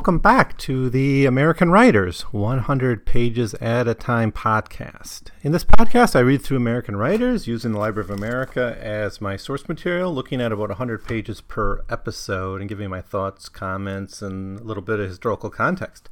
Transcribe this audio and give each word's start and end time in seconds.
Welcome 0.00 0.18
back 0.18 0.56
to 0.60 0.88
the 0.88 1.26
American 1.26 1.70
Writers 1.70 2.22
100 2.32 3.04
Pages 3.04 3.52
at 3.56 3.86
a 3.86 3.92
Time 3.92 4.32
podcast. 4.32 5.24
In 5.42 5.52
this 5.52 5.62
podcast, 5.62 6.16
I 6.16 6.20
read 6.20 6.40
through 6.40 6.56
American 6.56 6.96
writers 6.96 7.46
using 7.46 7.72
the 7.72 7.78
Library 7.78 8.08
of 8.08 8.18
America 8.18 8.78
as 8.80 9.20
my 9.20 9.36
source 9.36 9.68
material, 9.68 10.10
looking 10.14 10.40
at 10.40 10.52
about 10.52 10.70
100 10.70 11.04
pages 11.04 11.42
per 11.42 11.84
episode 11.90 12.62
and 12.62 12.68
giving 12.70 12.88
my 12.88 13.02
thoughts, 13.02 13.50
comments, 13.50 14.22
and 14.22 14.58
a 14.58 14.62
little 14.62 14.82
bit 14.82 15.00
of 15.00 15.06
historical 15.06 15.50
context. 15.50 16.08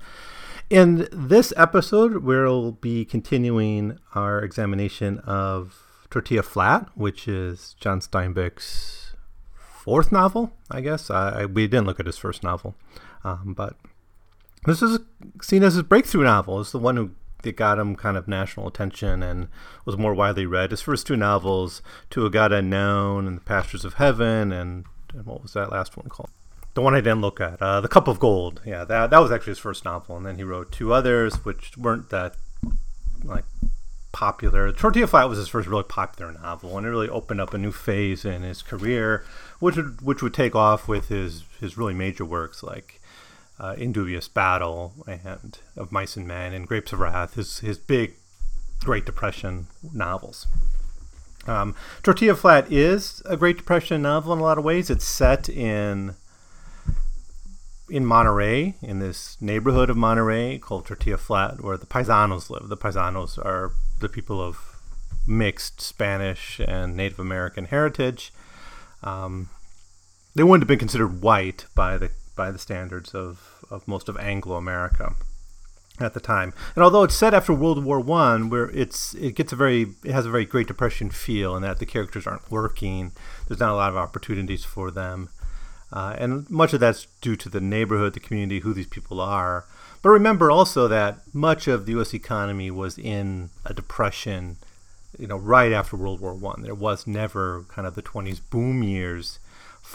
In 0.68 1.08
this 1.10 1.54
episode, 1.56 2.18
we'll 2.18 2.72
be 2.72 3.06
continuing 3.06 3.98
our 4.14 4.40
examination 4.40 5.20
of 5.20 6.04
Tortilla 6.10 6.42
Flat, 6.42 6.90
which 6.94 7.26
is 7.26 7.74
John 7.80 8.00
Steinbeck's 8.00 9.16
fourth 9.56 10.12
novel, 10.12 10.52
I 10.70 10.82
guess. 10.82 11.08
I, 11.08 11.46
we 11.46 11.66
didn't 11.66 11.86
look 11.86 11.98
at 11.98 12.04
his 12.04 12.18
first 12.18 12.42
novel, 12.42 12.74
um, 13.24 13.54
but 13.56 13.76
this 14.66 14.82
is 14.82 14.98
seen 15.42 15.62
as 15.62 15.74
his 15.74 15.82
breakthrough 15.82 16.24
novel. 16.24 16.60
It's 16.60 16.72
the 16.72 16.78
one 16.78 16.96
who 16.96 17.10
that 17.42 17.56
got 17.56 17.78
him 17.78 17.94
kind 17.94 18.16
of 18.16 18.26
national 18.26 18.66
attention 18.66 19.22
and 19.22 19.48
was 19.84 19.96
more 19.96 20.14
widely 20.14 20.46
read. 20.46 20.70
His 20.70 20.80
first 20.80 21.06
two 21.06 21.16
novels, 21.16 21.82
To 22.10 22.26
a 22.26 22.30
God 22.30 22.52
Unknown 22.52 23.26
and 23.26 23.36
The 23.36 23.42
Pastures 23.42 23.84
of 23.84 23.94
Heaven, 23.94 24.52
and, 24.52 24.84
and 25.14 25.26
what 25.26 25.42
was 25.42 25.52
that 25.52 25.70
last 25.70 25.96
one 25.96 26.08
called? 26.08 26.30
The 26.74 26.82
one 26.82 26.94
I 26.94 27.00
didn't 27.00 27.20
look 27.20 27.40
at, 27.40 27.60
uh, 27.62 27.80
The 27.80 27.88
Cup 27.88 28.08
of 28.08 28.18
Gold. 28.18 28.60
Yeah, 28.64 28.84
that 28.84 29.10
that 29.10 29.18
was 29.18 29.32
actually 29.32 29.52
his 29.52 29.58
first 29.58 29.84
novel, 29.84 30.16
and 30.16 30.26
then 30.26 30.36
he 30.36 30.44
wrote 30.44 30.72
two 30.72 30.92
others 30.92 31.44
which 31.44 31.76
weren't 31.76 32.10
that 32.10 32.36
like 33.24 33.44
popular. 34.12 34.72
Tortilla 34.72 35.06
Flat 35.06 35.28
was 35.28 35.38
his 35.38 35.48
first 35.48 35.68
really 35.68 35.82
popular 35.82 36.32
novel, 36.32 36.76
and 36.76 36.86
it 36.86 36.90
really 36.90 37.08
opened 37.08 37.40
up 37.40 37.54
a 37.54 37.58
new 37.58 37.72
phase 37.72 38.24
in 38.24 38.42
his 38.42 38.62
career, 38.62 39.24
which 39.58 39.76
would 39.76 40.00
which 40.02 40.22
would 40.22 40.34
take 40.34 40.54
off 40.54 40.86
with 40.86 41.08
his 41.08 41.44
his 41.60 41.76
really 41.76 41.94
major 41.94 42.24
works 42.24 42.62
like 42.62 42.97
uh, 43.60 43.74
In 43.76 43.92
Dubious 43.92 44.28
Battle 44.28 44.94
and 45.06 45.58
Of 45.76 45.92
Mice 45.92 46.16
and 46.16 46.26
Men 46.26 46.52
and 46.52 46.66
Grapes 46.66 46.92
of 46.92 47.00
Wrath, 47.00 47.34
his 47.34 47.58
his 47.60 47.78
big 47.78 48.14
Great 48.84 49.04
Depression 49.04 49.66
novels. 49.92 50.46
Um, 51.46 51.74
Tortilla 52.02 52.34
Flat 52.34 52.70
is 52.70 53.22
a 53.24 53.36
Great 53.36 53.56
Depression 53.56 54.02
novel 54.02 54.32
in 54.32 54.38
a 54.38 54.42
lot 54.42 54.58
of 54.58 54.64
ways. 54.64 54.90
It's 54.90 55.06
set 55.06 55.48
in 55.48 56.14
in 57.90 58.04
Monterey, 58.04 58.74
in 58.82 58.98
this 58.98 59.40
neighborhood 59.40 59.88
of 59.88 59.96
Monterey 59.96 60.58
called 60.58 60.86
Tortilla 60.86 61.16
Flat, 61.16 61.62
where 61.62 61.78
the 61.78 61.86
Paisanos 61.86 62.50
live. 62.50 62.68
The 62.68 62.76
Paisanos 62.76 63.38
are 63.38 63.72
the 64.00 64.10
people 64.10 64.42
of 64.42 64.78
mixed 65.26 65.80
Spanish 65.80 66.60
and 66.66 66.96
Native 66.96 67.18
American 67.18 67.64
heritage. 67.66 68.32
Um, 69.02 69.48
they 70.34 70.42
wouldn't 70.42 70.62
have 70.62 70.68
been 70.68 70.78
considered 70.78 71.22
white 71.22 71.66
by 71.74 71.96
the 71.96 72.10
by 72.38 72.50
the 72.50 72.58
standards 72.58 73.14
of, 73.14 73.64
of 73.68 73.86
most 73.86 74.08
of 74.08 74.16
Anglo 74.16 74.56
America 74.56 75.16
at 76.00 76.14
the 76.14 76.20
time. 76.20 76.54
And 76.76 76.84
although 76.84 77.02
it's 77.02 77.16
set 77.16 77.34
after 77.34 77.52
World 77.52 77.84
War 77.84 78.00
One, 78.00 78.48
where 78.48 78.70
it's 78.70 79.14
it 79.14 79.34
gets 79.34 79.52
a 79.52 79.56
very 79.56 79.94
it 80.04 80.12
has 80.12 80.24
a 80.24 80.30
very 80.30 80.46
Great 80.46 80.68
Depression 80.68 81.10
feel, 81.10 81.56
in 81.56 81.62
that 81.62 81.80
the 81.80 81.86
characters 81.86 82.26
aren't 82.26 82.50
working. 82.50 83.12
There's 83.46 83.60
not 83.60 83.72
a 83.72 83.76
lot 83.76 83.90
of 83.90 83.96
opportunities 83.96 84.64
for 84.64 84.90
them, 84.90 85.30
uh, 85.92 86.14
and 86.16 86.48
much 86.48 86.72
of 86.72 86.80
that's 86.80 87.06
due 87.20 87.36
to 87.36 87.48
the 87.48 87.60
neighborhood, 87.60 88.14
the 88.14 88.20
community, 88.20 88.60
who 88.60 88.72
these 88.72 88.86
people 88.86 89.20
are. 89.20 89.66
But 90.00 90.10
remember 90.10 90.48
also 90.48 90.86
that 90.86 91.18
much 91.34 91.66
of 91.66 91.84
the 91.84 91.92
U.S. 91.92 92.14
economy 92.14 92.70
was 92.70 92.96
in 92.96 93.50
a 93.66 93.74
depression. 93.74 94.58
You 95.18 95.26
know, 95.26 95.38
right 95.38 95.72
after 95.72 95.96
World 95.96 96.20
War 96.20 96.34
One, 96.34 96.62
there 96.62 96.74
was 96.74 97.06
never 97.06 97.64
kind 97.68 97.88
of 97.88 97.96
the 97.96 98.02
20s 98.02 98.40
boom 98.48 98.84
years 98.84 99.40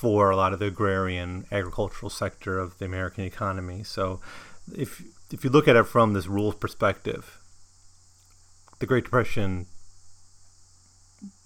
for 0.03 0.31
a 0.31 0.35
lot 0.35 0.51
of 0.51 0.59
the 0.59 0.65
agrarian 0.65 1.45
agricultural 1.49 2.09
sector 2.09 2.59
of 2.59 2.77
the 2.77 2.83
American 2.83 3.23
economy. 3.23 3.83
So, 3.83 4.19
if 4.75 5.01
if 5.31 5.45
you 5.45 5.49
look 5.49 5.65
at 5.65 5.77
it 5.77 5.85
from 5.85 6.11
this 6.11 6.27
rural 6.27 6.51
perspective, 6.51 7.39
the 8.79 8.85
Great 8.85 9.05
Depression 9.05 9.67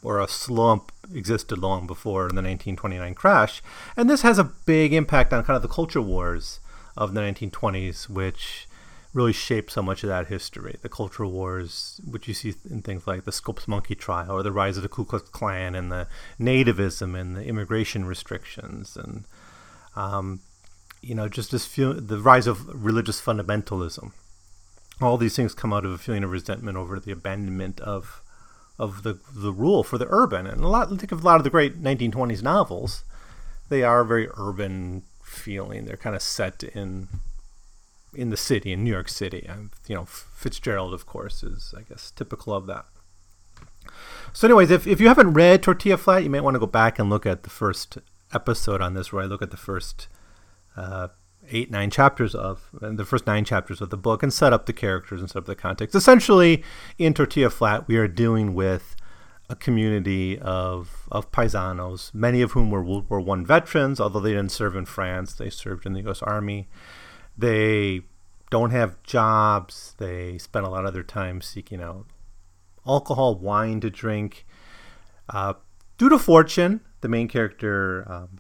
or 0.02 0.20
a 0.20 0.28
slump 0.28 0.92
existed 1.14 1.60
long 1.60 1.86
before 1.86 2.30
the 2.30 2.42
1929 2.42 3.14
crash, 3.14 3.62
and 3.96 4.10
this 4.10 4.24
has 4.24 4.40
a 4.40 4.52
big 4.66 4.92
impact 4.92 5.32
on 5.32 5.44
kind 5.44 5.56
of 5.56 5.62
the 5.62 5.68
culture 5.68 6.02
wars 6.02 6.60
of 6.96 7.14
the 7.14 7.22
1920s, 7.22 8.10
which 8.10 8.67
really 9.14 9.34
shaped 9.34 9.72
so 9.72 9.82
much 9.82 10.04
of 10.04 10.10
that 10.10 10.28
history. 10.28 10.78
The 10.82 10.90
cultural 10.90 11.32
wars, 11.32 12.00
which 12.06 12.28
you 12.28 12.34
see 12.34 12.56
in 12.70 12.82
things 12.82 13.08
like 13.08 13.26
the 13.26 13.32
Scopes 13.32 13.68
Monkey 13.68 13.96
trial 13.96 14.32
or 14.32 14.44
the 14.44 14.52
rise 14.52 14.78
of 14.78 14.84
the 14.84 14.90
Ku 14.90 15.06
Klux 15.06 15.30
Klan 15.30 15.76
and 15.76 15.92
the 15.92 16.08
nativism 16.40 17.20
and 17.20 17.36
the 17.36 17.44
immigration 17.44 18.06
restrictions 18.06 18.96
and 18.96 19.26
um, 19.96 20.42
you 21.02 21.16
know 21.16 21.28
just 21.28 21.52
this 21.52 21.66
feel, 21.66 21.94
the 21.94 22.20
rise 22.20 22.48
of 22.48 22.68
religious 22.84 23.22
fundamentalism. 23.22 24.12
All 25.02 25.18
these 25.18 25.36
things 25.36 25.54
come 25.54 25.74
out 25.74 25.86
of 25.86 25.92
a 25.92 25.98
feeling 25.98 26.24
of 26.24 26.32
resentment 26.32 26.78
over 26.78 27.00
the 27.00 27.12
abandonment 27.12 27.80
of 27.82 28.22
of 28.80 29.04
the 29.04 29.20
the 29.34 29.52
rule 29.52 29.84
for 29.84 29.98
the 29.98 30.08
urban 30.10 30.46
and 30.46 30.64
a 30.64 30.68
lot 30.68 30.90
think 30.90 31.12
of 31.12 31.24
a 31.24 31.26
lot 31.26 31.38
of 31.38 31.44
the 31.44 31.50
great 31.50 31.82
1920s 31.82 32.44
novels. 32.44 33.04
They 33.70 33.84
are 33.84 34.04
very 34.04 34.30
urban 34.38 35.04
feeling. 35.24 35.86
They're 35.86 35.98
kind 35.98 36.16
of 36.16 36.22
set 36.22 36.64
in 36.64 37.08
in 38.14 38.30
the 38.30 38.38
city 38.38 38.72
in 38.72 38.84
New 38.84 38.92
York 38.92 39.10
City. 39.10 39.46
And, 39.48 39.70
you 39.88 39.96
know, 39.96 40.06
Fitzgerald, 40.06 40.94
of 40.94 41.06
course, 41.06 41.44
is 41.44 41.74
I 41.78 41.82
guess 41.82 42.12
typical 42.12 42.54
of 42.54 42.68
that. 42.68 42.86
So, 44.34 44.48
anyways, 44.48 44.72
if, 44.72 44.86
if 44.86 45.00
you 45.00 45.08
haven't 45.08 45.34
read 45.34 45.64
Tortilla 45.64 45.98
Flat, 45.98 46.24
you 46.24 46.30
might 46.30 46.44
want 46.44 46.56
to 46.56 46.60
go 46.60 46.68
back 46.68 47.00
and 47.00 47.10
look 47.10 47.26
at 47.26 47.44
the 47.44 47.50
first 47.50 47.98
episode 48.34 48.82
on 48.82 48.94
this, 48.94 49.12
where 49.12 49.24
I 49.24 49.26
look 49.26 49.42
at 49.42 49.52
the 49.52 49.58
first 49.58 50.08
uh, 50.76 51.08
eight 51.50 51.72
nine 51.72 51.90
chapters 51.90 52.36
of 52.36 52.70
and 52.82 53.00
the 53.00 53.06
first 53.06 53.26
nine 53.26 53.46
chapters 53.46 53.82
of 53.82 53.90
the 53.90 53.98
book 53.98 54.22
and 54.22 54.34
set 54.34 54.54
up 54.54 54.66
the 54.66 54.74
characters 54.74 55.22
and 55.22 55.30
set 55.30 55.40
up 55.40 55.46
the 55.46 55.56
context. 55.56 55.96
Essentially, 55.96 56.64
in 56.98 57.14
Tortilla 57.14 57.50
Flat, 57.50 57.88
we 57.88 57.98
are 57.98 58.08
dealing 58.08 58.54
with 58.54 58.96
a 59.50 59.56
community 59.56 60.38
of 60.40 61.08
of 61.12 61.32
paisanos, 61.32 62.14
many 62.14 62.42
of 62.42 62.52
whom 62.52 62.70
were 62.70 62.84
World 62.84 63.10
War 63.10 63.22
One 63.22 63.46
veterans, 63.46 64.00
although 64.00 64.20
they 64.20 64.34
didn't 64.34 64.52
serve 64.52 64.76
in 64.76 64.86
France. 64.86 65.34
They 65.34 65.50
served 65.50 65.86
in 65.86 65.94
the 65.94 66.02
U.S. 66.02 66.22
Army. 66.22 66.68
They 67.38 68.02
don't 68.50 68.72
have 68.72 69.02
jobs. 69.04 69.96
They 69.98 70.38
spend 70.38 70.66
a 70.66 70.70
lot 70.70 70.86
of 70.86 70.94
their 70.94 71.04
time 71.04 71.42
seeking 71.42 71.82
out 71.82 72.06
alcohol, 72.88 73.36
wine 73.36 73.80
to 73.82 73.90
drink. 73.90 74.46
Uh, 75.30 75.54
due 75.98 76.10
to 76.10 76.18
fortune, 76.18 76.82
the 77.02 77.10
main 77.10 77.28
character, 77.28 78.06
um, 78.10 78.40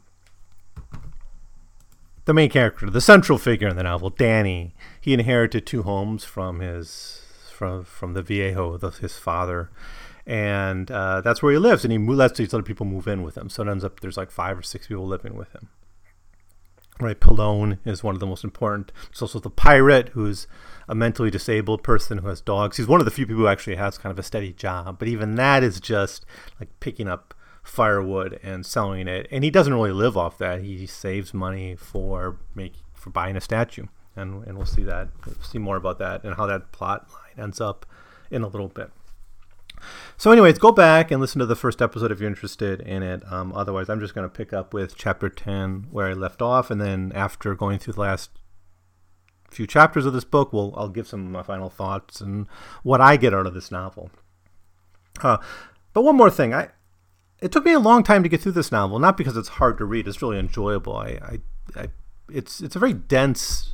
the 2.26 2.34
main 2.34 2.50
character, 2.50 2.90
the 2.90 3.02
central 3.02 3.38
figure 3.38 3.68
in 3.68 3.76
the 3.76 3.84
novel, 3.84 4.10
Danny, 4.10 4.74
he 5.00 5.14
inherited 5.14 5.66
two 5.66 5.84
homes 5.84 6.24
from 6.24 6.60
his 6.60 7.24
from 7.52 7.84
from 7.84 8.14
the 8.14 8.22
viejo, 8.22 8.78
the, 8.78 8.92
his 8.92 9.18
father, 9.18 9.70
and 10.26 10.90
uh, 10.92 11.22
that's 11.22 11.42
where 11.42 11.52
he 11.52 11.58
lives. 11.58 11.84
And 11.84 11.92
he 11.92 11.98
lets 12.00 12.38
these 12.38 12.54
other 12.54 12.64
people 12.64 12.86
move 12.86 13.08
in 13.08 13.24
with 13.24 13.38
him. 13.38 13.50
So 13.50 13.64
it 13.64 13.70
ends 13.70 13.84
up 13.84 14.00
there's 14.00 14.18
like 14.18 14.32
five 14.32 14.58
or 14.58 14.62
six 14.62 14.88
people 14.88 15.08
living 15.08 15.36
with 15.36 15.52
him. 15.54 15.70
Right, 17.00 17.20
Pilon 17.20 17.78
is 17.86 18.04
one 18.04 18.16
of 18.16 18.20
the 18.20 18.26
most 18.26 18.44
important. 18.44 18.92
There's 19.10 19.22
also 19.22 19.40
the 19.40 19.52
pirate, 19.52 20.10
who's 20.10 20.48
a 20.88 20.96
mentally 20.96 21.30
disabled 21.30 21.84
person 21.84 22.18
who 22.20 22.28
has 22.28 22.42
dogs. 22.42 22.78
He's 22.78 22.88
one 22.88 23.00
of 23.00 23.06
the 23.06 23.12
few 23.12 23.28
people 23.28 23.42
who 23.44 23.48
actually 23.48 23.76
has 23.76 24.00
kind 24.00 24.12
of 24.12 24.18
a 24.18 24.24
steady 24.24 24.52
job, 24.52 24.98
but 24.98 25.08
even 25.08 25.36
that 25.36 25.64
is 25.64 25.80
just 25.80 26.26
like 26.60 26.70
picking 26.80 27.08
up 27.08 27.36
firewood 27.62 28.40
and 28.42 28.66
selling 28.66 29.08
it. 29.08 29.28
And 29.30 29.44
he 29.44 29.52
doesn't 29.52 29.74
really 29.74 29.92
live 29.92 30.18
off 30.18 30.40
that. 30.40 30.62
He 30.62 30.88
saves 30.88 31.34
money 31.34 31.76
for 31.76 32.38
make 32.56 32.74
for 32.96 33.12
buying 33.12 33.36
a 33.38 33.42
statue, 33.42 33.86
and 34.16 34.44
and 34.48 34.58
we'll 34.58 34.66
see 34.66 34.84
that 34.84 35.10
we'll 35.26 35.36
see 35.42 35.60
more 35.60 35.76
about 35.76 36.00
that 36.00 36.24
and 36.24 36.36
how 36.36 36.48
that 36.48 36.72
plot 36.72 37.08
line 37.12 37.44
ends 37.46 37.62
up 37.62 37.86
in 38.32 38.42
a 38.42 38.48
little 38.48 38.70
bit. 38.70 38.90
So, 40.18 40.32
anyways, 40.32 40.58
go 40.58 40.72
back 40.72 41.12
and 41.12 41.22
listen 41.22 41.40
to 41.40 41.46
the 41.46 41.56
first 41.56 41.82
episode 41.82 42.12
if 42.12 42.20
you're 42.20 42.30
interested 42.30 42.82
in 42.82 43.04
it. 43.04 43.22
Um, 43.32 43.54
otherwise, 43.54 43.90
I'm 43.90 44.00
just 44.00 44.16
going 44.16 44.28
to 44.28 44.36
pick 44.36 44.52
up 44.54 44.74
with 44.74 44.96
chapter 44.96 45.30
10 45.30 45.88
where 45.92 46.08
I 46.08 46.14
left 46.14 46.42
off, 46.42 46.72
and 46.72 46.82
then 46.82 47.12
after 47.14 47.54
going 47.56 47.80
through 47.80 47.94
the 47.94 48.02
last 48.02 48.32
few 49.50 49.68
chapters 49.68 50.06
of 50.06 50.14
this 50.14 50.24
book, 50.24 50.52
we'll, 50.52 50.74
I'll 50.76 50.90
give 50.90 51.08
some 51.08 51.26
of 51.26 51.32
my 51.32 51.44
final 51.44 51.70
thoughts 51.70 52.22
and 52.22 52.48
what 52.84 53.02
I 53.02 53.18
get 53.18 53.34
out 53.34 53.48
of 53.48 53.54
this 53.54 53.72
novel. 53.72 54.12
Uh, 55.22 55.38
but 55.94 56.04
one 56.04 56.18
more 56.18 56.30
thing, 56.30 56.54
I 56.54 56.70
it 57.40 57.52
took 57.52 57.66
me 57.66 57.74
a 57.74 57.80
long 57.80 58.04
time 58.04 58.24
to 58.24 58.30
get 58.30 58.42
through 58.42 58.54
this 58.54 58.72
novel, 58.72 59.00
not 59.00 59.18
because 59.18 59.38
it's 59.38 59.48
hard 59.50 59.78
to 59.78 59.86
read; 59.86 60.08
it's 60.08 60.22
really 60.22 60.40
enjoyable. 60.40 60.96
I, 60.96 61.20
I, 61.22 61.40
I 61.76 61.88
it's 62.30 62.62
it's 62.62 62.76
a 62.76 62.80
very 62.80 62.94
dense 62.94 63.74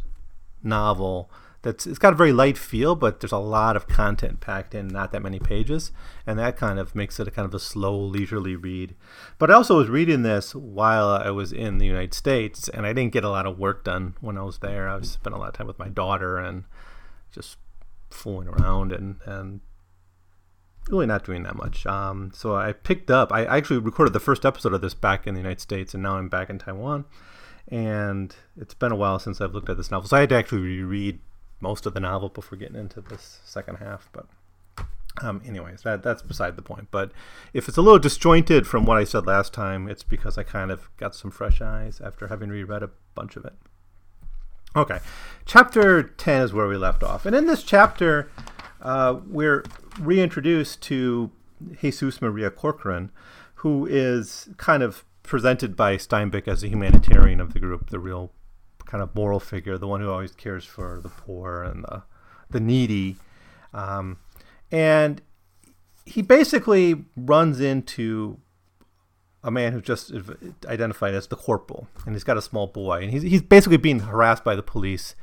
novel 0.61 1.31
that's 1.63 1.87
it's 1.87 1.97
got 1.97 2.13
a 2.13 2.15
very 2.15 2.33
light 2.33 2.57
feel, 2.57 2.93
but 2.93 3.21
there's 3.21 3.31
a 3.31 3.37
lot 3.37 3.75
of 3.75 3.87
content 3.87 4.41
packed 4.41 4.75
in 4.75 4.89
not 4.89 5.11
that 5.13 5.21
many 5.21 5.39
pages, 5.39 5.91
and 6.27 6.37
that 6.37 6.57
kind 6.57 6.77
of 6.77 6.93
makes 6.93 7.19
it 7.19 7.27
a 7.27 7.31
kind 7.31 7.45
of 7.45 7.53
a 7.53 7.59
slow, 7.59 7.97
leisurely 7.97 8.55
read. 8.55 8.95
But 9.39 9.49
I 9.49 9.55
also 9.55 9.77
was 9.77 9.87
reading 9.87 10.23
this 10.23 10.53
while 10.53 11.07
I 11.07 11.31
was 11.31 11.53
in 11.53 11.77
the 11.77 11.85
United 11.85 12.13
States, 12.13 12.67
and 12.67 12.85
I 12.85 12.91
didn't 12.91 13.13
get 13.13 13.23
a 13.23 13.29
lot 13.29 13.47
of 13.47 13.57
work 13.57 13.85
done 13.85 14.15
when 14.19 14.37
I 14.37 14.43
was 14.43 14.59
there. 14.59 14.89
I 14.89 14.99
spent 15.01 15.33
a 15.33 15.39
lot 15.39 15.47
of 15.47 15.53
time 15.53 15.67
with 15.67 15.79
my 15.79 15.87
daughter, 15.87 16.37
and 16.37 16.65
just 17.31 17.57
fooling 18.09 18.47
around 18.47 18.91
and 18.91 19.19
and 19.25 19.61
really 20.89 21.05
not 21.05 21.23
doing 21.23 21.43
that 21.43 21.55
much. 21.55 21.85
Um, 21.85 22.31
so 22.35 22.57
I 22.57 22.73
picked 22.73 23.09
up. 23.09 23.31
I 23.31 23.45
actually 23.45 23.79
recorded 23.79 24.11
the 24.11 24.19
first 24.19 24.45
episode 24.45 24.73
of 24.73 24.81
this 24.81 24.93
back 24.93 25.25
in 25.25 25.33
the 25.33 25.39
United 25.39 25.61
States, 25.61 25.93
and 25.93 26.03
now 26.03 26.17
I'm 26.17 26.27
back 26.27 26.49
in 26.49 26.59
Taiwan. 26.59 27.05
And 27.69 28.35
it's 28.59 28.73
been 28.73 28.91
a 28.91 28.97
while 28.97 29.19
since 29.19 29.39
I've 29.39 29.53
looked 29.53 29.69
at 29.69 29.77
this 29.77 29.89
novel, 29.89 30.09
so 30.09 30.17
I 30.17 30.21
had 30.21 30.29
to 30.29 30.35
actually 30.35 30.59
reread 30.59 31.21
most 31.63 31.87
of 31.87 31.95
the 31.95 31.99
novel 31.99 32.29
before 32.29 32.59
getting 32.59 32.75
into 32.75 33.01
this 33.01 33.39
second 33.43 33.77
half. 33.77 34.09
But 34.11 34.27
um, 35.21 35.41
anyways, 35.45 35.81
that 35.81 36.03
that's 36.03 36.21
beside 36.21 36.55
the 36.55 36.61
point. 36.61 36.89
But 36.91 37.11
if 37.53 37.67
it's 37.67 37.77
a 37.77 37.81
little 37.81 37.97
disjointed 37.97 38.67
from 38.67 38.85
what 38.85 38.97
I 38.97 39.05
said 39.05 39.25
last 39.25 39.53
time, 39.53 39.87
it's 39.87 40.03
because 40.03 40.37
I 40.37 40.43
kind 40.43 40.69
of 40.69 40.95
got 40.97 41.15
some 41.15 41.31
fresh 41.31 41.61
eyes 41.61 41.99
after 42.03 42.27
having 42.27 42.49
reread 42.49 42.83
a 42.83 42.91
bunch 43.15 43.35
of 43.35 43.45
it. 43.45 43.53
Okay, 44.75 44.99
chapter 45.45 46.03
10 46.03 46.41
is 46.41 46.53
where 46.53 46.67
we 46.67 46.77
left 46.77 47.03
off. 47.03 47.25
And 47.25 47.35
in 47.35 47.45
this 47.45 47.63
chapter, 47.63 48.29
uh, 48.81 49.19
we're 49.27 49.63
reintroduced 49.99 50.81
to 50.83 51.31
Jesus 51.79 52.21
Maria 52.21 52.49
Corcoran, 52.49 53.11
who 53.55 53.85
is 53.85 54.49
kind 54.57 54.83
of 54.83 55.05
presented 55.21 55.75
by 55.75 55.95
Steinbeck 55.95 56.47
as 56.47 56.63
a 56.63 56.67
humanitarian 56.67 57.39
of 57.39 57.53
the 57.53 57.59
group, 57.59 57.91
the 57.91 57.99
real 57.99 58.31
kind 58.85 59.01
of 59.01 59.13
moral 59.15 59.39
figure, 59.39 59.77
the 59.77 59.87
one 59.87 60.01
who 60.01 60.09
always 60.09 60.33
cares 60.33 60.65
for 60.65 60.99
the 61.01 61.09
poor 61.09 61.63
and 61.63 61.83
the, 61.83 62.03
the 62.49 62.59
needy. 62.59 63.17
Um, 63.73 64.17
and 64.71 65.21
he 66.05 66.21
basically 66.21 67.05
runs 67.15 67.59
into 67.59 68.39
a 69.43 69.51
man 69.51 69.73
who's 69.73 69.83
just 69.83 70.11
identified 70.67 71.13
as 71.13 71.27
the 71.27 71.35
corporal, 71.35 71.87
and 72.05 72.15
he's 72.15 72.23
got 72.23 72.37
a 72.37 72.41
small 72.41 72.67
boy, 72.67 73.01
and 73.01 73.11
he's, 73.11 73.23
he's 73.23 73.41
basically 73.41 73.77
being 73.77 73.99
harassed 73.99 74.43
by 74.43 74.55
the 74.55 74.63
police 74.63 75.15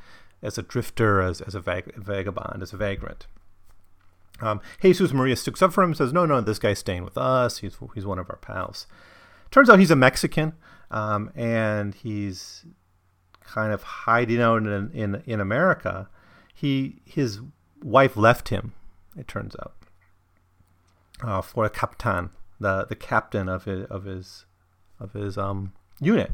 as 0.42 0.58
a 0.58 0.62
drifter, 0.62 1.20
as, 1.22 1.40
as 1.40 1.54
a 1.54 1.60
vag- 1.60 1.94
vagabond, 1.96 2.62
as 2.62 2.72
a 2.72 2.76
vagrant. 2.76 3.26
Um, 4.40 4.60
Jesus 4.80 5.12
Maria 5.12 5.36
sticks 5.36 5.62
up 5.62 5.72
for 5.72 5.82
him 5.82 5.90
and 5.90 5.96
says, 5.96 6.12
No, 6.12 6.24
no, 6.24 6.40
this 6.40 6.58
guy's 6.58 6.78
staying 6.78 7.04
with 7.04 7.18
us. 7.18 7.58
He's, 7.58 7.76
he's 7.94 8.06
one 8.06 8.18
of 8.18 8.30
our 8.30 8.36
pals. 8.36 8.86
Turns 9.50 9.68
out 9.68 9.78
he's 9.78 9.90
a 9.90 9.96
Mexican, 9.96 10.54
um, 10.90 11.30
and 11.34 11.94
he's 11.94 12.64
kind 13.54 13.72
of 13.72 13.82
hiding 13.82 14.40
out 14.40 14.62
in, 14.62 14.90
in, 14.92 15.22
in 15.26 15.40
America. 15.40 16.08
He 16.54 17.00
His 17.04 17.40
wife 17.82 18.16
left 18.16 18.48
him, 18.48 18.72
it 19.16 19.26
turns 19.26 19.56
out, 19.60 19.74
uh, 21.22 21.42
for 21.42 21.64
a 21.64 21.70
captain, 21.70 22.30
the 22.58 22.86
the 22.86 22.96
captain 22.96 23.48
of 23.48 23.64
his 23.64 23.86
of 23.86 24.04
his 24.04 24.46
of 24.98 25.12
his 25.12 25.36
um 25.38 25.72
unit, 26.00 26.32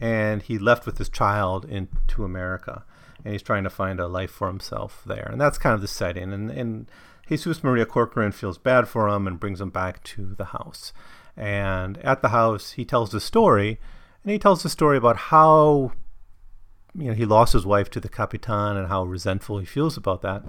and 0.00 0.42
he 0.42 0.58
left 0.58 0.86
with 0.86 0.98
his 0.98 1.08
child 1.08 1.64
into 1.64 2.24
America, 2.24 2.84
and 3.24 3.32
he's 3.32 3.42
trying 3.42 3.64
to 3.64 3.70
find 3.70 4.00
a 4.00 4.08
life 4.08 4.30
for 4.30 4.48
himself 4.48 5.02
there, 5.06 5.28
and 5.30 5.40
that's 5.40 5.58
kind 5.58 5.74
of 5.74 5.80
the 5.80 5.88
setting. 5.88 6.32
And 6.32 6.50
and 6.50 6.90
Jesus 7.28 7.62
Maria 7.62 7.86
Corcoran 7.86 8.32
feels 8.32 8.58
bad 8.58 8.88
for 8.88 9.08
him 9.08 9.26
and 9.26 9.40
brings 9.40 9.60
him 9.60 9.70
back 9.70 10.02
to 10.04 10.34
the 10.34 10.46
house. 10.46 10.92
And 11.36 11.98
at 11.98 12.22
the 12.22 12.30
house, 12.30 12.72
he 12.72 12.84
tells 12.84 13.10
the 13.10 13.20
story, 13.20 13.78
and 14.22 14.32
he 14.32 14.38
tells 14.38 14.62
the 14.62 14.68
story 14.68 14.96
about 14.96 15.16
how 15.16 15.92
you 16.94 17.08
know 17.08 17.14
he 17.14 17.24
lost 17.24 17.52
his 17.52 17.66
wife 17.66 17.90
to 17.90 18.00
the 18.00 18.08
Capitan 18.08 18.76
and 18.76 18.88
how 18.88 19.04
resentful 19.04 19.58
he 19.58 19.66
feels 19.66 19.96
about 19.96 20.22
that. 20.22 20.44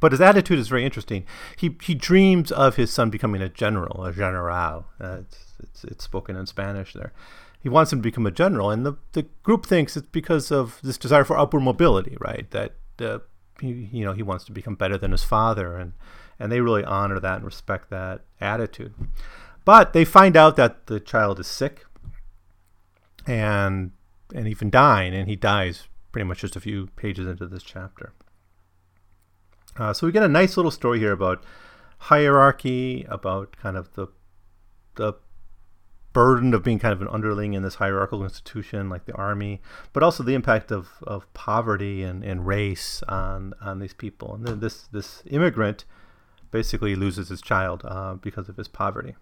But 0.00 0.12
his 0.12 0.20
attitude 0.20 0.58
is 0.58 0.68
very 0.68 0.84
interesting. 0.84 1.26
He 1.56 1.76
he 1.82 1.94
dreams 1.94 2.50
of 2.50 2.76
his 2.76 2.92
son 2.92 3.10
becoming 3.10 3.42
a 3.42 3.48
general, 3.48 4.04
a 4.04 4.12
general. 4.12 4.86
Uh, 5.00 5.18
it's, 5.20 5.38
it's, 5.62 5.84
it's 5.84 6.04
spoken 6.04 6.36
in 6.36 6.46
Spanish 6.46 6.94
there. 6.94 7.12
He 7.62 7.68
wants 7.68 7.92
him 7.92 8.00
to 8.00 8.02
become 8.02 8.26
a 8.26 8.32
general, 8.32 8.70
and 8.70 8.84
the, 8.84 8.94
the 9.12 9.22
group 9.44 9.66
thinks 9.66 9.96
it's 9.96 10.08
because 10.10 10.50
of 10.50 10.80
this 10.82 10.98
desire 10.98 11.24
for 11.24 11.38
upward 11.38 11.62
mobility, 11.62 12.16
right? 12.20 12.50
That 12.50 12.74
uh, 12.98 13.18
he, 13.60 13.88
you 13.92 14.04
know 14.04 14.14
he 14.14 14.22
wants 14.22 14.44
to 14.46 14.52
become 14.52 14.74
better 14.74 14.98
than 14.98 15.12
his 15.12 15.22
father, 15.22 15.76
and 15.76 15.92
and 16.38 16.50
they 16.50 16.60
really 16.60 16.84
honor 16.84 17.20
that 17.20 17.36
and 17.36 17.44
respect 17.44 17.90
that 17.90 18.22
attitude. 18.40 18.94
But 19.64 19.92
they 19.92 20.04
find 20.04 20.36
out 20.36 20.56
that 20.56 20.86
the 20.86 20.98
child 20.98 21.38
is 21.38 21.46
sick, 21.46 21.84
and 23.26 23.92
and 24.34 24.48
even 24.48 24.70
dying, 24.70 25.14
and 25.14 25.28
he 25.28 25.36
dies 25.36 25.88
pretty 26.10 26.26
much 26.26 26.40
just 26.40 26.56
a 26.56 26.60
few 26.60 26.88
pages 26.96 27.26
into 27.26 27.46
this 27.46 27.62
chapter. 27.62 28.12
Uh, 29.76 29.92
so 29.92 30.06
we 30.06 30.12
get 30.12 30.22
a 30.22 30.28
nice 30.28 30.56
little 30.56 30.70
story 30.70 30.98
here 30.98 31.12
about 31.12 31.42
hierarchy, 31.98 33.06
about 33.08 33.56
kind 33.56 33.76
of 33.76 33.92
the 33.94 34.08
the 34.94 35.14
burden 36.12 36.52
of 36.52 36.62
being 36.62 36.78
kind 36.78 36.92
of 36.92 37.00
an 37.00 37.08
underling 37.08 37.54
in 37.54 37.62
this 37.62 37.76
hierarchical 37.76 38.22
institution 38.22 38.90
like 38.90 39.06
the 39.06 39.14
army, 39.14 39.62
but 39.94 40.02
also 40.02 40.22
the 40.22 40.34
impact 40.34 40.70
of, 40.70 40.90
of 41.04 41.32
poverty 41.32 42.02
and, 42.02 42.22
and 42.22 42.46
race 42.46 43.02
on 43.08 43.54
on 43.60 43.78
these 43.78 43.94
people. 43.94 44.34
And 44.34 44.46
then 44.46 44.60
this 44.60 44.88
this 44.92 45.22
immigrant 45.26 45.84
basically 46.50 46.94
loses 46.94 47.30
his 47.30 47.40
child 47.40 47.82
uh, 47.84 48.14
because 48.14 48.48
of 48.50 48.58
his 48.58 48.68
poverty. 48.68 49.14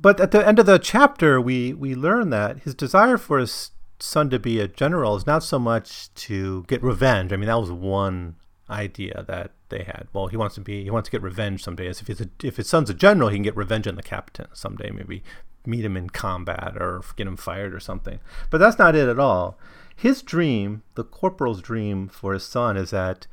But 0.00 0.20
at 0.20 0.30
the 0.30 0.46
end 0.46 0.58
of 0.58 0.66
the 0.66 0.78
chapter, 0.78 1.40
we 1.40 1.72
we 1.72 1.94
learn 1.94 2.30
that 2.30 2.60
his 2.60 2.74
desire 2.74 3.16
for 3.16 3.38
his 3.38 3.72
son 3.98 4.30
to 4.30 4.38
be 4.38 4.60
a 4.60 4.68
general 4.68 5.16
is 5.16 5.26
not 5.26 5.42
so 5.42 5.58
much 5.58 6.12
to 6.14 6.64
get 6.68 6.82
revenge. 6.82 7.32
I 7.32 7.36
mean, 7.36 7.48
that 7.48 7.60
was 7.60 7.72
one 7.72 8.36
idea 8.70 9.24
that 9.26 9.52
they 9.70 9.82
had. 9.82 10.06
Well, 10.12 10.28
he 10.28 10.36
wants 10.36 10.54
to 10.54 10.60
be 10.60 10.84
he 10.84 10.90
wants 10.90 11.08
to 11.08 11.10
get 11.10 11.22
revenge 11.22 11.64
someday. 11.64 11.88
As 11.88 12.00
if 12.00 12.06
he's 12.06 12.20
a, 12.20 12.28
if 12.42 12.56
his 12.56 12.68
son's 12.68 12.90
a 12.90 12.94
general, 12.94 13.28
he 13.28 13.36
can 13.36 13.42
get 13.42 13.56
revenge 13.56 13.86
on 13.86 13.96
the 13.96 14.02
captain 14.02 14.46
someday. 14.52 14.90
Maybe 14.90 15.22
meet 15.66 15.84
him 15.84 15.96
in 15.96 16.10
combat 16.10 16.74
or 16.76 17.02
get 17.16 17.26
him 17.26 17.36
fired 17.36 17.74
or 17.74 17.80
something. 17.80 18.20
But 18.50 18.58
that's 18.58 18.78
not 18.78 18.94
it 18.94 19.08
at 19.08 19.18
all. 19.18 19.58
His 19.94 20.22
dream, 20.22 20.82
the 20.94 21.04
corporal's 21.04 21.60
dream 21.60 22.08
for 22.08 22.32
his 22.32 22.44
son, 22.44 22.76
is 22.76 22.90
that 22.90 23.26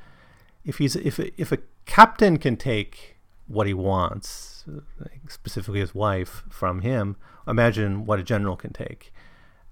if 0.63 0.79
he's 0.79 0.95
if 0.95 1.19
if 1.19 1.51
a 1.51 1.59
captain 1.85 2.37
can 2.37 2.57
take 2.57 3.14
what 3.47 3.67
he 3.67 3.73
wants, 3.73 4.65
specifically 5.27 5.79
his 5.79 5.93
wife, 5.93 6.43
from 6.49 6.81
him, 6.81 7.15
imagine 7.47 8.05
what 8.05 8.19
a 8.19 8.23
general 8.23 8.55
can 8.55 8.73
take. 8.73 9.13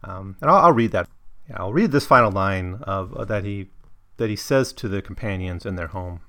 Um, 0.04 0.36
and 0.42 0.50
I'll, 0.50 0.66
I'll, 0.66 0.74
read 0.74 0.92
that. 0.92 1.10
Yeah, 1.50 1.58
I'll 1.60 1.74
read 1.74 1.92
this 1.92 2.06
final 2.06 2.32
line 2.32 2.76
of 2.84 3.14
uh, 3.14 3.26
that 3.26 3.44
he 3.44 3.70
that 4.18 4.30
he 4.30 4.36
says 4.36 4.74
to 4.74 4.88
the 4.88 5.02
companions 5.02 5.66
in 5.66 5.76
their 5.76 5.88
home. 5.88 6.22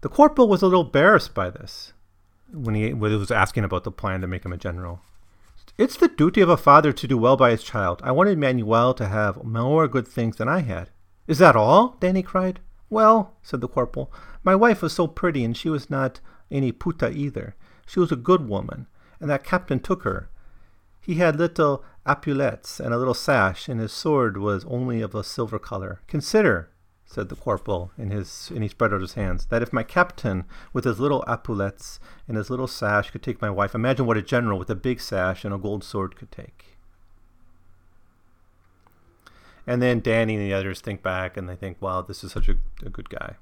The 0.00 0.08
corporal 0.08 0.48
was 0.48 0.62
a 0.62 0.66
little 0.66 0.84
embarrassed 0.84 1.34
by 1.34 1.50
this 1.50 1.92
when 2.52 2.74
he, 2.74 2.92
when 2.92 3.10
he 3.10 3.16
was 3.16 3.30
asking 3.30 3.64
about 3.64 3.84
the 3.84 3.90
plan 3.90 4.20
to 4.20 4.26
make 4.26 4.44
him 4.44 4.52
a 4.52 4.56
general. 4.56 5.00
It's 5.76 5.96
the 5.96 6.08
duty 6.08 6.40
of 6.40 6.48
a 6.48 6.56
father 6.56 6.92
to 6.92 7.06
do 7.06 7.16
well 7.16 7.36
by 7.36 7.50
his 7.50 7.62
child. 7.62 8.00
I 8.02 8.10
wanted 8.10 8.38
Manuel 8.38 8.94
to 8.94 9.06
have 9.06 9.44
more 9.44 9.86
good 9.86 10.08
things 10.08 10.36
than 10.36 10.48
I 10.48 10.60
had. 10.60 10.90
Is 11.26 11.38
that 11.38 11.56
all? 11.56 11.96
Danny 12.00 12.22
cried. 12.22 12.60
Well, 12.90 13.34
said 13.42 13.60
the 13.60 13.68
corporal, 13.68 14.12
my 14.42 14.54
wife 14.54 14.82
was 14.82 14.92
so 14.92 15.06
pretty, 15.06 15.44
and 15.44 15.56
she 15.56 15.68
was 15.68 15.90
not 15.90 16.20
any 16.50 16.72
puta 16.72 17.10
either. 17.10 17.54
She 17.86 18.00
was 18.00 18.12
a 18.12 18.16
good 18.16 18.48
woman 18.48 18.86
and 19.20 19.30
that 19.30 19.44
captain 19.44 19.80
took 19.80 20.02
her. 20.02 20.28
He 21.00 21.14
had 21.14 21.36
little 21.36 21.84
epaulettes 22.06 22.80
and 22.80 22.92
a 22.92 22.98
little 22.98 23.14
sash, 23.14 23.68
and 23.68 23.80
his 23.80 23.92
sword 23.92 24.36
was 24.36 24.64
only 24.66 25.00
of 25.00 25.14
a 25.14 25.24
silver 25.24 25.58
color. 25.58 26.02
Consider, 26.06 26.70
said 27.06 27.28
the 27.28 27.36
corporal, 27.36 27.92
in 27.96 28.10
his 28.10 28.50
and 28.54 28.62
he 28.62 28.68
spread 28.68 28.92
out 28.92 29.00
his 29.00 29.14
hands, 29.14 29.46
that 29.46 29.62
if 29.62 29.72
my 29.72 29.82
captain, 29.82 30.44
with 30.72 30.84
his 30.84 31.00
little 31.00 31.24
epaulettes 31.26 31.98
and 32.26 32.36
his 32.36 32.50
little 32.50 32.66
sash, 32.66 33.10
could 33.10 33.22
take 33.22 33.40
my 33.40 33.50
wife, 33.50 33.74
imagine 33.74 34.06
what 34.06 34.18
a 34.18 34.22
general 34.22 34.58
with 34.58 34.70
a 34.70 34.74
big 34.74 35.00
sash 35.00 35.44
and 35.44 35.54
a 35.54 35.58
gold 35.58 35.82
sword 35.82 36.16
could 36.16 36.30
take. 36.30 36.67
And 39.68 39.82
then 39.82 40.00
Danny 40.00 40.34
and 40.34 40.44
the 40.44 40.54
others 40.54 40.80
think 40.80 41.02
back 41.02 41.36
and 41.36 41.48
they 41.48 41.54
think, 41.54 41.80
wow, 41.80 42.02
this 42.02 42.24
is 42.24 42.32
such 42.32 42.48
a, 42.48 42.56
a 42.84 42.90
good 42.90 43.10
guy 43.10 43.36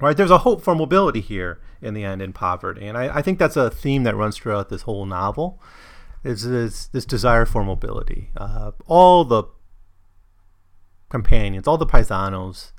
right 0.00 0.16
there's 0.16 0.30
a 0.30 0.38
hope 0.38 0.62
for 0.62 0.74
mobility 0.74 1.20
here 1.20 1.60
in 1.82 1.92
the 1.92 2.02
end 2.02 2.22
in 2.22 2.32
poverty 2.32 2.86
and 2.86 2.96
I, 2.96 3.18
I 3.18 3.22
think 3.22 3.38
that's 3.38 3.58
a 3.58 3.70
theme 3.70 4.04
that 4.04 4.16
runs 4.16 4.38
throughout 4.38 4.70
this 4.70 4.82
whole 4.82 5.04
novel 5.04 5.60
is 6.24 6.48
this, 6.48 6.86
this 6.86 7.04
desire 7.04 7.44
for 7.44 7.62
mobility 7.62 8.30
uh, 8.36 8.72
all 8.86 9.22
the 9.24 9.44
companions 11.10 11.68
all 11.68 11.76
the 11.76 11.86
paisanos 11.86 12.72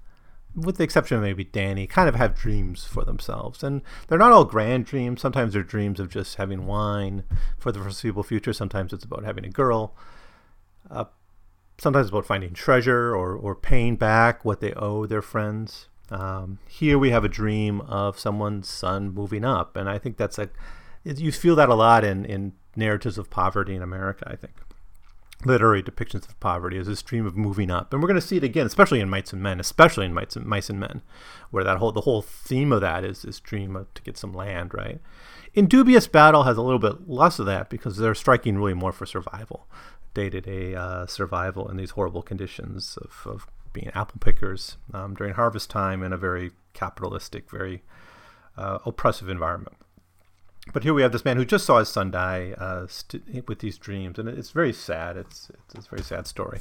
with 0.56 0.78
the 0.78 0.84
exception 0.84 1.18
of 1.18 1.24
maybe 1.24 1.44
Danny, 1.44 1.88
kind 1.88 2.08
of 2.08 2.16
have 2.16 2.36
dreams 2.36 2.86
for 2.86 3.04
themselves. 3.04 3.64
And 3.64 3.82
they're 4.08 4.18
not 4.18 4.32
all 4.32 4.46
grand 4.46 4.86
dreams. 4.86 5.22
Sometimes 5.22 5.54
they're 5.54 5.64
dreams 5.64 6.00
of 6.00 6.10
just 6.10 6.36
having 6.36 6.66
wine 6.68 7.24
for 7.58 7.72
the 7.72 7.80
foreseeable 7.80 8.24
future. 8.24 8.54
Sometimes 8.54 8.94
it's 8.94 9.04
about 9.04 9.24
having 9.24 9.46
a 9.46 9.50
girl. 9.50 9.96
Uh, 10.90 11.06
sometimes 11.78 12.10
about 12.10 12.26
finding 12.26 12.54
treasure 12.54 13.16
or, 13.16 13.36
or 13.36 13.56
paying 13.56 13.96
back 13.96 14.46
what 14.46 14.60
they 14.62 14.74
owe 14.74 15.06
their 15.06 15.22
friends. 15.22 15.88
Um, 16.10 16.60
here 16.68 16.98
we 17.00 17.10
have 17.12 17.24
a 17.24 17.30
dream 17.30 17.82
of 17.82 18.20
someone's 18.20 18.70
son 18.70 19.14
moving 19.14 19.44
up, 19.44 19.76
and 19.76 19.90
I 19.90 19.98
think 19.98 20.18
that's 20.18 20.38
a 20.38 20.50
you 21.04 21.32
feel 21.32 21.56
that 21.56 21.70
a 21.70 21.76
lot 21.76 22.04
in 22.04 22.26
in 22.26 22.54
narratives 22.76 23.18
of 23.18 23.30
poverty 23.30 23.76
in 23.76 23.82
America. 23.82 24.28
I 24.30 24.36
think. 24.36 24.54
literary 25.46 25.84
depictions 25.84 26.28
of 26.28 26.40
poverty 26.40 26.78
is 26.78 26.88
this 26.88 27.02
dream 27.02 27.26
of 27.26 27.36
moving 27.36 27.70
up. 27.70 27.92
And 27.92 28.02
we're 28.02 28.08
going 28.08 28.20
to 28.20 28.26
see 28.26 28.38
it 28.38 28.44
again, 28.44 28.66
especially 28.66 29.00
in 29.00 29.10
Mice 29.10 29.34
and 29.34 29.42
Men, 29.42 29.60
especially 29.60 30.06
in 30.06 30.14
Mice 30.14 30.36
and, 30.36 30.46
Mice 30.46 30.70
and 30.70 30.80
Men, 30.80 31.02
where 31.52 31.64
that 31.64 31.78
whole 31.78 31.92
the 31.92 32.02
whole 32.02 32.22
theme 32.22 32.72
of 32.72 32.82
that 32.82 33.04
is 33.04 33.24
this 33.24 33.40
dream 33.40 33.76
of, 33.76 33.94
to 33.94 34.02
get 34.04 34.18
some 34.18 34.34
land, 34.34 34.74
right? 34.74 35.02
In 35.54 35.68
Dubious 35.68 36.08
Battle 36.08 36.44
has 36.44 36.58
a 36.58 36.62
little 36.62 36.80
bit 36.80 37.08
less 37.10 37.40
of 37.40 37.46
that 37.46 37.70
because 37.70 37.98
they're 37.98 38.16
striking 38.16 38.58
really 38.58 38.74
more 38.74 38.92
for 38.92 39.06
survival, 39.06 39.68
day 40.14 40.30
to 40.30 40.42
day 40.42 40.76
survival 41.08 41.70
in 41.70 41.78
these 41.78 41.92
horrible 41.92 42.22
conditions 42.22 42.98
of, 43.02 43.32
of 43.32 43.48
being 43.74 43.92
apple 43.96 44.20
pickers 44.20 44.78
um, 44.94 45.16
during 45.16 45.34
harvest 45.34 45.70
time 45.70 46.04
in 46.04 46.14
a 46.14 46.18
very 46.18 46.52
capitalistic, 46.74 47.50
very 47.50 47.84
uh, 48.56 48.80
oppressive 48.86 49.28
environment. 49.28 49.76
But 50.72 50.84
here 50.84 50.94
we 50.94 51.02
have 51.02 51.12
this 51.12 51.26
man 51.26 51.36
who 51.36 51.44
just 51.44 51.66
saw 51.66 51.80
his 51.80 51.90
son 51.90 52.12
die 52.12 52.54
uh, 52.58 52.88
st- 52.88 53.48
with 53.48 53.60
these 53.60 53.78
dreams, 53.78 54.18
and 54.18 54.30
it's 54.30 54.52
very 54.52 54.72
sad. 54.72 55.18
It's, 55.18 55.52
it's 55.76 55.88
a 55.88 55.90
very 55.90 56.04
sad 56.04 56.26
story. 56.26 56.60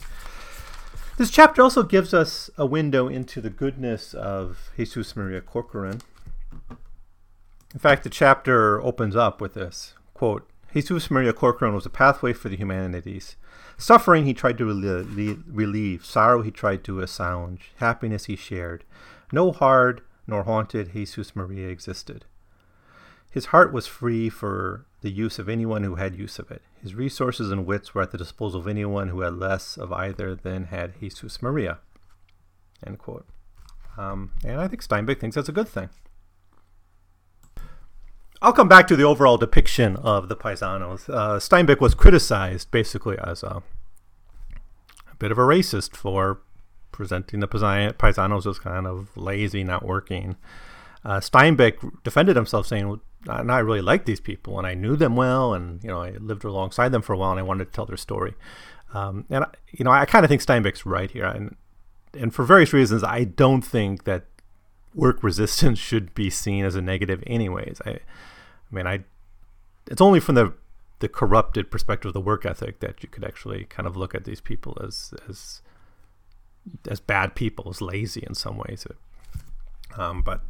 This 1.18 1.30
chapter 1.30 1.62
also 1.62 1.82
gives 1.82 2.12
us 2.12 2.50
a 2.56 2.66
window 2.66 3.06
into 3.06 3.40
the 3.40 3.50
goodness 3.50 4.14
of 4.14 4.70
Jesus 4.76 5.14
Maria 5.14 5.40
Corcoran. 5.40 6.00
In 7.72 7.78
fact, 7.78 8.02
the 8.02 8.10
chapter 8.10 8.82
opens 8.82 9.14
up 9.14 9.40
with 9.40 9.54
this 9.54 9.94
quote 10.14 10.48
Jesus 10.72 11.10
Maria 11.10 11.32
Corcoran 11.32 11.74
was 11.74 11.84
a 11.84 11.90
pathway 11.90 12.32
for 12.32 12.48
the 12.48 12.56
humanities. 12.56 13.36
Suffering 13.76 14.24
he 14.24 14.32
tried 14.32 14.58
to 14.58 14.64
relieve, 14.64 15.44
relieve, 15.46 16.04
sorrow 16.04 16.42
he 16.42 16.50
tried 16.50 16.82
to 16.84 17.00
assuage, 17.00 17.72
happiness 17.76 18.24
he 18.24 18.36
shared. 18.36 18.84
No 19.32 19.52
hard 19.52 20.02
nor 20.26 20.44
haunted 20.44 20.92
Jesus 20.92 21.36
Maria 21.36 21.68
existed. 21.68 22.24
His 23.30 23.46
heart 23.46 23.72
was 23.72 23.86
free 23.86 24.28
for 24.28 24.86
the 25.00 25.10
use 25.10 25.38
of 25.38 25.48
anyone 25.48 25.84
who 25.84 25.96
had 25.96 26.14
use 26.14 26.38
of 26.38 26.50
it. 26.50 26.62
His 26.82 26.94
resources 26.94 27.50
and 27.50 27.66
wits 27.66 27.94
were 27.94 28.02
at 28.02 28.10
the 28.10 28.18
disposal 28.18 28.60
of 28.60 28.68
anyone 28.68 29.08
who 29.08 29.20
had 29.20 29.34
less 29.34 29.76
of 29.76 29.92
either 29.92 30.34
than 30.34 30.64
had 30.64 31.00
Jesus 31.00 31.42
Maria. 31.42 31.78
End 32.86 32.98
quote. 32.98 33.26
Um, 33.96 34.32
and 34.44 34.60
I 34.60 34.68
think 34.68 34.82
Steinbeck 34.82 35.20
thinks 35.20 35.36
that's 35.36 35.48
a 35.48 35.52
good 35.52 35.68
thing. 35.68 35.90
I'll 38.42 38.52
come 38.52 38.66
back 38.66 38.88
to 38.88 38.96
the 38.96 39.04
overall 39.04 39.38
depiction 39.38 39.94
of 39.96 40.28
the 40.28 40.34
Paisanos. 40.34 41.08
Uh, 41.08 41.38
Steinbeck 41.38 41.80
was 41.80 41.94
criticized 41.94 42.72
basically 42.72 43.16
as 43.22 43.44
a, 43.44 43.62
a, 45.08 45.14
bit 45.16 45.30
of 45.30 45.38
a 45.38 45.42
racist 45.42 45.96
for 45.96 46.40
presenting 46.90 47.38
the 47.38 47.46
Paisanos 47.46 48.50
as 48.50 48.58
kind 48.58 48.88
of 48.88 49.16
lazy, 49.16 49.62
not 49.62 49.84
working. 49.84 50.36
Uh, 51.04 51.20
Steinbeck 51.20 52.02
defended 52.02 52.34
himself, 52.34 52.66
saying, 52.66 53.00
"And 53.28 53.52
I 53.52 53.60
really 53.60 53.80
like 53.80 54.06
these 54.06 54.20
people, 54.20 54.58
and 54.58 54.66
I 54.66 54.74
knew 54.74 54.96
them 54.96 55.14
well, 55.14 55.54
and 55.54 55.82
you 55.84 55.90
know, 55.90 56.02
I 56.02 56.10
lived 56.10 56.44
alongside 56.44 56.88
them 56.88 57.02
for 57.02 57.12
a 57.12 57.16
while, 57.16 57.30
and 57.30 57.38
I 57.38 57.44
wanted 57.44 57.66
to 57.66 57.70
tell 57.70 57.86
their 57.86 57.96
story." 57.96 58.34
Um, 58.92 59.24
and 59.30 59.46
you 59.70 59.84
know, 59.84 59.92
I 59.92 60.04
kind 60.04 60.24
of 60.24 60.28
think 60.28 60.42
Steinbeck's 60.42 60.84
right 60.84 61.10
here, 61.12 61.26
and 61.26 61.54
and 62.12 62.34
for 62.34 62.44
various 62.44 62.72
reasons, 62.72 63.04
I 63.04 63.22
don't 63.22 63.62
think 63.62 64.02
that 64.02 64.24
work 64.96 65.22
resistance 65.22 65.78
should 65.88 66.12
be 66.14 66.28
seen 66.28 66.64
as 66.64 66.74
a 66.74 66.82
negative, 66.82 67.22
anyways. 67.24 67.80
I, 67.86 68.00
I 68.72 68.74
mean, 68.74 68.86
I, 68.86 69.04
it's 69.86 70.00
only 70.00 70.20
from 70.20 70.34
the 70.34 70.54
the 71.00 71.08
corrupted 71.08 71.68
perspective 71.68 72.10
of 72.10 72.12
the 72.14 72.20
work 72.20 72.46
ethic 72.46 72.78
that 72.78 73.02
you 73.02 73.08
could 73.08 73.24
actually 73.24 73.64
kind 73.64 73.88
of 73.88 73.96
look 73.96 74.14
at 74.14 74.24
these 74.24 74.40
people 74.40 74.78
as 74.82 75.12
as 75.28 75.60
as 76.88 77.00
bad 77.00 77.34
people, 77.34 77.68
as 77.68 77.80
lazy 77.80 78.22
in 78.26 78.34
some 78.34 78.56
ways. 78.56 78.86
Um, 79.96 80.22
but 80.22 80.40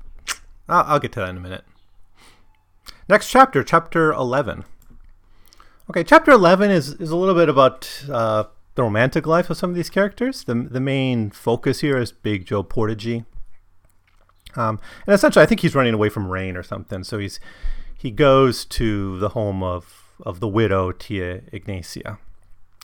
I'll, 0.68 0.84
I'll 0.84 1.00
get 1.00 1.12
to 1.12 1.20
that 1.20 1.30
in 1.30 1.38
a 1.38 1.40
minute. 1.40 1.64
Next 3.08 3.30
chapter, 3.30 3.62
chapter 3.62 4.12
11. 4.12 4.64
Okay, 5.90 6.04
chapter 6.04 6.30
11 6.30 6.70
is, 6.70 6.90
is 6.94 7.10
a 7.10 7.16
little 7.16 7.34
bit 7.34 7.48
about 7.48 8.04
uh, 8.10 8.44
the 8.74 8.82
romantic 8.82 9.26
life 9.26 9.50
of 9.50 9.56
some 9.56 9.70
of 9.70 9.76
these 9.76 9.90
characters. 9.90 10.44
The, 10.44 10.54
the 10.54 10.80
main 10.80 11.30
focus 11.30 11.80
here 11.80 11.98
is 11.98 12.12
Big 12.12 12.46
Joe 12.46 12.62
Portagee. 12.62 13.24
Um, 14.54 14.78
and 15.06 15.14
essentially, 15.14 15.42
I 15.42 15.46
think 15.46 15.60
he's 15.60 15.74
running 15.74 15.94
away 15.94 16.08
from 16.08 16.30
rain 16.30 16.56
or 16.56 16.62
something. 16.62 17.04
So 17.04 17.18
he's 17.18 17.40
he 18.02 18.10
goes 18.10 18.64
to 18.64 19.18
the 19.18 19.30
home 19.30 19.62
of, 19.62 20.12
of 20.20 20.40
the 20.40 20.48
widow, 20.48 20.92
Tia 20.92 21.42
Ignacia. 21.52 22.18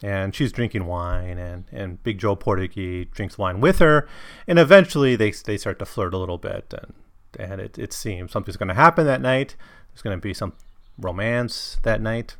And 0.00 0.32
she's 0.32 0.52
drinking 0.52 0.87
wine, 0.87 1.38
and, 1.38 1.64
and 1.72 2.00
Big 2.04 2.18
Joe 2.18 2.37
Portagee 2.37 3.10
drinks 3.10 3.37
wine 3.37 3.60
with 3.60 3.80
her. 3.80 4.08
And 4.46 4.56
eventually, 4.56 5.16
they, 5.16 5.32
they 5.32 5.58
start 5.58 5.80
to 5.80 5.84
flirt 5.84 6.14
a 6.14 6.18
little 6.18 6.38
bit. 6.38 6.72
And 6.72 6.94
and 7.38 7.60
it, 7.60 7.78
it 7.78 7.92
seems 7.92 8.32
something's 8.32 8.56
going 8.56 8.68
to 8.68 8.75
happen 8.75 9.06
that 9.06 9.20
night. 9.20 9.56
There's 9.90 10.02
going 10.02 10.16
to 10.16 10.20
be 10.20 10.34
some 10.34 10.54
romance 10.96 11.78
that 11.82 12.00
night. 12.00 12.37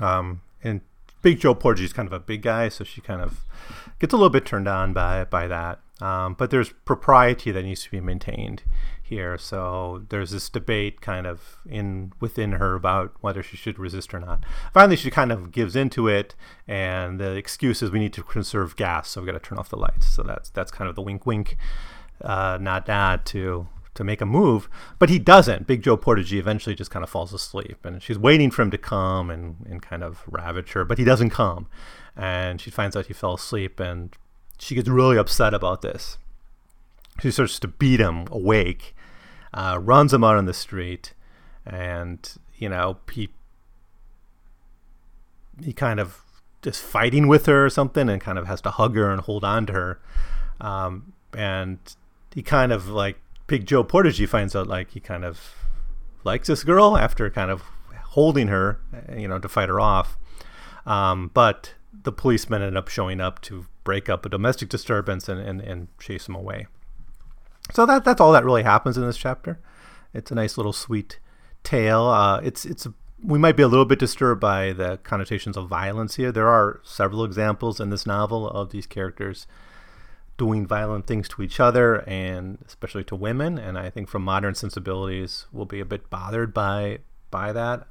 Um, 0.00 0.42
and 0.64 0.80
Big 1.22 1.40
Joe 1.40 1.54
Porgy 1.54 1.84
is 1.84 1.92
kind 1.92 2.06
of 2.06 2.12
a 2.12 2.20
big 2.20 2.42
guy, 2.42 2.68
so 2.68 2.84
she 2.84 3.00
kind 3.00 3.20
of 3.20 3.44
gets 3.98 4.12
a 4.12 4.16
little 4.16 4.30
bit 4.30 4.46
turned 4.46 4.68
on 4.68 4.92
by 4.92 5.24
by 5.24 5.46
that. 5.46 5.80
Um, 6.00 6.34
but 6.34 6.50
there's 6.50 6.72
propriety 6.84 7.50
that 7.50 7.62
needs 7.62 7.84
to 7.84 7.90
be 7.90 8.00
maintained 8.00 8.62
here. 9.02 9.36
So 9.36 10.06
there's 10.08 10.30
this 10.30 10.48
debate 10.48 11.00
kind 11.00 11.26
of 11.26 11.58
in 11.68 12.12
within 12.20 12.52
her 12.52 12.74
about 12.74 13.14
whether 13.20 13.42
she 13.42 13.56
should 13.56 13.78
resist 13.78 14.14
or 14.14 14.20
not. 14.20 14.44
Finally, 14.72 14.96
she 14.96 15.10
kind 15.10 15.32
of 15.32 15.52
gives 15.52 15.76
into 15.76 16.08
it, 16.08 16.34
and 16.66 17.20
the 17.20 17.32
excuse 17.32 17.82
is 17.82 17.90
we 17.90 17.98
need 17.98 18.12
to 18.14 18.22
conserve 18.22 18.76
gas, 18.76 19.10
so 19.10 19.20
we've 19.20 19.26
got 19.26 19.42
to 19.42 19.48
turn 19.48 19.58
off 19.58 19.68
the 19.68 19.76
lights. 19.76 20.08
So 20.08 20.22
that's 20.22 20.50
that's 20.50 20.70
kind 20.70 20.88
of 20.88 20.96
the 20.96 21.02
wink 21.02 21.26
wink 21.26 21.56
uh, 22.22 22.58
not 22.60 22.86
dad 22.86 23.26
to 23.26 23.66
to 23.92 24.04
make 24.04 24.20
a 24.20 24.26
move, 24.26 24.68
but 24.98 25.10
he 25.10 25.18
doesn't. 25.18 25.66
Big 25.66 25.82
Joe 25.82 25.96
Portagee 25.96 26.38
eventually 26.38 26.76
just 26.76 26.92
kind 26.92 27.02
of 27.02 27.10
falls 27.10 27.34
asleep, 27.34 27.84
and 27.84 28.00
she's 28.00 28.18
waiting 28.18 28.50
for 28.50 28.62
him 28.62 28.70
to 28.70 28.78
come 28.78 29.30
and, 29.30 29.56
and 29.68 29.82
kind 29.82 30.04
of 30.04 30.22
ravage 30.28 30.72
her, 30.72 30.84
but 30.84 30.96
he 30.96 31.04
doesn't 31.04 31.30
come, 31.30 31.66
and 32.16 32.60
she 32.60 32.70
finds 32.70 32.96
out 32.96 33.06
he 33.06 33.12
fell 33.12 33.34
asleep, 33.34 33.80
and 33.80 34.16
she 34.60 34.74
gets 34.74 34.88
really 34.88 35.16
upset 35.16 35.54
about 35.54 35.82
this. 35.82 36.18
She 37.20 37.30
starts 37.30 37.58
to 37.60 37.68
beat 37.68 38.00
him 38.00 38.26
awake, 38.30 38.94
uh, 39.52 39.78
runs 39.80 40.12
him 40.12 40.22
out 40.22 40.36
on 40.36 40.44
the 40.44 40.54
street, 40.54 41.14
and 41.66 42.30
you 42.56 42.68
know 42.68 42.98
he 43.12 43.30
he 45.62 45.72
kind 45.72 45.98
of 45.98 46.22
is 46.64 46.78
fighting 46.78 47.26
with 47.26 47.46
her 47.46 47.66
or 47.66 47.70
something, 47.70 48.08
and 48.08 48.20
kind 48.20 48.38
of 48.38 48.46
has 48.46 48.60
to 48.62 48.70
hug 48.70 48.94
her 48.96 49.10
and 49.10 49.22
hold 49.22 49.44
on 49.44 49.66
to 49.66 49.72
her. 49.72 50.00
Um, 50.60 51.14
and 51.34 51.78
he 52.34 52.42
kind 52.42 52.72
of 52.72 52.88
like 52.88 53.18
Big 53.46 53.66
Joe 53.66 53.82
Portagee 53.82 54.28
finds 54.28 54.54
out 54.54 54.66
like 54.66 54.90
he 54.92 55.00
kind 55.00 55.24
of 55.24 55.40
likes 56.22 56.48
this 56.48 56.64
girl 56.64 56.96
after 56.96 57.28
kind 57.30 57.50
of 57.50 57.62
holding 58.10 58.48
her, 58.48 58.80
you 59.16 59.26
know, 59.26 59.38
to 59.38 59.48
fight 59.48 59.68
her 59.68 59.80
off. 59.80 60.18
Um, 60.86 61.30
but 61.32 61.74
the 62.02 62.12
policemen 62.12 62.62
end 62.62 62.76
up 62.76 62.88
showing 62.88 63.20
up 63.20 63.40
to 63.42 63.66
break 63.84 64.08
up 64.08 64.26
a 64.26 64.28
domestic 64.28 64.68
disturbance 64.68 65.28
and, 65.28 65.40
and, 65.40 65.60
and 65.60 65.88
chase 65.98 66.28
him 66.28 66.34
away. 66.34 66.66
So 67.72 67.86
that 67.86 68.04
that's 68.04 68.20
all 68.20 68.32
that 68.32 68.44
really 68.44 68.62
happens 68.62 68.96
in 68.96 69.06
this 69.06 69.16
chapter. 69.16 69.60
It's 70.12 70.30
a 70.30 70.34
nice 70.34 70.56
little 70.56 70.72
sweet 70.72 71.18
tale. 71.62 72.06
Uh, 72.06 72.40
it's 72.40 72.64
it's 72.64 72.86
we 73.22 73.38
might 73.38 73.56
be 73.56 73.62
a 73.62 73.68
little 73.68 73.84
bit 73.84 73.98
disturbed 73.98 74.40
by 74.40 74.72
the 74.72 74.98
connotations 75.02 75.56
of 75.56 75.68
violence 75.68 76.16
here. 76.16 76.32
There 76.32 76.48
are 76.48 76.80
several 76.82 77.24
examples 77.24 77.78
in 77.78 77.90
this 77.90 78.06
novel 78.06 78.48
of 78.48 78.70
these 78.70 78.86
characters 78.86 79.46
doing 80.38 80.66
violent 80.66 81.06
things 81.06 81.28
to 81.28 81.42
each 81.42 81.60
other 81.60 81.96
and 82.08 82.58
especially 82.66 83.04
to 83.04 83.14
women. 83.14 83.58
And 83.58 83.78
I 83.78 83.90
think 83.90 84.08
from 84.08 84.22
modern 84.22 84.54
sensibilities, 84.54 85.46
we'll 85.52 85.66
be 85.66 85.80
a 85.80 85.84
bit 85.84 86.08
bothered 86.08 86.54
by 86.54 87.00
by 87.30 87.52
that. 87.52 87.86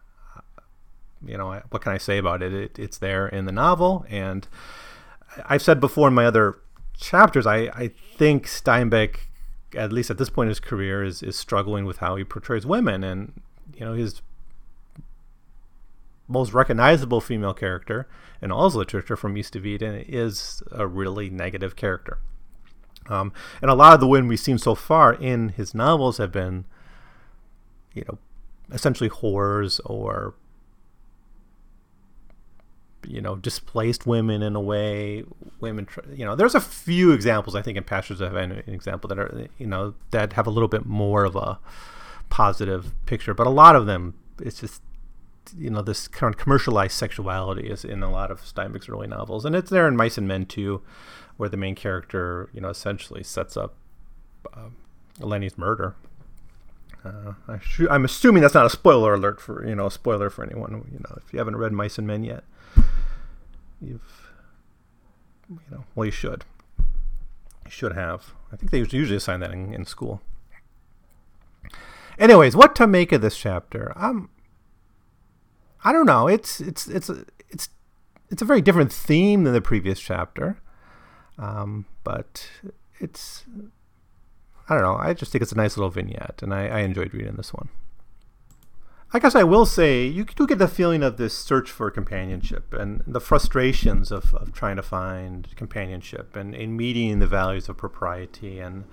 You 1.26 1.38
know, 1.38 1.62
what 1.70 1.82
can 1.82 1.92
I 1.92 1.98
say 1.98 2.18
about 2.18 2.42
it? 2.42 2.54
it 2.54 2.80
it's 2.80 2.98
there 2.98 3.28
in 3.28 3.46
the 3.46 3.52
novel, 3.52 4.06
and 4.10 4.48
I've 5.46 5.62
said 5.62 5.80
before 5.80 6.08
in 6.08 6.14
my 6.14 6.26
other 6.26 6.60
chapters, 6.98 7.46
I, 7.46 7.58
I 7.74 7.92
think 8.16 8.46
Steinbeck, 8.46 9.18
at 9.76 9.94
least 9.94 10.10
at 10.10 10.18
this 10.18 10.30
point 10.30 10.48
in 10.48 10.50
his 10.50 10.60
career, 10.60 11.04
is, 11.04 11.24
is 11.24 11.38
struggling 11.38 11.86
with 11.86 11.98
how 11.98 12.16
he 12.16 12.24
portrays 12.24 12.66
women. 12.66 13.04
And, 13.04 13.42
you 13.76 13.86
know, 13.86 13.94
his 13.94 14.22
most 16.28 16.54
recognizable 16.54 17.22
female 17.22 17.54
character 17.54 18.08
in 18.42 18.52
all 18.52 18.66
his 18.66 18.76
literature 18.76 19.16
from 19.16 19.38
East 19.38 19.56
of 19.56 19.66
Eden 19.66 20.06
is 20.08 20.62
a 20.72 20.86
really 20.86 21.30
negative 21.30 21.76
character. 21.76 22.20
Um, 23.08 23.34
and 23.62 23.72
a 23.72 23.74
lot 23.74 23.94
of 23.94 24.00
the 24.00 24.08
women 24.08 24.28
we've 24.28 24.40
seen 24.40 24.60
so 24.60 24.76
far 24.76 25.14
in 25.14 25.50
his 25.50 25.74
novels 25.74 26.18
have 26.18 26.32
been, 26.32 26.66
you 27.94 28.04
know, 28.08 28.20
essentially 28.72 29.10
whores 29.10 29.80
or, 29.84 30.36
you 33.08 33.22
know, 33.22 33.36
displaced 33.36 34.06
women 34.06 34.42
in 34.42 34.56
a 34.56 34.62
way. 34.62 35.24
Women, 35.60 35.88
you 36.14 36.26
know, 36.26 36.36
there's 36.36 36.56
a 36.56 36.62
few 36.62 37.12
examples 37.12 37.56
I 37.56 37.62
think 37.62 37.78
in 37.78 37.84
Pastures 37.84 38.22
of 38.22 38.36
an 38.36 38.64
example 38.68 39.08
that 39.08 39.20
are, 39.20 39.48
you 39.58 39.68
know, 39.68 39.94
that 40.12 40.34
have 40.34 40.48
a 40.48 40.52
little 40.52 40.70
bit 40.70 40.86
more 40.86 41.24
of 41.26 41.36
a 41.36 41.60
positive 42.30 42.94
picture, 43.06 43.34
but 43.34 43.48
a 43.48 43.52
lot 43.52 43.76
of 43.76 43.86
them, 43.86 44.16
it's 44.42 44.60
just 44.60 44.82
you 45.58 45.70
know 45.70 45.82
this 45.82 46.08
kind 46.08 46.34
of 46.34 46.40
commercialized 46.40 46.94
sexuality 46.94 47.70
is 47.70 47.84
in 47.84 48.04
a 48.04 48.12
lot 48.12 48.30
of 48.30 48.42
Steinbeck's 48.42 48.88
early 48.88 49.08
novels, 49.08 49.46
and 49.46 49.56
it's 49.56 49.70
there 49.70 49.88
in 49.88 49.96
Mice 49.96 50.18
and 50.18 50.28
Men 50.28 50.46
too 50.46 50.82
where 51.40 51.48
the 51.48 51.56
main 51.56 51.74
character, 51.74 52.50
you 52.52 52.60
know, 52.60 52.68
essentially 52.68 53.24
sets 53.24 53.56
up 53.56 53.74
uh, 54.54 54.68
Lennie's 55.22 55.58
murder. 55.58 55.96
Uh, 57.06 57.32
I 57.48 57.96
am 57.96 58.04
assuming 58.04 58.42
that's 58.42 58.54
not 58.54 58.66
a 58.66 58.70
spoiler 58.70 59.14
alert 59.14 59.40
for 59.40 59.66
you 59.66 59.74
know 59.74 59.86
a 59.86 59.92
spoiler 59.92 60.30
for 60.30 60.44
anyone 60.44 60.86
you 60.92 61.00
know 61.00 61.18
if 61.26 61.32
you 61.32 61.40
haven't 61.40 61.56
read 61.56 61.72
Mice 61.72 61.98
and 61.98 62.06
Men 62.06 62.26
yet. 62.26 62.44
You've, 63.82 64.32
you 65.50 65.60
know, 65.72 65.84
well, 65.96 66.06
you 66.06 66.12
should. 66.12 66.46
You 66.78 67.72
should 67.72 67.94
have. 67.94 68.34
I 68.52 68.56
think 68.56 68.72
they 68.72 68.80
usually 68.80 69.16
assign 69.16 69.40
that 69.42 69.52
in, 69.52 69.74
in 69.74 69.86
school. 69.86 70.22
Anyways, 72.18 72.56
what 72.56 72.76
to 72.76 72.88
make 72.88 73.12
of 73.12 73.22
this 73.22 73.38
chapter? 73.38 73.94
Um, 73.96 74.30
I 75.84 75.94
don't 75.94 76.06
know. 76.06 76.28
It's 76.28 76.60
it's 76.60 76.88
it's 76.88 77.10
it's 77.50 77.70
it's 78.30 78.42
a 78.42 78.46
very 78.46 78.62
different 78.62 78.92
theme 78.92 79.44
than 79.44 79.54
the 79.54 79.62
previous 79.62 80.00
chapter, 80.00 80.60
um, 81.38 81.86
but 82.04 82.50
it's 83.00 83.46
I 84.68 84.76
don't 84.76 84.84
know. 84.84 84.98
I 84.98 85.14
just 85.14 85.32
think 85.32 85.42
it's 85.42 85.54
a 85.54 85.58
nice 85.58 85.78
little 85.78 85.90
vignette, 85.90 86.42
and 86.44 86.54
I, 86.54 86.68
I 86.68 86.80
enjoyed 86.80 87.14
reading 87.14 87.36
this 87.36 87.54
one. 87.54 87.70
I 89.12 89.18
guess 89.18 89.34
I 89.34 89.44
will 89.44 89.66
say 89.66 90.06
you 90.06 90.24
do 90.24 90.46
get 90.46 90.60
the 90.60 90.68
feeling 90.68 91.02
of 91.02 91.18
this 91.18 91.34
search 91.34 91.72
for 91.72 91.90
companionship 91.90 92.74
and 92.74 93.02
the 93.08 93.20
frustrations 93.20 94.12
of, 94.12 94.36
of 94.36 94.54
trying 94.54 94.76
to 94.76 94.84
find 94.84 95.48
companionship 95.56 96.36
and 96.36 96.54
in 96.54 96.78
meeting 96.78 97.18
the 97.18 97.26
values 97.26 97.70
of 97.70 97.78
propriety 97.78 98.60
and 98.60 98.86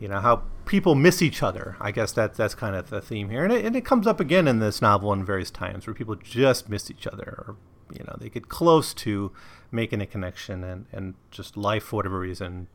you 0.00 0.08
know 0.08 0.20
how 0.20 0.42
people 0.64 0.94
miss 0.94 1.20
each 1.20 1.42
other. 1.42 1.76
I 1.80 1.90
guess 1.90 2.12
that 2.12 2.34
that's 2.34 2.54
kind 2.54 2.76
of 2.76 2.88
the 2.90 3.00
theme 3.00 3.30
here, 3.30 3.44
and 3.44 3.52
it, 3.52 3.64
and 3.64 3.74
it 3.74 3.84
comes 3.84 4.06
up 4.06 4.20
again 4.20 4.46
in 4.46 4.60
this 4.60 4.80
novel 4.80 5.12
in 5.12 5.24
various 5.24 5.50
times 5.50 5.86
where 5.86 5.94
people 5.94 6.14
just 6.14 6.68
miss 6.68 6.90
each 6.90 7.06
other, 7.06 7.24
or 7.24 7.56
you 7.92 8.04
know 8.04 8.16
they 8.18 8.28
get 8.28 8.48
close 8.48 8.94
to 8.94 9.32
making 9.72 10.00
a 10.00 10.06
connection, 10.06 10.62
and 10.62 10.86
and 10.92 11.14
just 11.30 11.56
life 11.56 11.84
for 11.84 11.96
whatever 11.96 12.20
reason 12.20 12.68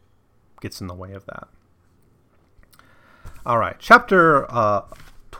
gets 0.59 0.81
in 0.81 0.87
the 0.87 0.93
way 0.93 1.13
of 1.13 1.25
that. 1.27 1.47
All 3.45 3.57
right, 3.57 3.77
chapter 3.79 4.51
uh, 4.51 4.81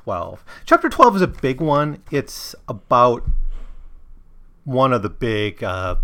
12. 0.03 0.43
Chapter 0.65 0.89
12 0.89 1.15
is 1.17 1.22
a 1.22 1.27
big 1.27 1.62
one. 1.62 2.03
It's 2.12 2.55
about 2.67 3.24
one 4.65 4.91
of 4.91 5.01
the 5.01 5.10
big 5.10 5.63
uh, 5.63 5.95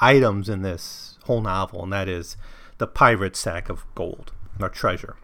items 0.00 0.48
in 0.48 0.62
this 0.62 1.18
whole 1.24 1.40
novel, 1.40 1.82
and 1.82 1.92
that 1.92 2.08
is 2.08 2.36
the 2.78 2.86
pirate's 2.86 3.38
sack 3.38 3.68
of 3.68 3.84
gold 3.94 4.32
or 4.60 4.68
treasure. 4.68 5.16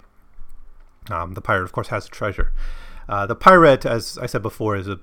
Um, 1.11 1.35
the 1.35 1.41
pirate, 1.43 1.65
of 1.65 1.73
course, 1.73 1.89
has 1.89 2.07
a 2.07 2.11
treasure. 2.11 2.53
Uh, 3.09 3.27
the 3.27 3.37
pirate, 3.37 3.85
as 3.85 4.19
I 4.19 4.27
said 4.27 4.43
before, 4.43 4.75
is 4.75 4.89
a 4.89 5.01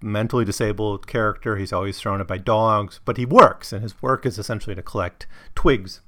mentally 0.00 0.44
disabled 0.44 1.06
character. 1.06 1.56
He's 1.56 1.72
always 1.72 1.96
surrounded 1.96 2.26
by 2.26 2.38
dogs, 2.38 3.00
but 3.04 3.16
he 3.16 3.26
works, 3.26 3.72
and 3.72 3.82
his 3.82 4.00
work 4.00 4.24
is 4.24 4.38
essentially 4.38 4.76
to 4.76 4.82
collect 4.82 5.26
twigs, 5.54 6.00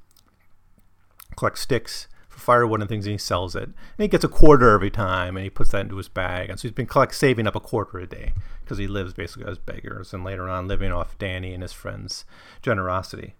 collect 1.36 1.58
sticks, 1.58 2.06
firewood 2.36 2.80
and 2.80 2.88
things 2.88 3.06
and 3.06 3.12
he 3.12 3.18
sells 3.18 3.56
it. 3.56 3.64
And 3.64 3.74
he 3.98 4.08
gets 4.08 4.24
a 4.24 4.28
quarter 4.28 4.70
every 4.70 4.90
time 4.90 5.36
and 5.36 5.44
he 5.44 5.50
puts 5.50 5.70
that 5.70 5.82
into 5.82 5.96
his 5.96 6.08
bag. 6.08 6.50
And 6.50 6.58
so 6.58 6.68
he's 6.68 6.74
been 6.74 6.86
collect, 6.86 7.14
saving 7.14 7.46
up 7.46 7.56
a 7.56 7.60
quarter 7.60 7.98
a 7.98 8.06
day 8.06 8.32
because 8.62 8.78
he 8.78 8.86
lives 8.86 9.14
basically 9.14 9.50
as 9.50 9.58
beggars 9.58 10.12
and 10.12 10.24
later 10.24 10.48
on 10.48 10.68
living 10.68 10.92
off 10.92 11.18
Danny 11.18 11.52
and 11.52 11.62
his 11.62 11.72
friends' 11.72 12.24
generosity. 12.62 13.34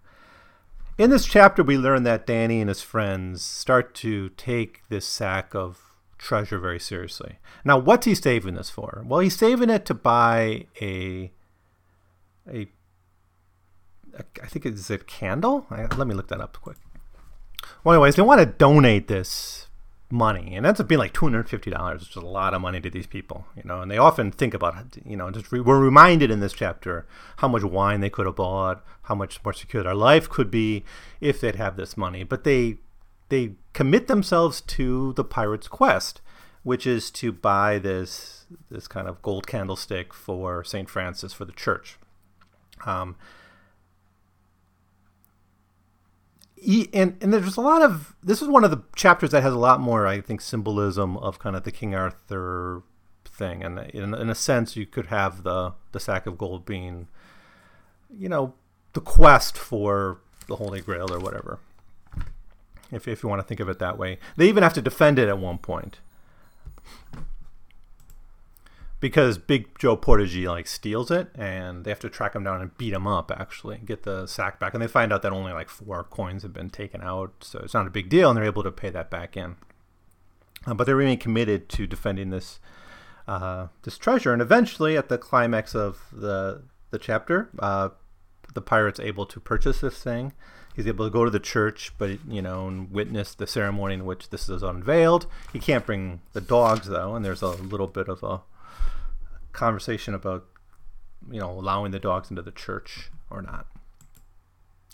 In 0.97 1.11
this 1.11 1.25
chapter, 1.25 1.63
we 1.63 1.77
learn 1.77 2.03
that 2.03 2.25
Danny 2.25 2.59
and 2.59 2.69
his 2.69 2.81
friends 2.81 3.43
start 3.43 3.93
to 3.95 4.29
take 4.29 4.81
this 4.89 5.05
sack 5.05 5.53
of 5.53 5.93
treasure 6.17 6.57
very 6.57 6.79
seriously. 6.79 7.37
Now, 7.63 7.77
what's 7.77 8.07
he 8.07 8.15
saving 8.15 8.55
this 8.55 8.71
for? 8.71 9.03
Well, 9.05 9.19
he's 9.19 9.35
saving 9.35 9.69
it 9.69 9.85
to 9.85 9.93
buy 9.93 10.65
a 10.81 11.31
a, 12.51 12.67
I 14.41 14.47
think 14.47 14.65
it's 14.65 14.89
a 14.89 14.97
candle. 14.97 15.67
I, 15.69 15.85
let 15.95 16.07
me 16.07 16.15
look 16.15 16.29
that 16.29 16.41
up 16.41 16.57
quick. 16.61 16.77
Well, 17.83 17.95
anyways, 17.95 18.15
they 18.15 18.21
want 18.23 18.39
to 18.39 18.45
donate 18.45 19.07
this 19.07 19.67
money, 20.09 20.55
and 20.55 20.65
up 20.65 20.87
being 20.87 20.99
like 20.99 21.11
two 21.11 21.25
hundred 21.25 21.49
fifty 21.49 21.69
dollars, 21.69 22.01
which 22.01 22.11
is 22.11 22.23
a 22.23 22.25
lot 22.25 22.53
of 22.53 22.61
money 22.61 22.79
to 22.79 22.89
these 22.89 23.07
people, 23.07 23.45
you 23.55 23.63
know. 23.65 23.81
And 23.81 23.91
they 23.91 23.97
often 23.97 24.31
think 24.31 24.53
about, 24.53 24.75
you 25.05 25.17
know, 25.17 25.29
just 25.31 25.51
re- 25.51 25.59
we're 25.59 25.79
reminded 25.79 26.31
in 26.31 26.39
this 26.39 26.53
chapter 26.53 27.05
how 27.37 27.47
much 27.47 27.63
wine 27.63 27.99
they 27.99 28.09
could 28.09 28.25
have 28.25 28.37
bought, 28.37 28.83
how 29.03 29.15
much 29.15 29.43
more 29.43 29.53
secure 29.53 29.83
their 29.83 29.93
life 29.95 30.29
could 30.29 30.49
be 30.49 30.85
if 31.19 31.41
they'd 31.41 31.55
have 31.55 31.75
this 31.75 31.97
money. 31.97 32.23
But 32.23 32.43
they 32.45 32.77
they 33.29 33.55
commit 33.73 34.07
themselves 34.07 34.61
to 34.61 35.13
the 35.13 35.25
pirate's 35.25 35.67
quest, 35.67 36.21
which 36.63 36.87
is 36.87 37.11
to 37.11 37.31
buy 37.31 37.77
this 37.77 38.45
this 38.71 38.87
kind 38.87 39.09
of 39.09 39.21
gold 39.21 39.45
candlestick 39.45 40.13
for 40.13 40.63
Saint 40.63 40.89
Francis 40.89 41.33
for 41.33 41.43
the 41.43 41.51
church. 41.51 41.97
Um, 42.85 43.17
and 46.93 47.17
and 47.21 47.33
there's 47.33 47.57
a 47.57 47.61
lot 47.61 47.81
of 47.81 48.15
this 48.23 48.41
is 48.41 48.47
one 48.47 48.63
of 48.63 48.71
the 48.71 48.81
chapters 48.95 49.31
that 49.31 49.43
has 49.43 49.53
a 49.53 49.59
lot 49.59 49.79
more 49.79 50.07
I 50.07 50.21
think 50.21 50.41
symbolism 50.41 51.17
of 51.17 51.39
kind 51.39 51.55
of 51.55 51.63
the 51.63 51.71
King 51.71 51.95
Arthur 51.95 52.83
thing. 53.25 53.63
And 53.63 53.79
in, 53.79 54.13
in 54.13 54.29
a 54.29 54.35
sense 54.35 54.75
you 54.75 54.85
could 54.85 55.07
have 55.07 55.43
the 55.43 55.73
the 55.91 55.99
sack 55.99 56.25
of 56.25 56.37
gold 56.37 56.65
being 56.65 57.07
you 58.09 58.29
know 58.29 58.53
the 58.93 59.01
quest 59.01 59.57
for 59.57 60.19
the 60.47 60.55
Holy 60.55 60.81
Grail 60.81 61.13
or 61.13 61.19
whatever 61.19 61.59
if 62.91 63.07
if 63.07 63.21
you 63.21 63.29
want 63.29 63.41
to 63.41 63.47
think 63.47 63.59
of 63.59 63.69
it 63.69 63.79
that 63.79 63.97
way. 63.97 64.17
They 64.35 64.47
even 64.47 64.63
have 64.63 64.73
to 64.73 64.81
defend 64.81 65.19
it 65.19 65.27
at 65.27 65.37
one 65.37 65.57
point 65.57 65.99
because 68.99 69.37
Big 69.37 69.77
Joe 69.77 69.95
Portagee 69.95 70.47
like 70.47 70.67
steals 70.67 71.11
it, 71.11 71.29
and 71.35 71.83
they 71.83 71.91
have 71.91 71.99
to 71.99 72.09
track 72.09 72.35
him 72.35 72.43
down 72.43 72.61
and 72.61 72.77
beat 72.77 72.93
him 72.93 73.05
up. 73.05 73.31
Actually, 73.31 73.79
get 73.85 74.03
the 74.03 74.25
sack 74.25 74.59
back, 74.59 74.73
and 74.73 74.81
they 74.81 74.87
find 74.87 75.13
out 75.13 75.21
that 75.21 75.31
only 75.31 75.53
like 75.53 75.69
four 75.69 76.03
coins 76.03 76.43
have 76.43 76.53
been 76.53 76.69
taken 76.69 77.01
out, 77.01 77.33
so 77.41 77.59
it's 77.59 77.73
not 77.73 77.87
a 77.87 77.91
big 77.91 78.09
deal, 78.09 78.29
and 78.29 78.37
they're 78.37 78.45
able 78.45 78.63
to 78.63 78.71
pay 78.71 78.89
that 78.89 79.09
back 79.09 79.37
in. 79.37 79.55
Uh, 80.65 80.73
but 80.73 80.85
they 80.85 80.93
remain 80.93 81.17
committed 81.17 81.69
to 81.69 81.85
defending 81.85 82.31
this 82.31 82.59
uh, 83.27 83.67
this 83.83 83.97
treasure, 83.97 84.33
and 84.33 84.41
eventually, 84.41 84.97
at 84.97 85.09
the 85.09 85.17
climax 85.17 85.75
of 85.75 86.01
the 86.11 86.63
the 86.89 86.99
chapter, 86.99 87.49
uh, 87.59 87.89
the 88.53 88.61
pirate's 88.61 88.99
able 88.99 89.25
to 89.25 89.39
purchase 89.39 89.81
this 89.81 90.01
thing. 90.01 90.33
He's 90.75 90.87
able 90.87 91.05
to 91.05 91.11
go 91.11 91.25
to 91.25 91.31
the 91.31 91.39
church, 91.39 91.91
but 91.97 92.19
you 92.27 92.41
know, 92.41 92.67
and 92.67 92.91
witness 92.91 93.35
the 93.35 93.47
ceremony 93.47 93.95
in 93.95 94.05
which 94.05 94.29
this 94.29 94.47
is 94.47 94.63
unveiled. 94.63 95.27
He 95.51 95.59
can't 95.59 95.85
bring 95.85 96.21
the 96.33 96.41
dogs 96.41 96.87
though, 96.87 97.15
and 97.15 97.23
there's 97.25 97.41
a 97.41 97.49
little 97.49 97.87
bit 97.87 98.07
of 98.07 98.23
a 98.23 98.41
conversation 99.57 100.13
about 100.13 100.45
you 101.29 101.39
know 101.39 101.51
allowing 101.51 101.91
the 101.91 101.99
dogs 101.99 102.29
into 102.29 102.41
the 102.41 102.51
church 102.51 103.09
or 103.29 103.41
not. 103.41 103.67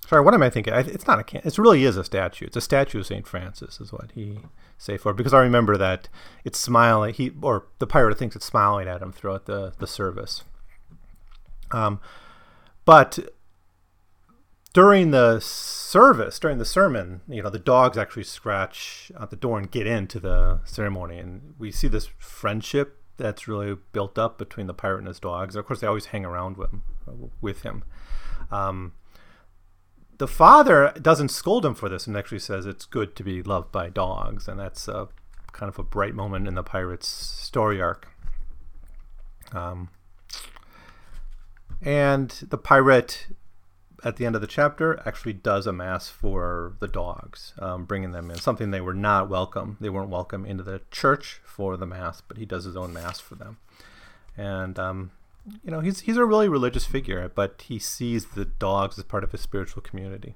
Sorry, 0.08 0.22
what 0.22 0.34
am 0.34 0.44
I 0.44 0.50
thinking? 0.50 0.74
It's 0.76 1.08
not 1.08 1.20
a 1.20 1.24
can. 1.24 1.42
It 1.46 1.58
really 1.58 1.86
is 1.86 1.96
a 1.96 2.04
statue. 2.04 2.46
It's 2.46 2.58
a 2.58 2.62
statue 2.62 3.00
of 3.00 3.06
Saint 3.06 3.26
Francis, 3.26 3.80
is 3.80 3.94
what 3.94 4.12
he 4.14 4.40
say 4.78 4.98
for. 4.98 5.14
Because 5.14 5.34
I 5.34 5.40
remember 5.40 5.78
that 5.78 6.10
it's 6.44 6.60
smiling. 6.60 7.14
He 7.14 7.32
or 7.42 7.68
the 7.80 7.88
pirate 7.88 8.18
thinks 8.18 8.36
it's 8.36 8.46
smiling 8.46 8.88
at 8.88 9.02
him 9.02 9.12
throughout 9.12 9.46
the 9.46 9.74
the 9.78 9.88
service. 9.88 10.44
Um, 11.72 12.00
but 12.86 13.20
during 14.74 15.12
the 15.12 15.40
service, 15.40 16.38
during 16.40 16.58
the 16.58 16.66
sermon, 16.66 17.22
you 17.28 17.42
know, 17.42 17.50
the 17.50 17.60
dogs 17.60 17.98
actually 17.98 18.24
scratch 18.24 19.12
at 19.20 19.30
the 19.30 19.36
door 19.36 19.58
and 19.58 19.72
get 19.72 19.88
into 19.88 20.20
the 20.20 20.60
ceremony, 20.66 21.18
and 21.18 21.54
we 21.58 21.72
see 21.72 21.88
this 21.88 22.10
friendship 22.18 23.03
that's 23.24 23.48
really 23.48 23.78
built 23.94 24.20
up 24.20 24.38
between 24.38 24.68
the 24.68 24.74
pirate 24.74 25.00
and 25.00 25.08
his 25.08 25.20
dogs. 25.20 25.56
Of 25.56 25.66
course, 25.66 25.80
they 25.80 25.88
always 25.88 26.08
hang 26.08 26.26
around 26.26 26.58
with 26.58 26.72
him. 26.72 26.84
With 27.42 27.62
him. 27.64 27.84
Um, 28.52 28.94
the 30.18 30.28
father 30.28 30.94
doesn't 31.02 31.30
scold 31.30 31.66
him 31.66 31.74
for 31.74 31.88
this 31.88 32.06
and 32.06 32.18
actually 32.18 32.40
says 32.40 32.66
it's 32.66 32.86
good 32.86 33.16
to 33.16 33.24
be 33.24 33.42
loved 33.42 33.72
by 33.72 33.90
dogs, 33.90 34.48
and 34.48 34.60
that's 34.60 34.88
a, 34.88 35.08
kind 35.54 35.70
of 35.70 35.80
a 35.80 35.84
bright 35.84 36.14
moment 36.14 36.48
in 36.48 36.56
the 36.56 36.64
pirate's 36.64 37.08
story 37.08 37.82
arc. 37.82 38.10
Um, 39.54 39.90
and 41.82 42.30
the 42.50 42.58
pirate 42.58 43.28
at 44.04 44.18
the 44.18 44.26
end 44.26 44.36
of 44.36 44.42
the 44.42 44.48
chapter 44.48 45.02
actually 45.06 45.34
does 45.34 45.66
a 45.66 45.74
mass 45.74 46.10
for 46.10 46.76
the 46.80 46.88
dogs, 46.88 47.54
um, 47.60 47.86
bringing 47.86 48.12
them 48.12 48.30
in. 48.30 48.38
Something 48.38 48.72
they 48.72 48.82
were 48.82 48.94
not 48.94 49.30
welcome. 49.30 49.78
They 49.80 49.90
weren't 49.90 50.10
welcome 50.10 50.46
into 50.46 50.64
the 50.64 50.82
church 50.92 51.40
for 51.46 51.78
the 51.78 51.86
mass, 51.86 52.22
but 52.22 52.38
he 52.38 52.46
does 52.46 52.66
his 52.66 52.76
own 52.76 52.92
mass 52.92 53.20
for 53.20 53.36
them. 53.36 53.58
And 54.36 54.78
um, 54.78 55.12
you 55.64 55.72
know, 55.72 55.80
he's 55.80 56.02
he's 56.02 56.18
a 56.18 56.26
really 56.26 56.50
religious 56.50 56.86
figure, 56.86 57.32
but 57.34 57.64
he 57.68 57.80
sees 57.80 58.28
the 58.28 58.46
dogs 58.46 58.98
as 58.98 59.06
part 59.06 59.24
of 59.24 59.32
his 59.32 59.42
spiritual 59.42 59.82
community. 59.82 60.36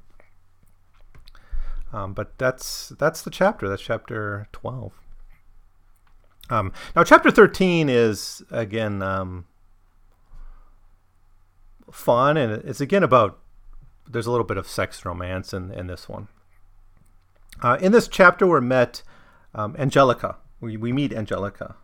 Um, 1.92 2.14
but 2.14 2.38
that's 2.38 2.90
that's 2.90 3.22
the 3.22 3.30
chapter. 3.30 3.68
That's 3.68 3.82
chapter 3.82 4.48
twelve. 4.52 4.94
Um, 6.50 6.72
now, 6.96 7.04
chapter 7.04 7.32
thirteen 7.32 7.90
is 7.90 8.44
again 8.52 9.02
um, 9.02 9.46
fun, 11.92 12.38
and 12.38 12.52
it's 12.66 12.82
again 12.82 13.04
about 13.04 13.40
there's 14.10 14.28
a 14.28 14.32
little 14.32 14.46
bit 14.46 14.58
of 14.58 14.68
sex 14.68 15.06
romance 15.06 15.54
in, 15.54 15.72
in 15.72 15.88
this 15.88 16.08
one. 16.08 16.28
Uh, 17.62 17.78
in 17.82 17.92
this 17.92 18.08
chapter, 18.08 18.46
we're 18.46 18.62
met 18.62 19.02
um, 19.56 19.76
Angelica. 19.78 20.38
We, 20.60 20.78
we 20.78 20.94
meet 20.94 21.14
Angelica. 21.14 21.76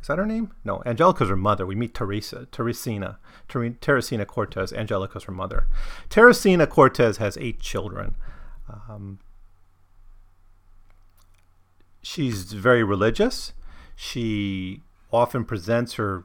Is 0.00 0.08
that 0.08 0.18
her 0.18 0.26
name? 0.26 0.52
No, 0.64 0.82
Angelica's 0.86 1.28
her 1.28 1.36
mother. 1.36 1.66
We 1.66 1.74
meet 1.74 1.94
Teresa, 1.94 2.46
Teresina, 2.52 3.16
Ter- 3.48 3.70
Teresina 3.70 4.26
Cortez. 4.26 4.72
Angelica's 4.72 5.24
her 5.24 5.32
mother. 5.32 5.66
Teresina 6.08 6.68
Cortez 6.68 7.16
has 7.16 7.36
eight 7.38 7.60
children. 7.60 8.14
Um, 8.68 9.18
she's 12.02 12.52
very 12.52 12.84
religious. 12.84 13.52
She 13.96 14.82
often 15.12 15.44
presents 15.44 15.94
her 15.94 16.24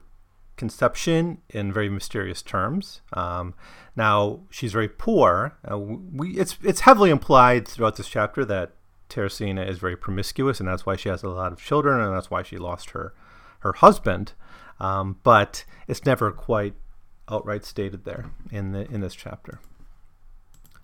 conception 0.62 1.38
in 1.48 1.72
very 1.72 1.88
mysterious 1.88 2.40
terms. 2.40 3.00
Um, 3.14 3.52
now 3.96 4.42
she's 4.48 4.72
very 4.72 4.88
poor. 4.88 5.58
Uh, 5.68 5.76
we 5.76 6.26
it's 6.42 6.56
it's 6.62 6.82
heavily 6.82 7.10
implied 7.10 7.66
throughout 7.66 7.96
this 7.96 8.08
chapter 8.08 8.44
that 8.44 8.70
Teresina 9.08 9.68
is 9.68 9.78
very 9.78 9.96
promiscuous, 9.96 10.60
and 10.60 10.68
that's 10.68 10.86
why 10.86 10.94
she 10.94 11.08
has 11.08 11.24
a 11.24 11.28
lot 11.28 11.50
of 11.52 11.60
children, 11.60 11.98
and 12.00 12.14
that's 12.14 12.30
why 12.30 12.44
she 12.44 12.58
lost 12.58 12.90
her 12.90 13.12
her 13.64 13.72
husband. 13.72 14.34
Um, 14.78 15.18
but 15.24 15.64
it's 15.88 16.06
never 16.06 16.30
quite 16.30 16.74
outright 17.28 17.64
stated 17.64 18.04
there 18.04 18.30
in 18.52 18.70
the 18.70 18.88
in 18.88 19.00
this 19.00 19.16
chapter. 19.16 19.58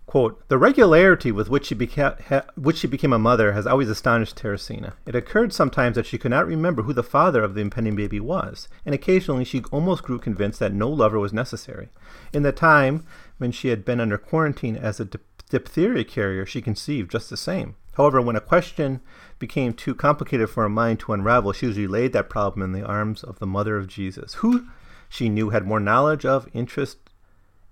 Quote, 0.09 0.42
the 0.49 0.57
regularity 0.57 1.31
with 1.31 1.51
which 1.51 1.66
she, 1.66 1.75
beca- 1.75 2.18
ha- 2.23 2.47
which 2.55 2.79
she 2.79 2.87
became 2.87 3.12
a 3.12 3.18
mother 3.18 3.53
has 3.53 3.66
always 3.66 3.90
astonished 3.90 4.37
Teresina. 4.37 4.94
It 5.05 5.14
occurred 5.14 5.53
sometimes 5.53 5.97
that 5.97 6.07
she 6.07 6.16
could 6.16 6.31
not 6.31 6.47
remember 6.47 6.85
who 6.85 6.94
the 6.94 7.03
father 7.03 7.42
of 7.42 7.55
the 7.55 7.61
impending 7.61 7.94
baby 7.94 8.18
was, 8.18 8.71
and 8.87 8.94
occasionally 8.94 9.44
she 9.44 9.62
almost 9.71 10.03
grew 10.03 10.18
convinced 10.18 10.61
that 10.61 10.73
no 10.73 10.88
lover 10.88 11.18
was 11.18 11.35
necessary. 11.35 11.90
In 12.33 12.42
the 12.42 12.53
time 12.53 13.05
when 13.37 13.53
she 13.53 13.68
had 13.68 13.85
been 13.85 14.01
under 14.01 14.16
quarantine 14.16 14.77
as 14.77 14.99
a 14.99 15.05
dip- 15.05 15.42
diphtheria 15.51 16.05
carrier, 16.05 16.47
she 16.47 16.62
conceived 16.62 17.11
just 17.11 17.29
the 17.29 17.37
same. 17.37 17.77
However, 17.99 18.23
when 18.23 18.35
a 18.35 18.40
question 18.40 19.03
became 19.38 19.75
too 19.75 19.94
complicated 19.94 20.49
for 20.49 20.62
her 20.62 20.71
mind 20.71 21.01
to 21.01 21.12
unravel, 21.12 21.53
she 21.53 21.87
laid 21.87 22.14
that 22.14 22.31
problem 22.31 22.62
in 22.62 22.73
the 22.73 22.87
arms 22.87 23.23
of 23.23 23.40
the 23.40 23.47
mother 23.47 23.77
of 23.77 23.88
Jesus, 23.88 24.35
who 24.35 24.68
she 25.11 25.29
knew 25.29 25.51
had 25.51 25.66
more 25.66 25.81
knowledge 25.81 26.25
of, 26.25 26.49
interest 26.55 26.97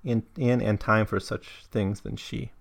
in, 0.06 0.22
in 0.38 0.62
and 0.62 0.80
time 0.80 1.04
for 1.04 1.20
such 1.20 1.64
things 1.70 2.00
than 2.00 2.16
she. 2.16 2.52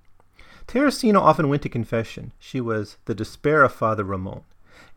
Teresina 0.68 1.20
often 1.22 1.48
went 1.48 1.62
to 1.62 1.70
confession. 1.70 2.34
She 2.40 2.60
was 2.60 2.98
the 3.06 3.16
despair 3.16 3.64
of 3.64 3.72
Father 3.72 4.04
Ramon. 4.04 4.44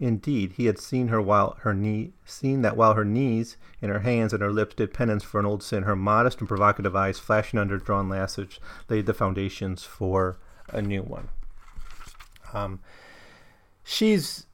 Indeed, 0.01 0.53
he 0.53 0.67
had 0.67 0.79
seen 0.79 1.09
her 1.09 1.21
while 1.21 1.57
her 1.61 1.75
knee 1.75 2.13
seen 2.25 2.63
that 2.63 2.77
while 2.77 2.95
her 2.95 3.05
knees 3.05 3.57
and 3.83 3.93
her 3.93 4.01
hands 4.01 4.33
and 4.33 4.43
her 4.43 4.53
lips 4.53 4.75
did 4.75 4.95
penance 4.95 5.23
for 5.23 5.39
an 5.39 5.47
old 5.47 5.63
sin, 5.63 5.83
her 5.83 5.95
modest 5.95 6.39
and 6.39 6.49
provocative 6.49 6.97
eyes, 6.97 7.19
flashing 7.19 7.61
under 7.61 7.77
drawn 7.77 8.09
lashes, 8.09 8.59
laid 8.89 9.07
the 9.07 9.15
foundations 9.15 9.85
for 9.85 10.39
a 10.71 10.81
new 10.81 11.03
one. 11.03 11.29
Um, 12.53 12.81
she's 13.85 14.47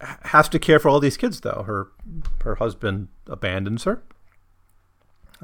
has 0.00 0.48
to 0.48 0.58
care 0.58 0.78
for 0.78 0.88
all 0.88 1.00
these 1.00 1.16
kids 1.16 1.40
though. 1.40 1.64
Her 1.66 1.88
her 2.42 2.56
husband 2.56 3.08
abandons 3.26 3.84
her. 3.84 4.02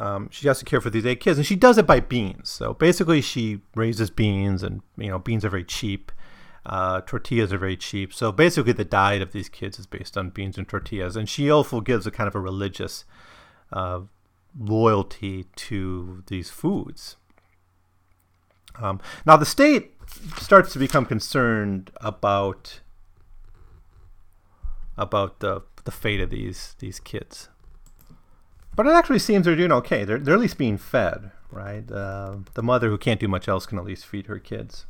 Um, 0.00 0.30
she 0.32 0.48
has 0.48 0.58
to 0.58 0.64
care 0.64 0.80
for 0.80 0.88
these 0.88 1.04
eight 1.04 1.20
kids, 1.20 1.38
and 1.38 1.46
she 1.46 1.56
does 1.56 1.76
it 1.76 1.86
by 1.86 2.00
beans. 2.00 2.48
So 2.48 2.72
basically, 2.72 3.20
she 3.20 3.60
raises 3.74 4.08
beans, 4.08 4.62
and 4.62 4.80
you 4.96 5.08
know, 5.08 5.18
beans 5.18 5.44
are 5.44 5.50
very 5.50 5.64
cheap. 5.64 6.10
Uh, 6.64 7.02
tortillas 7.02 7.52
are 7.52 7.58
very 7.58 7.76
cheap. 7.76 8.14
So 8.14 8.32
basically, 8.32 8.72
the 8.72 8.84
diet 8.84 9.20
of 9.20 9.32
these 9.32 9.50
kids 9.50 9.78
is 9.78 9.86
based 9.86 10.16
on 10.16 10.30
beans 10.30 10.56
and 10.56 10.66
tortillas. 10.66 11.16
And 11.16 11.28
she 11.28 11.50
also 11.50 11.82
gives 11.82 12.06
a 12.06 12.10
kind 12.10 12.28
of 12.28 12.34
a 12.34 12.40
religious 12.40 13.04
uh, 13.72 14.00
loyalty 14.58 15.44
to 15.56 16.24
these 16.28 16.48
foods. 16.48 17.16
Um, 18.80 19.00
now, 19.26 19.36
the 19.36 19.46
state 19.46 19.94
starts 20.38 20.72
to 20.72 20.78
become 20.78 21.04
concerned 21.04 21.90
about 22.00 22.80
about 24.96 25.40
the 25.40 25.62
the 25.84 25.90
fate 25.90 26.20
of 26.20 26.30
these 26.30 26.74
these 26.78 27.00
kids. 27.00 27.50
But 28.80 28.86
it 28.86 28.94
actually 28.94 29.18
seems 29.18 29.44
they're 29.44 29.56
doing 29.56 29.72
okay. 29.72 30.04
They're, 30.04 30.18
they're 30.18 30.36
at 30.36 30.40
least 30.40 30.56
being 30.56 30.78
fed, 30.78 31.32
right? 31.50 31.84
Uh, 31.92 32.36
the 32.54 32.62
mother 32.62 32.88
who 32.88 32.96
can't 32.96 33.20
do 33.20 33.28
much 33.28 33.46
else 33.46 33.66
can 33.66 33.76
at 33.76 33.84
least 33.84 34.06
feed 34.06 34.24
her 34.24 34.38
kids. 34.38 34.86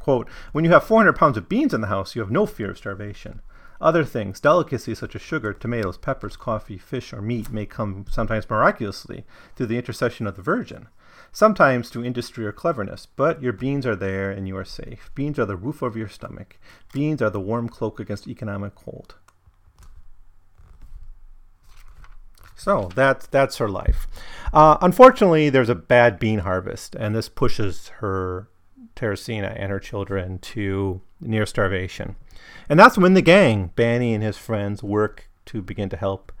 Quote, 0.00 0.28
when 0.50 0.64
you 0.64 0.72
have 0.72 0.82
400 0.82 1.12
pounds 1.12 1.36
of 1.36 1.48
beans 1.48 1.72
in 1.72 1.82
the 1.82 1.86
house, 1.86 2.16
you 2.16 2.20
have 2.20 2.32
no 2.32 2.46
fear 2.46 2.72
of 2.72 2.78
starvation. 2.78 3.42
Other 3.80 4.04
things, 4.04 4.40
delicacies 4.40 4.98
such 4.98 5.14
as 5.14 5.22
sugar, 5.22 5.52
tomatoes, 5.52 5.96
peppers, 5.96 6.36
coffee, 6.36 6.76
fish, 6.76 7.12
or 7.12 7.22
meat, 7.22 7.48
may 7.48 7.64
come 7.64 8.06
sometimes 8.10 8.50
miraculously 8.50 9.24
through 9.54 9.66
the 9.66 9.78
intercession 9.78 10.26
of 10.26 10.34
the 10.34 10.42
Virgin, 10.42 10.88
sometimes 11.30 11.90
through 11.90 12.02
industry 12.02 12.44
or 12.44 12.50
cleverness, 12.50 13.06
but 13.06 13.40
your 13.40 13.52
beans 13.52 13.86
are 13.86 13.94
there 13.94 14.32
and 14.32 14.48
you 14.48 14.56
are 14.56 14.64
safe. 14.64 15.12
Beans 15.14 15.38
are 15.38 15.46
the 15.46 15.54
roof 15.54 15.80
over 15.80 15.96
your 15.96 16.08
stomach. 16.08 16.58
Beans 16.92 17.22
are 17.22 17.30
the 17.30 17.38
warm 17.38 17.68
cloak 17.68 18.00
against 18.00 18.26
economic 18.26 18.74
cold. 18.74 19.14
So 22.56 22.90
that's 22.94 23.26
that's 23.26 23.58
her 23.58 23.68
life. 23.68 24.06
Uh, 24.52 24.78
unfortunately, 24.80 25.50
there's 25.50 25.68
a 25.68 25.74
bad 25.74 26.18
bean 26.18 26.40
harvest, 26.40 26.94
and 26.94 27.14
this 27.14 27.28
pushes 27.28 27.88
her 28.00 28.48
Teresina 28.96 29.54
and 29.58 29.70
her 29.70 29.80
children 29.80 30.38
to 30.38 31.00
near 31.20 31.46
starvation. 31.46 32.16
And 32.68 32.78
that's 32.78 32.98
when 32.98 33.14
the 33.14 33.22
gang, 33.22 33.72
Danny 33.76 34.14
and 34.14 34.22
his 34.22 34.36
friends, 34.36 34.82
work 34.82 35.28
to 35.46 35.62
begin 35.62 35.88
to 35.90 35.96
help 35.96 36.32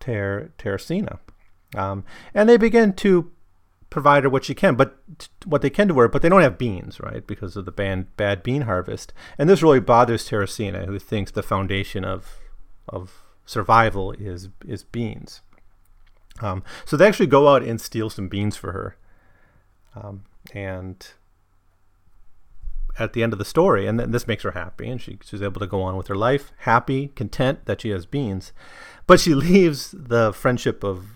Ter- 0.00 0.50
Teresina. 0.58 1.18
Um, 1.76 2.04
and 2.34 2.48
they 2.48 2.56
begin 2.56 2.94
to 2.94 3.30
provide 3.90 4.24
her 4.24 4.30
what 4.30 4.44
she 4.44 4.54
can, 4.54 4.76
but 4.76 4.96
t- 5.18 5.28
what 5.44 5.62
they 5.62 5.70
can 5.70 5.88
do 5.88 5.98
her, 5.98 6.08
but 6.08 6.22
they 6.22 6.28
don't 6.28 6.40
have 6.40 6.58
beans, 6.58 7.00
right, 7.00 7.26
because 7.26 7.56
of 7.56 7.64
the 7.64 8.06
bad 8.16 8.42
bean 8.42 8.62
harvest. 8.62 9.12
And 9.36 9.48
this 9.48 9.62
really 9.62 9.80
bothers 9.80 10.28
Teresina, 10.28 10.86
who 10.86 10.98
thinks 10.98 11.30
the 11.30 11.42
foundation 11.42 12.04
of 12.04 12.38
of 12.88 13.22
survival 13.44 14.12
is 14.12 14.48
is 14.66 14.84
beans. 14.84 15.42
Um, 16.40 16.62
so 16.84 16.96
they 16.96 17.06
actually 17.06 17.26
go 17.26 17.48
out 17.48 17.62
and 17.62 17.80
steal 17.80 18.10
some 18.10 18.28
beans 18.28 18.56
for 18.56 18.72
her. 18.72 18.96
Um, 19.94 20.24
and 20.54 21.06
at 22.98 23.12
the 23.12 23.22
end 23.22 23.32
of 23.32 23.38
the 23.38 23.44
story, 23.44 23.86
and 23.86 23.98
then 23.98 24.10
this 24.10 24.26
makes 24.26 24.42
her 24.42 24.52
happy, 24.52 24.88
and 24.88 25.00
she, 25.00 25.18
she's 25.24 25.42
able 25.42 25.60
to 25.60 25.66
go 25.66 25.82
on 25.82 25.96
with 25.96 26.08
her 26.08 26.14
life, 26.14 26.52
happy, 26.58 27.08
content 27.08 27.64
that 27.64 27.80
she 27.80 27.90
has 27.90 28.06
beans. 28.06 28.52
But 29.06 29.20
she 29.20 29.34
leaves 29.34 29.94
the 29.96 30.32
friendship 30.32 30.84
of 30.84 31.06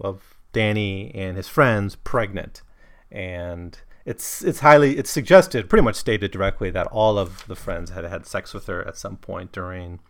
of 0.00 0.36
Danny 0.52 1.14
and 1.14 1.36
his 1.36 1.48
friends 1.48 1.94
pregnant, 1.96 2.62
and 3.10 3.78
it's 4.04 4.42
it's 4.42 4.60
highly 4.60 4.96
it's 4.98 5.10
suggested, 5.10 5.68
pretty 5.68 5.84
much 5.84 5.96
stated 5.96 6.30
directly, 6.30 6.70
that 6.70 6.86
all 6.88 7.18
of 7.18 7.46
the 7.46 7.56
friends 7.56 7.90
had 7.90 8.04
had 8.04 8.26
sex 8.26 8.52
with 8.54 8.66
her 8.66 8.86
at 8.86 8.96
some 8.96 9.16
point 9.16 9.52
during 9.52 10.00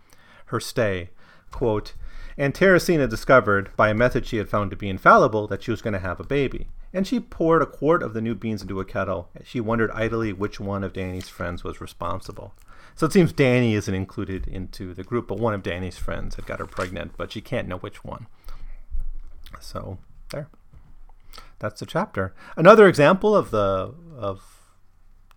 her 0.47 0.61
stay. 0.61 1.11
Quote, 1.51 1.95
and 2.37 2.55
Teresina 2.55 3.09
discovered, 3.09 3.75
by 3.77 3.89
a 3.89 3.95
method 3.95 4.27
she 4.27 4.37
had 4.37 4.49
found 4.49 4.71
to 4.71 4.77
be 4.77 4.89
infallible, 4.89 5.47
that 5.49 5.63
she 5.63 5.71
was 5.71 5.83
going 5.83 5.95
to 5.95 6.01
have 6.01 6.21
a 6.21 6.25
baby. 6.25 6.69
And 6.93 7.07
she 7.07 7.21
poured 7.21 7.63
a 7.63 7.67
quart 7.67 8.03
of 8.03 8.15
the 8.15 8.21
new 8.21 8.35
beans 8.35 8.63
into 8.63 8.81
a 8.81 8.85
kettle. 8.85 9.29
She 9.45 9.61
wondered 9.61 9.91
idly 9.93 10.33
which 10.33 10.59
one 10.59 10.83
of 10.83 10.93
Danny's 10.93 11.29
friends 11.29 11.63
was 11.63 11.81
responsible. 11.81 12.55
So 12.97 13.07
it 13.07 13.13
seems 13.13 13.33
Danny 13.33 13.75
isn't 13.75 13.95
included 13.95 14.47
into 14.47 14.93
the 14.93 15.05
group, 15.05 15.29
but 15.29 15.39
one 15.39 15.55
of 15.55 15.63
Danny's 15.63 15.97
friends 15.97 16.35
had 16.35 16.47
got 16.47 16.59
her 16.59 16.67
pregnant, 16.67 17.13
but 17.17 17.33
she 17.33 17.41
can't 17.41 17.69
know 17.69 17.79
which 17.79 18.05
one. 18.05 18.27
So 19.61 19.99
there. 20.31 20.49
That's 21.59 21.81
the 21.81 21.87
chapter. 21.87 22.35
Another 22.57 22.89
example 22.89 23.37
of 23.37 23.51
the 23.51 23.95
of 24.17 24.60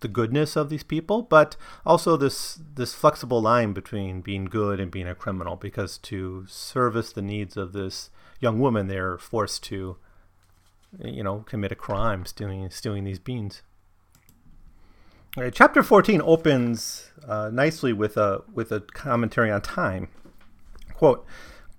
the 0.00 0.08
goodness 0.08 0.56
of 0.56 0.68
these 0.68 0.82
people, 0.82 1.22
but 1.22 1.56
also 1.86 2.16
this 2.16 2.60
this 2.74 2.94
flexible 2.94 3.40
line 3.40 3.72
between 3.72 4.20
being 4.20 4.44
good 4.44 4.80
and 4.80 4.90
being 4.90 5.08
a 5.08 5.14
criminal. 5.14 5.56
Because 5.56 5.98
to 5.98 6.44
service 6.46 7.12
the 7.12 7.22
needs 7.22 7.56
of 7.56 7.72
this 7.72 8.10
young 8.40 8.58
woman, 8.58 8.88
they're 8.88 9.16
forced 9.16 9.62
to, 9.64 9.96
you 11.02 11.22
know, 11.22 11.44
commit 11.46 11.72
a 11.72 11.76
crime, 11.76 12.26
stealing 12.26 12.68
stealing 12.70 13.04
these 13.04 13.18
beans. 13.18 13.62
All 15.36 15.42
right, 15.42 15.52
chapter 15.52 15.82
fourteen 15.82 16.20
opens 16.22 17.10
uh, 17.26 17.50
nicely 17.52 17.92
with 17.92 18.16
a 18.16 18.42
with 18.52 18.70
a 18.70 18.80
commentary 18.80 19.50
on 19.50 19.62
time. 19.62 20.08
Quote: 20.94 21.26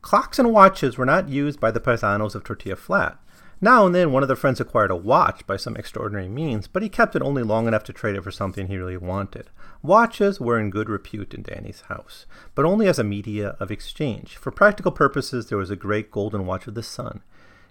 Clocks 0.02 0.40
and 0.40 0.52
watches 0.52 0.98
were 0.98 1.06
not 1.06 1.30
used 1.30 1.60
by 1.60 1.72
the 1.72 1.80
paisanos 1.80 2.36
of 2.36 2.44
Tortilla 2.44 2.76
Flat. 2.76 3.20
Now 3.66 3.88
and 3.88 3.96
then, 3.96 4.12
one 4.12 4.22
of 4.22 4.30
the 4.30 4.36
friends 4.36 4.60
acquired 4.60 4.92
a 4.92 4.96
watch 4.96 5.48
by 5.48 5.58
some 5.58 5.76
extraordinary 5.76 6.30
means, 6.30 6.68
but 6.68 6.84
he 6.84 6.88
kept 6.88 7.16
it 7.16 7.24
only 7.24 7.42
long 7.42 7.68
enough 7.68 7.84
to 7.86 7.94
trade 7.94 8.16
it 8.16 8.24
for 8.24 8.30
something 8.30 8.68
he 8.68 8.78
really 8.78 8.96
wanted. 8.96 9.50
Watches 9.82 10.40
were 10.40 10.60
in 10.60 10.70
good 10.70 10.88
repute 10.88 11.34
in 11.34 11.42
Danny's 11.42 11.82
house, 11.88 12.28
but 12.54 12.64
only 12.64 12.88
as 12.88 13.00
a 13.00 13.04
media 13.04 13.56
of 13.60 13.72
exchange. 13.72 14.36
For 14.36 14.52
practical 14.52 14.92
purposes, 14.92 15.50
there 15.50 15.58
was 15.58 15.72
a 15.72 15.76
great 15.76 16.12
golden 16.12 16.46
watch 16.46 16.68
of 16.68 16.76
the 16.76 16.84
sun. 16.84 17.24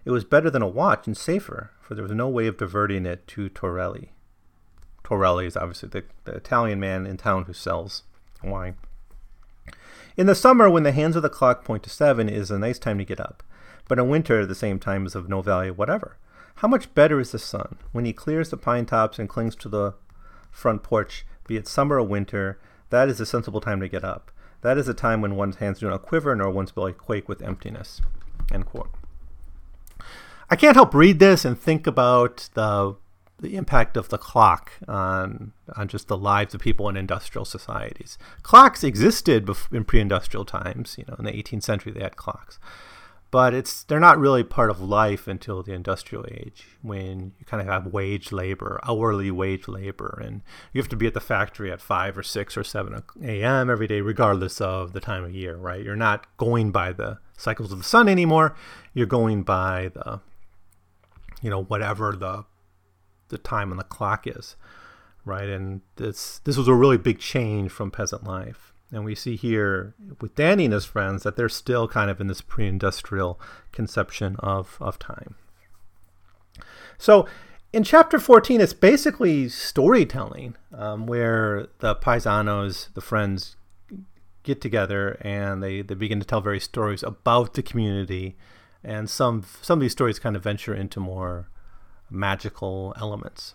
It 0.04 0.10
was 0.10 0.24
better 0.24 0.50
than 0.50 0.62
a 0.62 0.66
watch 0.66 1.06
and 1.06 1.16
safer, 1.16 1.70
for 1.80 1.94
there 1.94 2.02
was 2.02 2.10
no 2.10 2.28
way 2.28 2.48
of 2.48 2.56
diverting 2.56 3.06
it 3.06 3.28
to 3.28 3.48
Torelli. 3.48 4.10
Torelli 5.04 5.46
is 5.46 5.56
obviously 5.56 5.90
the, 5.90 6.02
the 6.24 6.32
Italian 6.32 6.80
man 6.80 7.06
in 7.06 7.18
town 7.18 7.44
who 7.44 7.52
sells 7.52 8.02
wine. 8.42 8.74
In 10.16 10.26
the 10.26 10.34
summer, 10.34 10.68
when 10.68 10.82
the 10.82 10.90
hands 10.90 11.14
of 11.14 11.22
the 11.22 11.28
clock 11.28 11.64
point 11.64 11.84
to 11.84 11.88
seven, 11.90 12.28
it 12.28 12.34
is 12.34 12.50
a 12.50 12.58
nice 12.58 12.80
time 12.80 12.98
to 12.98 13.04
get 13.04 13.20
up 13.20 13.44
but 13.88 13.98
in 13.98 14.08
winter 14.08 14.40
at 14.40 14.48
the 14.48 14.54
same 14.54 14.78
time 14.78 15.06
is 15.06 15.14
of 15.14 15.28
no 15.28 15.42
value 15.42 15.72
whatever. 15.72 16.16
How 16.56 16.68
much 16.68 16.94
better 16.94 17.20
is 17.20 17.32
the 17.32 17.38
sun 17.38 17.78
when 17.92 18.04
he 18.04 18.12
clears 18.12 18.50
the 18.50 18.56
pine 18.56 18.86
tops 18.86 19.18
and 19.18 19.28
clings 19.28 19.56
to 19.56 19.68
the 19.68 19.94
front 20.50 20.82
porch, 20.82 21.26
be 21.46 21.56
it 21.56 21.66
summer 21.66 21.96
or 21.96 22.06
winter? 22.06 22.58
That 22.90 23.08
is 23.08 23.20
a 23.20 23.26
sensible 23.26 23.60
time 23.60 23.80
to 23.80 23.88
get 23.88 24.04
up. 24.04 24.30
That 24.62 24.78
is 24.78 24.88
a 24.88 24.94
time 24.94 25.20
when 25.20 25.36
one's 25.36 25.56
hands 25.56 25.80
do 25.80 25.90
not 25.90 26.02
quiver 26.02 26.34
nor 26.34 26.50
one's 26.50 26.72
belly 26.72 26.92
quake 26.92 27.28
with 27.28 27.42
emptiness. 27.42 28.00
End 28.52 28.66
quote. 28.66 28.90
I 30.48 30.56
can't 30.56 30.76
help 30.76 30.94
read 30.94 31.18
this 31.18 31.44
and 31.44 31.58
think 31.58 31.86
about 31.86 32.48
the 32.54 32.96
the 33.40 33.56
impact 33.56 33.96
of 33.96 34.10
the 34.10 34.16
clock 34.16 34.72
on 34.86 35.52
on 35.76 35.88
just 35.88 36.06
the 36.06 36.16
lives 36.16 36.54
of 36.54 36.60
people 36.60 36.88
in 36.88 36.96
industrial 36.96 37.44
societies. 37.44 38.16
Clocks 38.42 38.84
existed 38.84 39.50
in 39.72 39.84
pre-industrial 39.84 40.44
times. 40.44 40.94
You 40.96 41.04
know, 41.08 41.16
in 41.18 41.24
the 41.24 41.32
18th 41.32 41.64
century, 41.64 41.92
they 41.92 42.00
had 42.00 42.16
clocks 42.16 42.58
but 43.34 43.52
it's 43.52 43.82
they're 43.82 43.98
not 43.98 44.16
really 44.16 44.44
part 44.44 44.70
of 44.70 44.80
life 44.80 45.26
until 45.26 45.60
the 45.60 45.72
industrial 45.72 46.24
age 46.30 46.68
when 46.82 47.32
you 47.36 47.44
kind 47.44 47.60
of 47.60 47.66
have 47.66 47.92
wage 47.92 48.30
labor 48.30 48.78
hourly 48.86 49.28
wage 49.28 49.66
labor 49.66 50.22
and 50.24 50.40
you 50.72 50.80
have 50.80 50.88
to 50.88 50.94
be 50.94 51.08
at 51.08 51.14
the 51.14 51.20
factory 51.20 51.68
at 51.72 51.80
5 51.80 52.18
or 52.18 52.22
6 52.22 52.56
or 52.56 52.62
7 52.62 53.02
a.m 53.24 53.68
every 53.68 53.88
day 53.88 54.00
regardless 54.00 54.60
of 54.60 54.92
the 54.92 55.00
time 55.00 55.24
of 55.24 55.34
year 55.34 55.56
right? 55.56 55.82
You're 55.82 55.96
not 55.96 56.28
going 56.36 56.70
by 56.70 56.92
the 56.92 57.18
cycles 57.36 57.72
of 57.72 57.78
the 57.78 57.84
sun 57.84 58.08
anymore. 58.08 58.54
You're 58.92 59.06
going 59.06 59.42
by 59.42 59.90
the 59.94 60.20
you 61.42 61.50
know 61.50 61.64
whatever 61.64 62.12
the 62.12 62.44
the 63.30 63.38
time 63.38 63.72
on 63.72 63.78
the 63.78 63.82
clock 63.82 64.28
is 64.28 64.54
right? 65.24 65.48
And 65.48 65.80
this 65.96 66.38
this 66.44 66.56
was 66.56 66.68
a 66.68 66.74
really 66.74 66.98
big 66.98 67.18
change 67.18 67.72
from 67.72 67.90
peasant 67.90 68.22
life 68.22 68.73
and 68.94 69.04
we 69.04 69.14
see 69.14 69.34
here 69.34 69.94
with 70.20 70.36
Danny 70.36 70.66
and 70.66 70.72
his 70.72 70.84
friends 70.84 71.24
that 71.24 71.34
they're 71.34 71.48
still 71.48 71.88
kind 71.88 72.10
of 72.10 72.20
in 72.20 72.28
this 72.28 72.40
pre 72.40 72.66
industrial 72.66 73.40
conception 73.72 74.36
of, 74.38 74.78
of 74.80 74.98
time. 74.98 75.34
So 76.96 77.26
in 77.72 77.82
chapter 77.82 78.20
14, 78.20 78.60
it's 78.60 78.72
basically 78.72 79.48
storytelling 79.48 80.56
um, 80.72 81.06
where 81.06 81.66
the 81.80 81.96
paisanos, 81.96 82.92
the 82.94 83.00
friends, 83.00 83.56
get 84.44 84.60
together 84.60 85.18
and 85.22 85.62
they, 85.62 85.82
they 85.82 85.94
begin 85.94 86.20
to 86.20 86.26
tell 86.26 86.40
various 86.40 86.64
stories 86.64 87.02
about 87.02 87.54
the 87.54 87.62
community. 87.62 88.36
And 88.84 89.10
some, 89.10 89.44
some 89.60 89.78
of 89.78 89.80
these 89.80 89.92
stories 89.92 90.20
kind 90.20 90.36
of 90.36 90.44
venture 90.44 90.74
into 90.74 91.00
more 91.00 91.48
magical 92.08 92.94
elements. 93.00 93.54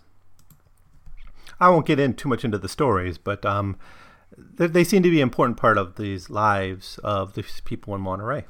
I 1.58 1.70
won't 1.70 1.86
get 1.86 1.98
in 1.98 2.14
too 2.14 2.28
much 2.28 2.44
into 2.44 2.58
the 2.58 2.68
stories, 2.68 3.16
but 3.16 3.46
um, 3.46 3.78
they 4.36 4.84
seem 4.84 5.02
to 5.02 5.10
be 5.10 5.20
an 5.20 5.28
important 5.28 5.56
part 5.56 5.78
of 5.78 5.96
these 5.96 6.30
lives 6.30 6.98
of 6.98 7.34
these 7.34 7.60
people 7.64 7.94
in 7.94 8.00
Monterey 8.00 8.44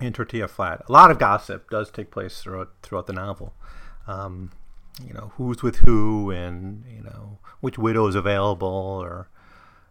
in 0.00 0.12
Tortilla 0.12 0.48
Flat. 0.48 0.82
A 0.88 0.92
lot 0.92 1.10
of 1.10 1.18
gossip 1.18 1.70
does 1.70 1.90
take 1.90 2.10
place 2.10 2.40
throughout 2.40 2.72
throughout 2.82 3.06
the 3.06 3.12
novel. 3.12 3.54
Um, 4.06 4.52
you 5.06 5.12
know, 5.12 5.32
who's 5.36 5.62
with 5.62 5.76
who, 5.76 6.30
and 6.30 6.84
you 6.88 7.02
know 7.02 7.38
which 7.60 7.78
widow 7.78 8.06
is 8.06 8.14
available, 8.14 8.68
or 8.68 9.28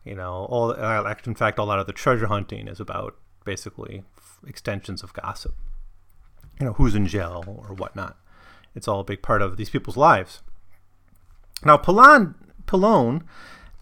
you 0.03 0.15
know, 0.15 0.45
all. 0.49 0.71
Uh, 0.71 1.15
in 1.25 1.35
fact, 1.35 1.59
a 1.59 1.63
lot 1.63 1.79
of 1.79 1.87
the 1.87 1.93
treasure 1.93 2.27
hunting 2.27 2.67
is 2.67 2.79
about 2.79 3.15
basically 3.43 4.03
extensions 4.47 5.03
of 5.03 5.13
gossip. 5.13 5.55
You 6.59 6.67
know, 6.67 6.73
who's 6.73 6.95
in 6.95 7.07
jail 7.07 7.43
or 7.47 7.75
whatnot. 7.75 8.17
It's 8.75 8.87
all 8.87 8.99
a 8.99 9.05
big 9.05 9.21
part 9.21 9.41
of 9.41 9.57
these 9.57 9.69
people's 9.69 9.97
lives. 9.97 10.41
Now, 11.63 11.77
Pilon, 11.77 12.35
Pilon 12.67 13.23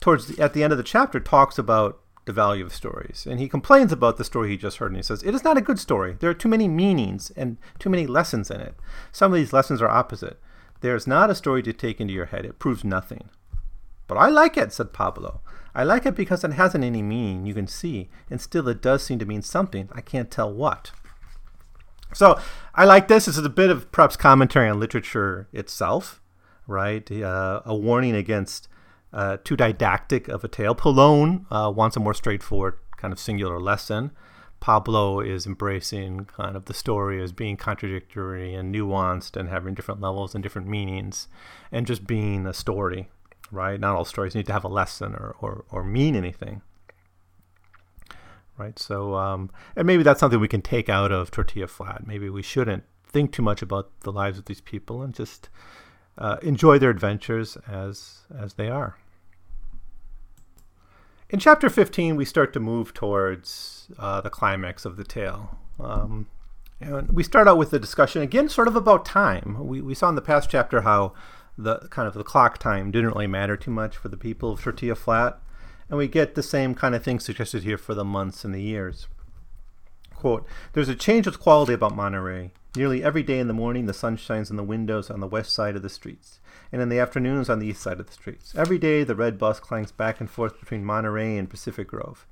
towards 0.03 0.27
the, 0.27 0.43
at 0.43 0.51
the 0.51 0.61
end 0.61 0.73
of 0.73 0.77
the 0.77 0.83
chapter 0.83 1.17
talks 1.17 1.57
about 1.57 2.01
the 2.25 2.33
value 2.33 2.65
of 2.65 2.73
stories. 2.73 3.25
And 3.25 3.39
he 3.39 3.47
complains 3.47 3.93
about 3.93 4.17
the 4.17 4.25
story 4.25 4.49
he 4.49 4.57
just 4.57 4.77
heard 4.77 4.91
and 4.91 4.97
he 4.97 5.01
says 5.01 5.23
it 5.23 5.33
is 5.33 5.45
not 5.45 5.55
a 5.55 5.61
good 5.61 5.79
story. 5.79 6.17
There 6.19 6.29
are 6.29 6.33
too 6.33 6.49
many 6.49 6.67
meanings 6.67 7.31
and 7.37 7.55
too 7.79 7.89
many 7.89 8.05
lessons 8.05 8.51
in 8.51 8.59
it. 8.59 8.75
Some 9.13 9.31
of 9.31 9.37
these 9.37 9.53
lessons 9.53 9.81
are 9.81 9.87
opposite. 9.87 10.41
There 10.81 10.93
is 10.93 11.07
not 11.07 11.29
a 11.29 11.35
story 11.35 11.63
to 11.63 11.71
take 11.71 12.01
into 12.01 12.13
your 12.13 12.25
head. 12.25 12.45
It 12.45 12.59
proves 12.59 12.83
nothing. 12.83 13.29
But 14.07 14.17
i 14.17 14.27
like 14.27 14.57
it 14.57 14.73
said 14.73 14.91
pablo. 14.91 15.39
I 15.73 15.85
like 15.85 16.05
it 16.05 16.15
because 16.15 16.43
it 16.43 16.51
hasn't 16.51 16.83
any 16.83 17.01
meaning. 17.01 17.45
You 17.45 17.53
can 17.53 17.67
see 17.67 18.09
and 18.29 18.41
still 18.41 18.67
it 18.67 18.81
does 18.81 19.03
seem 19.03 19.19
to 19.19 19.25
mean 19.25 19.41
something. 19.41 19.87
I 19.93 20.01
can't 20.01 20.29
tell 20.29 20.53
what. 20.53 20.91
So 22.13 22.37
i 22.75 22.83
like 22.83 23.07
this. 23.07 23.23
This 23.23 23.37
is 23.37 23.45
a 23.45 23.49
bit 23.49 23.69
of 23.69 23.89
perhaps 23.93 24.17
commentary 24.17 24.67
on 24.67 24.81
literature 24.81 25.47
itself 25.53 26.19
right? 26.67 27.11
Uh, 27.11 27.61
a 27.65 27.75
warning 27.75 28.15
against 28.15 28.67
uh, 29.13 29.38
too 29.43 29.56
didactic 29.56 30.28
of 30.28 30.43
a 30.43 30.47
tale. 30.47 30.76
Pilon 30.76 31.45
uh, 31.52 31.71
wants 31.73 31.95
a 31.95 31.99
more 31.99 32.13
straightforward 32.13 32.78
kind 32.97 33.12
of 33.12 33.19
singular 33.19 33.60
lesson. 33.60 34.12
Pablo 34.60 35.19
is 35.19 35.45
embracing 35.45 36.26
kind 36.26 36.56
of 36.56 36.65
the 36.65 36.73
story 36.73 37.21
as 37.21 37.34
being 37.34 37.58
contradictory 37.58 38.56
and 38.56 38.73
nuanced 38.73 39.36
and 39.36 39.49
having 39.49 39.73
different 39.73 39.99
levels 39.99 40.34
and 40.34 40.41
different 40.41 40.67
meanings 40.67 41.28
and 41.69 41.86
just 41.86 42.08
being 42.08 42.47
a 42.47 42.54
story, 42.54 43.10
right? 43.52 43.78
Not 43.78 43.95
all 43.95 44.06
stories 44.06 44.36
need 44.36 44.45
to 44.45 44.54
have 44.54 44.63
a 44.63 44.69
lesson 44.69 45.15
or, 45.15 45.36
or, 45.39 45.65
or 45.69 45.84
mean 45.84 46.15
anything. 46.15 46.62
Right, 48.56 48.78
so 48.78 49.15
um, 49.15 49.49
and 49.76 49.88
maybe 49.88 50.04
that's 50.04 50.19
something 50.19 50.39
we 50.39 50.47
can 50.47 50.62
take 50.62 50.88
out 50.88 51.12
of 51.12 51.32
Tortilla 51.32 51.67
Flat. 51.67 52.06
Maybe 52.06 52.30
we 52.30 52.43
shouldn't 52.43 52.84
think 53.04 53.32
too 53.32 53.41
much 53.41 53.63
about 53.63 53.99
the 54.02 54.12
lives 54.12 54.38
of 54.38 54.45
these 54.45 54.62
people 54.62 55.02
and 55.02 55.13
just 55.13 55.49
uh, 56.19 56.38
enjoy 56.43 56.78
their 56.78 56.91
adventures 56.91 57.58
as 57.67 58.19
as 58.38 58.54
they 58.54 58.69
are. 58.69 58.95
In 61.33 61.39
chapter 61.39 61.67
15, 61.67 62.15
we 62.15 62.25
start 62.25 62.53
to 62.53 62.59
move 62.59 62.93
towards 62.93 63.87
uh, 63.97 64.21
the 64.21 64.29
climax 64.29 64.85
of 64.85 64.97
the 64.97 65.03
tale. 65.03 65.57
Um, 65.79 66.27
and 66.79 67.11
we 67.11 67.23
start 67.23 67.47
out 67.47 67.57
with 67.57 67.71
the 67.71 67.79
discussion 67.79 68.21
again, 68.21 68.49
sort 68.49 68.67
of 68.67 68.75
about 68.75 69.03
time. 69.03 69.57
We, 69.65 69.81
we 69.81 69.95
saw 69.95 70.09
in 70.09 70.15
the 70.15 70.21
past 70.21 70.51
chapter 70.51 70.81
how 70.81 71.13
the 71.57 71.87
kind 71.89 72.07
of 72.07 72.13
the 72.13 72.23
clock 72.23 72.59
time 72.59 72.91
didn't 72.91 73.13
really 73.13 73.25
matter 73.25 73.57
too 73.57 73.71
much 73.71 73.97
for 73.97 74.09
the 74.09 74.15
people 74.15 74.51
of 74.51 74.61
Tortilla 74.61 74.93
Flat, 74.93 75.39
and 75.89 75.97
we 75.97 76.07
get 76.07 76.35
the 76.35 76.43
same 76.43 76.75
kind 76.75 76.93
of 76.93 77.03
thing 77.03 77.19
suggested 77.19 77.63
here 77.63 77.79
for 77.79 77.95
the 77.95 78.05
months 78.05 78.45
and 78.45 78.53
the 78.53 78.61
years. 78.61 79.07
Quote, 80.13 80.45
There's 80.73 80.87
a 80.87 80.93
change 80.93 81.25
of 81.25 81.39
quality 81.39 81.73
about 81.73 81.95
Monterey. 81.95 82.51
Nearly 82.75 83.03
every 83.03 83.23
day 83.23 83.39
in 83.39 83.47
the 83.47 83.55
morning, 83.55 83.87
the 83.87 83.93
sun 83.93 84.17
shines 84.17 84.51
in 84.51 84.55
the 84.55 84.63
windows 84.63 85.09
on 85.09 85.19
the 85.19 85.25
west 85.25 85.51
side 85.51 85.75
of 85.75 85.81
the 85.81 85.89
streets 85.89 86.39
and 86.73 86.81
in 86.81 86.89
the 86.89 86.99
afternoons 86.99 87.49
on 87.49 87.59
the 87.59 87.67
east 87.67 87.81
side 87.81 87.99
of 87.99 88.07
the 88.07 88.13
streets. 88.13 88.53
Every 88.57 88.79
day, 88.79 89.03
the 89.03 89.15
red 89.15 89.38
bus 89.38 89.59
clangs 89.59 89.91
back 89.91 90.19
and 90.19 90.29
forth 90.29 90.59
between 90.59 90.83
Monterey 90.83 91.38
and 91.38 91.49
Pacific 91.49 91.88
Grove. 91.88 92.25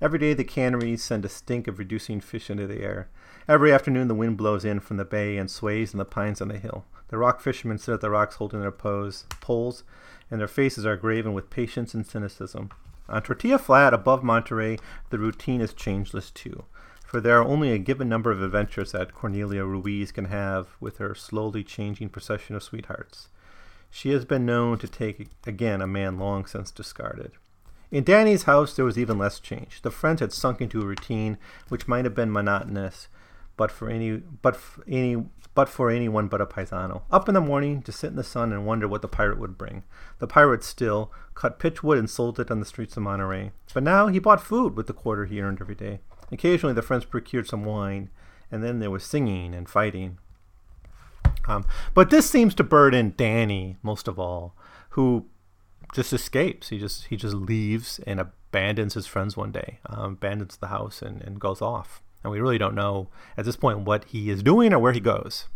Every 0.00 0.18
day, 0.18 0.34
the 0.34 0.42
canneries 0.42 1.02
send 1.02 1.24
a 1.24 1.28
stink 1.28 1.68
of 1.68 1.78
reducing 1.78 2.20
fish 2.20 2.50
into 2.50 2.66
the 2.66 2.82
air. 2.82 3.08
Every 3.48 3.72
afternoon, 3.72 4.08
the 4.08 4.14
wind 4.14 4.36
blows 4.36 4.64
in 4.64 4.80
from 4.80 4.96
the 4.96 5.04
bay 5.04 5.38
and 5.38 5.48
sways 5.48 5.94
in 5.94 5.98
the 5.98 6.04
pines 6.04 6.42
on 6.42 6.48
the 6.48 6.58
hill. 6.58 6.84
The 7.08 7.18
rock 7.18 7.40
fishermen 7.40 7.78
sit 7.78 7.94
at 7.94 8.00
the 8.00 8.10
rocks 8.10 8.34
holding 8.34 8.60
their 8.60 8.72
pose, 8.72 9.26
poles, 9.40 9.84
and 10.30 10.40
their 10.40 10.48
faces 10.48 10.84
are 10.84 10.96
graven 10.96 11.32
with 11.32 11.48
patience 11.48 11.94
and 11.94 12.04
cynicism. 12.04 12.70
On 13.08 13.22
Tortilla 13.22 13.58
Flat, 13.58 13.94
above 13.94 14.24
Monterey, 14.24 14.76
the 15.10 15.18
routine 15.18 15.60
is 15.60 15.72
changeless 15.72 16.30
too 16.30 16.64
for 17.14 17.20
there 17.20 17.38
are 17.38 17.46
only 17.46 17.70
a 17.70 17.78
given 17.78 18.08
number 18.08 18.32
of 18.32 18.42
adventures 18.42 18.90
that 18.90 19.14
Cornelia 19.14 19.64
Ruiz 19.64 20.10
can 20.10 20.24
have 20.24 20.70
with 20.80 20.98
her 20.98 21.14
slowly 21.14 21.62
changing 21.62 22.08
procession 22.08 22.56
of 22.56 22.62
sweethearts. 22.64 23.28
She 23.96 24.10
has 24.10 24.24
been 24.24 24.44
known 24.44 24.78
to 24.78 24.88
take 24.88 25.28
again 25.46 25.80
a 25.80 25.86
man 25.86 26.18
long 26.18 26.46
since 26.46 26.72
discarded. 26.72 27.30
In 27.92 28.02
Danny's 28.02 28.42
house, 28.42 28.74
there 28.74 28.84
was 28.84 28.98
even 28.98 29.18
less 29.18 29.38
change. 29.38 29.82
The 29.82 29.90
friends 29.92 30.18
had 30.18 30.32
sunk 30.32 30.60
into 30.60 30.82
a 30.82 30.84
routine 30.84 31.38
which 31.68 31.86
might 31.86 32.04
have 32.04 32.14
been 32.14 32.32
monotonous, 32.32 33.06
but 33.56 33.70
for 33.70 33.88
any, 33.88 34.16
but 34.16 34.56
for 34.56 34.82
any, 34.88 35.26
but 35.54 35.68
for 35.68 35.90
anyone 35.90 36.26
but 36.26 36.40
a 36.40 36.44
paisano. 36.44 37.04
Up 37.12 37.28
in 37.28 37.34
the 37.34 37.40
morning 37.40 37.82
to 37.82 37.92
sit 37.92 38.10
in 38.10 38.16
the 38.16 38.24
sun 38.24 38.52
and 38.52 38.66
wonder 38.66 38.88
what 38.88 39.00
the 39.00 39.06
pirate 39.06 39.38
would 39.38 39.56
bring. 39.56 39.84
The 40.18 40.26
pirate 40.26 40.64
still 40.64 41.12
cut 41.34 41.60
pitchwood 41.60 41.96
and 41.96 42.10
sold 42.10 42.40
it 42.40 42.50
on 42.50 42.58
the 42.58 42.66
streets 42.66 42.96
of 42.96 43.04
Monterey. 43.04 43.52
But 43.72 43.84
now 43.84 44.08
he 44.08 44.18
bought 44.18 44.42
food 44.42 44.76
with 44.76 44.88
the 44.88 44.92
quarter 44.92 45.24
he 45.26 45.40
earned 45.40 45.60
every 45.60 45.76
day. 45.76 46.00
Occasionally, 46.32 46.74
the 46.74 46.82
friends 46.82 47.04
procured 47.04 47.46
some 47.46 47.64
wine, 47.64 48.10
and 48.50 48.60
then 48.60 48.80
there 48.80 48.90
was 48.90 49.04
singing 49.04 49.54
and 49.54 49.68
fighting. 49.68 50.18
Um, 51.46 51.64
but 51.92 52.10
this 52.10 52.28
seems 52.28 52.54
to 52.56 52.64
burden 52.64 53.14
Danny 53.16 53.76
most 53.82 54.08
of 54.08 54.18
all, 54.18 54.54
who 54.90 55.26
just 55.94 56.12
escapes. 56.12 56.70
He 56.70 56.78
just 56.78 57.06
he 57.06 57.16
just 57.16 57.34
leaves 57.34 58.00
and 58.06 58.20
abandons 58.20 58.94
his 58.94 59.06
friends 59.06 59.36
one 59.36 59.52
day, 59.52 59.78
um, 59.86 60.12
abandons 60.14 60.56
the 60.56 60.68
house 60.68 61.02
and, 61.02 61.22
and 61.22 61.40
goes 61.40 61.60
off. 61.60 62.02
And 62.22 62.32
we 62.32 62.40
really 62.40 62.58
don't 62.58 62.74
know 62.74 63.08
at 63.36 63.44
this 63.44 63.56
point 63.56 63.80
what 63.80 64.04
he 64.04 64.30
is 64.30 64.42
doing 64.42 64.72
or 64.72 64.78
where 64.78 64.92
he 64.92 65.00
goes. 65.00 65.48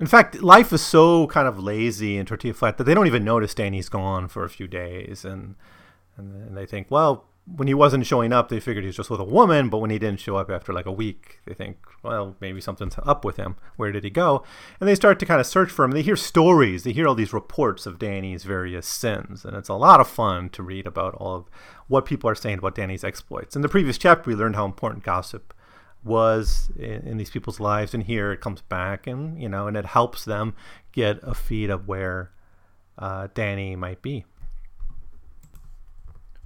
In 0.00 0.06
fact, 0.06 0.42
life 0.42 0.72
is 0.72 0.80
so 0.80 1.26
kind 1.26 1.46
of 1.46 1.58
lazy 1.58 2.16
in 2.16 2.24
Tortilla 2.24 2.54
Flat 2.54 2.78
that 2.78 2.84
they 2.84 2.94
don't 2.94 3.06
even 3.06 3.22
notice 3.22 3.54
Danny's 3.54 3.90
gone 3.90 4.28
for 4.28 4.44
a 4.44 4.48
few 4.48 4.66
days, 4.66 5.24
and 5.24 5.56
and 6.16 6.56
they 6.56 6.66
think, 6.66 6.90
well, 6.90 7.26
when 7.46 7.68
he 7.68 7.74
wasn't 7.74 8.06
showing 8.06 8.32
up, 8.32 8.48
they 8.48 8.60
figured 8.60 8.84
he 8.84 8.88
was 8.88 8.96
just 8.96 9.10
with 9.10 9.20
a 9.20 9.24
woman. 9.24 9.68
But 9.68 9.78
when 9.78 9.90
he 9.90 9.98
didn't 9.98 10.20
show 10.20 10.36
up 10.36 10.50
after 10.50 10.72
like 10.72 10.86
a 10.86 10.92
week, 10.92 11.40
they 11.46 11.54
think, 11.54 11.78
well, 12.02 12.36
maybe 12.40 12.60
something's 12.60 12.96
up 13.02 13.24
with 13.24 13.36
him. 13.36 13.56
Where 13.76 13.92
did 13.92 14.04
he 14.04 14.10
go? 14.10 14.44
And 14.78 14.88
they 14.88 14.94
start 14.94 15.18
to 15.20 15.26
kind 15.26 15.40
of 15.40 15.46
search 15.46 15.70
for 15.70 15.84
him. 15.84 15.90
They 15.92 16.02
hear 16.02 16.16
stories. 16.16 16.84
They 16.84 16.92
hear 16.92 17.08
all 17.08 17.14
these 17.14 17.32
reports 17.32 17.86
of 17.86 17.98
Danny's 17.98 18.44
various 18.44 18.86
sins, 18.86 19.44
and 19.44 19.56
it's 19.56 19.68
a 19.68 19.74
lot 19.74 20.00
of 20.00 20.08
fun 20.08 20.50
to 20.50 20.62
read 20.62 20.86
about 20.86 21.14
all 21.14 21.36
of 21.36 21.44
what 21.88 22.04
people 22.04 22.30
are 22.30 22.34
saying 22.34 22.58
about 22.58 22.76
Danny's 22.76 23.04
exploits. 23.04 23.56
In 23.56 23.62
the 23.62 23.68
previous 23.68 23.98
chapter, 23.98 24.30
we 24.30 24.36
learned 24.36 24.56
how 24.56 24.64
important 24.64 25.02
gossip 25.02 25.52
was 26.04 26.70
in, 26.78 27.06
in 27.06 27.16
these 27.16 27.30
people's 27.30 27.60
lives, 27.60 27.94
and 27.94 28.04
here 28.04 28.32
it 28.32 28.40
comes 28.40 28.62
back, 28.62 29.06
and 29.06 29.40
you 29.40 29.48
know, 29.48 29.66
and 29.66 29.76
it 29.76 29.86
helps 29.86 30.24
them 30.24 30.54
get 30.92 31.18
a 31.22 31.34
feed 31.34 31.70
of 31.70 31.88
where 31.88 32.30
uh, 32.98 33.28
Danny 33.34 33.76
might 33.76 34.02
be. 34.02 34.24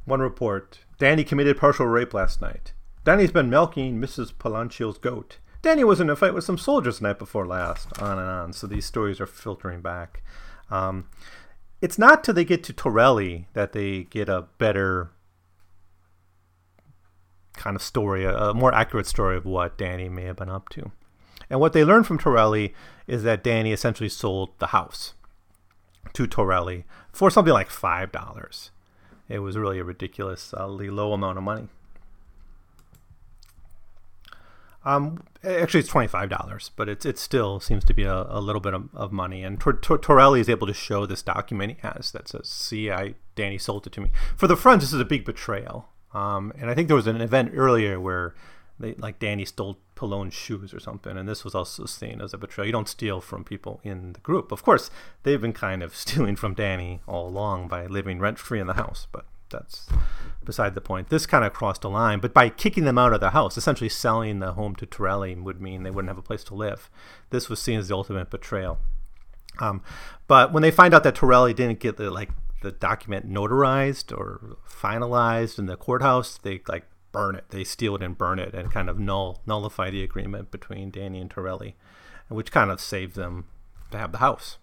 One 0.06 0.20
report 0.20 0.80
Danny 0.98 1.24
committed 1.24 1.58
partial 1.58 1.86
rape 1.86 2.14
last 2.14 2.40
night. 2.40 2.72
Danny's 3.04 3.32
been 3.32 3.50
milking 3.50 4.00
Mrs. 4.00 4.36
Palancio's 4.38 4.98
goat. 4.98 5.38
Danny 5.62 5.84
was 5.84 6.00
in 6.00 6.10
a 6.10 6.16
fight 6.16 6.34
with 6.34 6.44
some 6.44 6.58
soldiers 6.58 6.98
the 6.98 7.08
night 7.08 7.18
before 7.18 7.46
last. 7.46 7.88
On 8.00 8.18
and 8.18 8.28
on. 8.28 8.52
So 8.52 8.66
these 8.66 8.86
stories 8.86 9.20
are 9.20 9.26
filtering 9.26 9.80
back. 9.80 10.22
Um, 10.70 11.08
it's 11.80 11.98
not 11.98 12.24
till 12.24 12.34
they 12.34 12.44
get 12.44 12.62
to 12.64 12.72
Torelli 12.72 13.46
that 13.52 13.72
they 13.72 14.04
get 14.04 14.28
a 14.28 14.46
better 14.58 15.10
kind 17.54 17.76
of 17.76 17.82
story, 17.82 18.24
a, 18.24 18.36
a, 18.36 18.54
more 18.54 18.74
accurate 18.74 19.06
story 19.06 19.36
of 19.36 19.44
what 19.44 19.78
Danny 19.78 20.08
may 20.08 20.24
have 20.24 20.36
been 20.36 20.48
up 20.48 20.68
to. 20.70 20.90
And 21.48 21.60
what 21.60 21.72
they 21.72 21.84
learned 21.84 22.06
from 22.06 22.18
Torelli 22.18 22.74
is 23.06 23.22
that 23.22 23.44
Danny 23.44 23.72
essentially 23.72 24.08
sold 24.08 24.58
the 24.58 24.68
house 24.68 25.14
to 26.14 26.26
Torelli 26.26 26.84
for 27.12 27.30
something 27.30 27.52
like 27.52 27.70
five 27.70 28.10
dollars. 28.12 28.70
It 29.28 29.38
was 29.38 29.56
really 29.56 29.78
a 29.78 29.84
ridiculously 29.84 30.90
low 30.90 31.12
amount 31.12 31.38
of 31.38 31.44
money. 31.44 31.68
Um, 34.84 35.24
actually, 35.42 35.80
it's 35.80 35.88
twenty 35.88 36.08
five 36.08 36.28
dollars, 36.28 36.70
but 36.76 36.88
it's 36.88 37.06
it 37.06 37.18
still 37.18 37.58
seems 37.58 37.84
to 37.84 37.94
be 37.94 38.02
a, 38.04 38.26
a 38.28 38.40
little 38.40 38.60
bit 38.60 38.74
of, 38.74 38.88
of 38.94 39.12
money. 39.12 39.42
And 39.42 39.58
Tor- 39.58 39.72
Tor- 39.74 39.98
Torrelli 39.98 40.40
is 40.40 40.48
able 40.48 40.66
to 40.66 40.74
show 40.74 41.06
this 41.06 41.22
document 41.22 41.72
he 41.72 41.78
has 41.88 42.12
that 42.12 42.28
says, 42.28 42.48
"See, 42.48 42.90
I 42.90 43.14
Danny 43.34 43.56
sold 43.56 43.86
it 43.86 43.94
to 43.94 44.02
me." 44.02 44.10
For 44.36 44.46
the 44.46 44.56
Friends, 44.56 44.82
this 44.82 44.92
is 44.92 45.00
a 45.00 45.06
big 45.06 45.24
betrayal. 45.24 45.88
Um, 46.12 46.52
and 46.58 46.70
I 46.70 46.74
think 46.74 46.88
there 46.88 46.96
was 46.96 47.06
an 47.06 47.20
event 47.20 47.52
earlier 47.54 47.98
where 47.98 48.34
they 48.78 48.94
like 48.94 49.18
Danny 49.18 49.44
stole 49.44 49.78
Pilon's 49.94 50.34
shoes 50.34 50.74
or 50.74 50.80
something, 50.80 51.16
and 51.16 51.28
this 51.28 51.44
was 51.44 51.54
also 51.54 51.86
seen 51.86 52.20
as 52.20 52.34
a 52.34 52.38
betrayal. 52.38 52.66
You 52.66 52.72
don't 52.72 52.88
steal 52.88 53.20
from 53.20 53.44
people 53.44 53.80
in 53.84 54.14
the 54.14 54.20
group. 54.20 54.50
Of 54.50 54.62
course, 54.62 54.90
they've 55.22 55.40
been 55.40 55.52
kind 55.52 55.82
of 55.82 55.94
stealing 55.96 56.36
from 56.36 56.54
Danny 56.54 57.00
all 57.06 57.28
along 57.28 57.68
by 57.68 57.86
living 57.86 58.18
rent 58.18 58.38
free 58.38 58.60
in 58.60 58.66
the 58.66 58.74
house, 58.74 59.06
but 59.12 59.26
that's 59.50 59.88
beside 60.44 60.74
the 60.74 60.80
point. 60.80 61.08
This 61.08 61.26
kind 61.26 61.44
of 61.44 61.52
crossed 61.52 61.84
a 61.84 61.88
line, 61.88 62.18
but 62.18 62.34
by 62.34 62.48
kicking 62.48 62.84
them 62.84 62.98
out 62.98 63.12
of 63.12 63.20
the 63.20 63.30
house, 63.30 63.56
essentially 63.56 63.88
selling 63.88 64.40
the 64.40 64.52
home 64.52 64.74
to 64.76 64.86
Torrelli 64.86 65.40
would 65.40 65.60
mean 65.60 65.82
they 65.82 65.90
wouldn't 65.90 66.10
have 66.10 66.18
a 66.18 66.22
place 66.22 66.44
to 66.44 66.54
live. 66.54 66.90
This 67.30 67.48
was 67.48 67.60
seen 67.60 67.78
as 67.78 67.88
the 67.88 67.94
ultimate 67.94 68.30
betrayal. 68.30 68.78
Um, 69.60 69.82
but 70.26 70.52
when 70.52 70.62
they 70.62 70.72
find 70.72 70.92
out 70.92 71.04
that 71.04 71.14
Torrelli 71.14 71.54
didn't 71.54 71.78
get 71.78 71.96
the 71.96 72.10
like 72.10 72.30
the 72.62 72.72
document 72.72 73.30
notarized 73.30 74.16
or 74.16 74.56
finalized 74.68 75.58
in 75.58 75.66
the 75.66 75.76
courthouse, 75.76 76.38
they 76.38 76.60
like 76.66 76.84
burn 77.14 77.36
it. 77.36 77.44
They 77.48 77.64
steal 77.64 77.94
it 77.94 78.02
and 78.02 78.18
burn 78.18 78.38
it 78.38 78.52
and 78.52 78.70
kind 78.70 78.90
of 78.90 78.98
null 78.98 79.40
nullify 79.46 79.88
the 79.88 80.02
agreement 80.02 80.50
between 80.50 80.90
Danny 80.90 81.20
and 81.20 81.30
Torrelli, 81.30 81.74
which 82.28 82.52
kind 82.52 82.70
of 82.70 82.80
saved 82.80 83.14
them 83.14 83.46
to 83.92 83.96
have 83.98 84.12
the 84.12 84.18
house. 84.18 84.58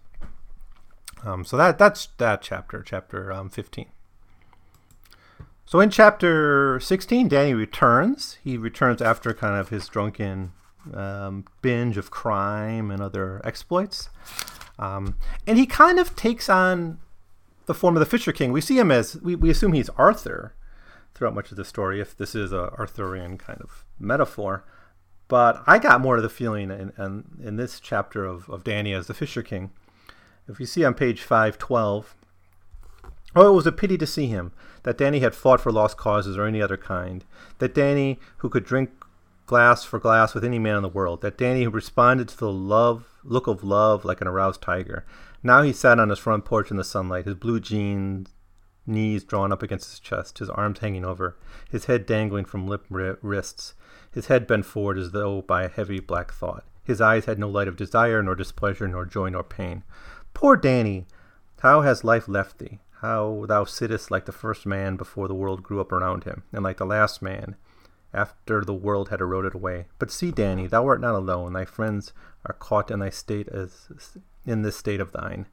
Um, 1.24 1.44
so 1.44 1.56
that 1.56 1.78
that's 1.78 2.08
that 2.18 2.42
chapter, 2.42 2.82
chapter 2.82 3.32
um, 3.32 3.48
15. 3.48 3.86
So 5.64 5.80
in 5.80 5.90
chapter 5.90 6.78
16, 6.78 7.28
Danny 7.28 7.54
returns. 7.54 8.38
He 8.44 8.58
returns 8.58 9.00
after 9.00 9.32
kind 9.32 9.58
of 9.58 9.70
his 9.70 9.88
drunken 9.88 10.52
um, 10.92 11.46
binge 11.62 11.96
of 11.96 12.10
crime 12.10 12.90
and 12.90 13.00
other 13.00 13.40
exploits. 13.44 14.10
Um, 14.78 15.16
and 15.46 15.56
he 15.56 15.64
kind 15.64 15.98
of 15.98 16.14
takes 16.14 16.50
on 16.50 16.98
the 17.66 17.74
form 17.74 17.96
of 17.96 18.00
the 18.00 18.06
Fisher 18.06 18.32
King. 18.32 18.52
We 18.52 18.60
see 18.60 18.78
him 18.78 18.90
as, 18.90 19.16
we, 19.22 19.34
we 19.34 19.48
assume 19.48 19.72
he's 19.72 19.88
Arthur 19.90 20.54
throughout 21.22 21.36
much 21.36 21.52
of 21.52 21.56
the 21.56 21.64
story, 21.64 22.00
if 22.00 22.16
this 22.16 22.34
is 22.34 22.52
a 22.52 22.72
Arthurian 22.76 23.38
kind 23.38 23.60
of 23.60 23.84
metaphor. 23.96 24.64
But 25.28 25.62
I 25.68 25.78
got 25.78 26.00
more 26.00 26.16
of 26.16 26.24
the 26.24 26.28
feeling 26.28 26.68
in, 26.72 26.92
in, 26.98 27.24
in 27.40 27.54
this 27.54 27.78
chapter 27.78 28.24
of, 28.24 28.50
of 28.50 28.64
Danny 28.64 28.92
as 28.92 29.06
the 29.06 29.14
Fisher 29.14 29.40
King. 29.40 29.70
If 30.48 30.58
you 30.58 30.66
see 30.66 30.84
on 30.84 30.94
page 30.94 31.22
512, 31.22 32.16
Oh, 33.36 33.52
it 33.52 33.54
was 33.54 33.68
a 33.68 33.72
pity 33.72 33.96
to 33.98 34.06
see 34.06 34.26
him, 34.26 34.50
that 34.82 34.98
Danny 34.98 35.20
had 35.20 35.32
fought 35.32 35.60
for 35.60 35.70
lost 35.70 35.96
causes 35.96 36.36
or 36.36 36.44
any 36.44 36.60
other 36.60 36.76
kind, 36.76 37.24
that 37.60 37.72
Danny 37.72 38.18
who 38.38 38.48
could 38.48 38.64
drink 38.64 38.90
glass 39.46 39.84
for 39.84 40.00
glass 40.00 40.34
with 40.34 40.44
any 40.44 40.58
man 40.58 40.74
in 40.74 40.82
the 40.82 40.88
world, 40.88 41.22
that 41.22 41.38
Danny 41.38 41.62
who 41.62 41.70
responded 41.70 42.26
to 42.30 42.36
the 42.36 42.50
love 42.50 43.20
look 43.22 43.46
of 43.46 43.62
love 43.62 44.04
like 44.04 44.20
an 44.20 44.26
aroused 44.26 44.60
tiger. 44.60 45.06
Now 45.40 45.62
he 45.62 45.72
sat 45.72 46.00
on 46.00 46.08
his 46.08 46.18
front 46.18 46.44
porch 46.44 46.72
in 46.72 46.78
the 46.78 46.84
sunlight, 46.84 47.26
his 47.26 47.36
blue 47.36 47.60
jeans 47.60 48.28
knees 48.86 49.24
drawn 49.24 49.52
up 49.52 49.62
against 49.62 49.90
his 49.90 50.00
chest, 50.00 50.38
his 50.38 50.50
arms 50.50 50.80
hanging 50.80 51.04
over, 51.04 51.36
his 51.70 51.86
head 51.86 52.06
dangling 52.06 52.44
from 52.44 52.66
limp 52.66 52.84
wrists, 52.88 53.74
his 54.10 54.26
head 54.26 54.46
bent 54.46 54.66
forward 54.66 54.98
as 54.98 55.12
though 55.12 55.42
by 55.42 55.62
a 55.62 55.68
heavy 55.68 56.00
black 56.00 56.32
thought. 56.32 56.64
His 56.84 57.00
eyes 57.00 57.26
had 57.26 57.38
no 57.38 57.48
light 57.48 57.68
of 57.68 57.76
desire, 57.76 58.22
nor 58.22 58.34
displeasure, 58.34 58.88
nor 58.88 59.04
joy, 59.04 59.28
nor 59.28 59.44
pain. 59.44 59.84
Poor 60.34 60.56
Danny! 60.56 61.06
How 61.60 61.82
has 61.82 62.02
life 62.02 62.26
left 62.26 62.58
thee? 62.58 62.80
how 63.02 63.44
thou 63.48 63.64
sittest 63.64 64.12
like 64.12 64.26
the 64.26 64.32
first 64.32 64.64
man 64.64 64.96
before 64.96 65.26
the 65.26 65.34
world 65.34 65.62
grew 65.62 65.80
up 65.80 65.90
around 65.90 66.22
him, 66.22 66.44
and 66.52 66.62
like 66.62 66.76
the 66.76 66.86
last 66.86 67.20
man 67.20 67.56
after 68.14 68.64
the 68.64 68.72
world 68.72 69.08
had 69.08 69.20
eroded 69.20 69.54
away. 69.54 69.86
But 69.98 70.10
see, 70.10 70.30
Danny, 70.30 70.68
thou 70.68 70.86
art 70.86 71.00
not 71.00 71.16
alone. 71.16 71.52
Thy 71.52 71.64
friends 71.64 72.12
are 72.46 72.54
caught 72.54 72.90
in 72.90 73.00
thy 73.00 73.10
state 73.10 73.48
as 73.48 74.16
in 74.46 74.62
this 74.62 74.76
state 74.76 75.00
of 75.00 75.12
thine. 75.12 75.46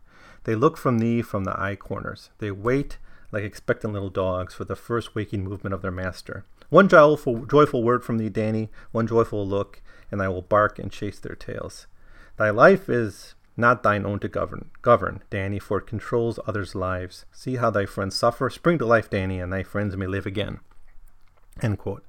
They 0.44 0.54
look 0.54 0.78
from 0.78 1.00
thee 1.00 1.24
from 1.24 1.44
the 1.44 1.60
eye 1.60 1.76
corners. 1.76 2.30
They 2.38 2.52
wait 2.52 3.00
like 3.32 3.44
expectant 3.44 3.94
little 3.94 4.10
dogs 4.10 4.54
for 4.54 4.66
the 4.66 4.76
first 4.76 5.16
waking 5.16 5.44
movement 5.44 5.74
of 5.74 5.82
their 5.82 5.92
master. 5.92 6.46
One 6.70 6.88
joyful, 6.88 7.46
joyful 7.46 7.84
word 7.84 8.04
from 8.04 8.18
thee, 8.18 8.30
Danny, 8.30 8.70
one 8.92 9.08
joyful 9.08 9.48
look, 9.48 9.82
and 10.12 10.22
I 10.22 10.28
will 10.28 10.42
bark 10.42 10.80
and 10.80 10.92
chase 10.92 11.20
their 11.20 11.36
tails. 11.36 11.88
Thy 12.38 12.50
life 12.50 12.90
is 12.90 13.36
not 13.58 13.84
thine 13.84 14.06
own 14.06 14.20
to 14.20 14.28
govern. 14.28 14.72
Govern, 14.82 15.22
Danny, 15.30 15.60
for 15.60 15.80
it 15.80 15.88
controls 15.88 16.40
others' 16.48 16.76
lives. 16.76 17.26
See 17.32 17.58
how 17.58 17.70
thy 17.70 17.86
friends 17.86 18.16
suffer. 18.16 18.50
Spring 18.50 18.78
to 18.78 18.86
life, 18.86 19.10
Danny, 19.10 19.40
and 19.40 19.52
thy 19.52 19.64
friends 19.64 19.98
may 19.98 20.08
live 20.08 20.26
again. 20.26 20.60
End 21.62 21.78
quote. 21.78 22.06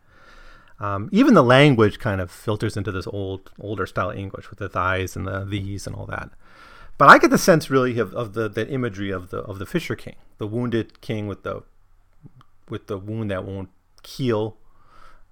Um, 0.79 1.11
even 1.13 1.35
the 1.35 1.43
language 1.43 1.99
kind 1.99 2.21
of 2.21 2.31
filters 2.31 2.77
into 2.77 2.93
this 2.93 3.07
old, 3.07 3.51
older 3.61 3.85
style 3.87 4.11
English 4.11 4.49
with 4.49 4.59
the 4.59 4.69
thighs 4.69 5.15
and 5.15 5.27
the 5.27 5.45
these 5.45 5.87
and 5.87 5.95
all 5.95 6.07
that. 6.07 6.31
But 7.01 7.09
I 7.09 7.17
get 7.17 7.31
the 7.31 7.39
sense 7.39 7.71
really 7.71 7.99
of, 7.99 8.13
of 8.13 8.35
the, 8.35 8.47
the 8.47 8.69
imagery 8.69 9.11
of 9.11 9.31
the 9.31 9.39
of 9.39 9.59
the 9.59 9.65
Fisher 9.65 9.97
King, 9.97 10.17
the 10.37 10.47
wounded 10.47 11.01
king 11.01 11.27
with 11.27 11.45
the 11.45 11.63
with 12.69 12.89
the 12.89 12.99
wound 12.99 13.31
that 13.31 13.47
won't 13.47 13.71
heal, 14.07 14.59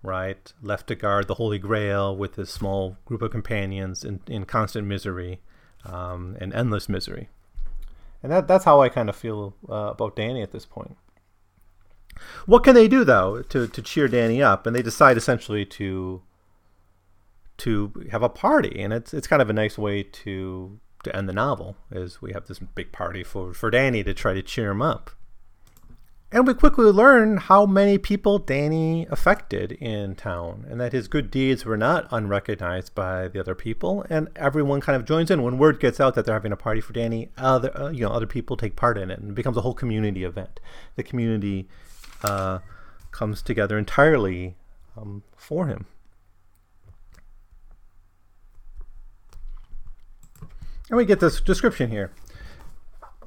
right? 0.02 0.50
Left 0.62 0.86
to 0.86 0.94
guard 0.94 1.28
the 1.28 1.34
Holy 1.34 1.58
Grail 1.58 2.16
with 2.16 2.36
his 2.36 2.48
small 2.48 2.96
group 3.04 3.20
of 3.20 3.32
companions 3.32 4.02
in, 4.02 4.20
in 4.26 4.46
constant 4.46 4.86
misery 4.86 5.40
um, 5.84 6.38
and 6.40 6.54
endless 6.54 6.88
misery. 6.88 7.28
And 8.22 8.32
that, 8.32 8.48
that's 8.48 8.64
how 8.64 8.80
I 8.80 8.88
kind 8.88 9.10
of 9.10 9.16
feel 9.16 9.54
uh, 9.68 9.90
about 9.90 10.16
Danny 10.16 10.40
at 10.40 10.52
this 10.52 10.64
point. 10.64 10.96
What 12.46 12.64
can 12.64 12.76
they 12.76 12.88
do 12.88 13.04
though 13.04 13.42
to, 13.42 13.68
to 13.68 13.82
cheer 13.82 14.08
Danny 14.08 14.42
up? 14.42 14.66
And 14.66 14.74
they 14.74 14.80
decide 14.80 15.18
essentially 15.18 15.66
to 15.66 16.22
to 17.58 17.92
have 18.10 18.22
a 18.22 18.30
party, 18.30 18.80
and 18.80 18.94
it's 18.94 19.12
it's 19.12 19.26
kind 19.26 19.42
of 19.42 19.50
a 19.50 19.52
nice 19.52 19.76
way 19.76 20.02
to 20.02 20.80
to 21.04 21.14
end 21.14 21.28
the 21.28 21.32
novel. 21.32 21.76
Is 21.90 22.20
we 22.20 22.32
have 22.32 22.46
this 22.46 22.58
big 22.58 22.92
party 22.92 23.22
for 23.24 23.54
for 23.54 23.70
Danny 23.70 24.02
to 24.04 24.14
try 24.14 24.34
to 24.34 24.42
cheer 24.42 24.70
him 24.70 24.82
up. 24.82 25.10
And 26.30 26.46
we 26.46 26.52
quickly 26.52 26.84
learn 26.84 27.38
how 27.38 27.64
many 27.64 27.96
people 27.96 28.38
Danny 28.38 29.06
affected 29.10 29.72
in 29.72 30.14
town, 30.14 30.66
and 30.68 30.78
that 30.78 30.92
his 30.92 31.08
good 31.08 31.30
deeds 31.30 31.64
were 31.64 31.78
not 31.78 32.06
unrecognized 32.10 32.94
by 32.94 33.28
the 33.28 33.40
other 33.40 33.54
people, 33.54 34.04
and 34.10 34.28
everyone 34.36 34.82
kind 34.82 34.94
of 34.94 35.06
joins 35.06 35.30
in. 35.30 35.42
When 35.42 35.56
word 35.56 35.80
gets 35.80 36.00
out 36.00 36.14
that 36.16 36.26
they're 36.26 36.34
having 36.34 36.52
a 36.52 36.56
party 36.56 36.82
for 36.82 36.92
Danny, 36.92 37.30
other 37.38 37.74
uh, 37.74 37.88
you 37.88 38.00
know 38.00 38.10
other 38.10 38.26
people 38.26 38.58
take 38.58 38.76
part 38.76 38.98
in 38.98 39.10
it, 39.10 39.18
and 39.18 39.30
it 39.30 39.34
becomes 39.34 39.56
a 39.56 39.62
whole 39.62 39.72
community 39.72 40.22
event. 40.22 40.60
The 40.96 41.02
community 41.02 41.66
uh, 42.22 42.58
comes 43.10 43.40
together 43.40 43.78
entirely 43.78 44.56
um, 44.98 45.22
for 45.34 45.66
him. 45.66 45.86
And 50.88 50.96
we 50.96 51.04
get 51.04 51.20
this 51.20 51.40
description 51.40 51.90
here. 51.90 52.12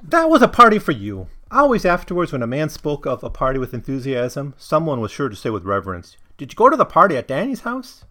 That 0.03 0.29
was 0.29 0.41
a 0.41 0.47
party 0.47 0.79
for 0.79 0.91
you. 0.91 1.27
Always 1.51 1.85
afterwards, 1.85 2.31
when 2.31 2.41
a 2.41 2.47
man 2.47 2.69
spoke 2.69 3.05
of 3.05 3.23
a 3.23 3.29
party 3.29 3.59
with 3.59 3.73
enthusiasm, 3.73 4.55
someone 4.57 4.99
was 4.99 5.11
sure 5.11 5.29
to 5.29 5.35
say 5.35 5.49
with 5.49 5.65
reverence, 5.65 6.17
Did 6.37 6.51
you 6.51 6.55
go 6.55 6.69
to 6.69 6.77
the 6.77 6.85
party 6.85 7.17
at 7.17 7.27
Danny's 7.27 7.61
house? 7.61 8.05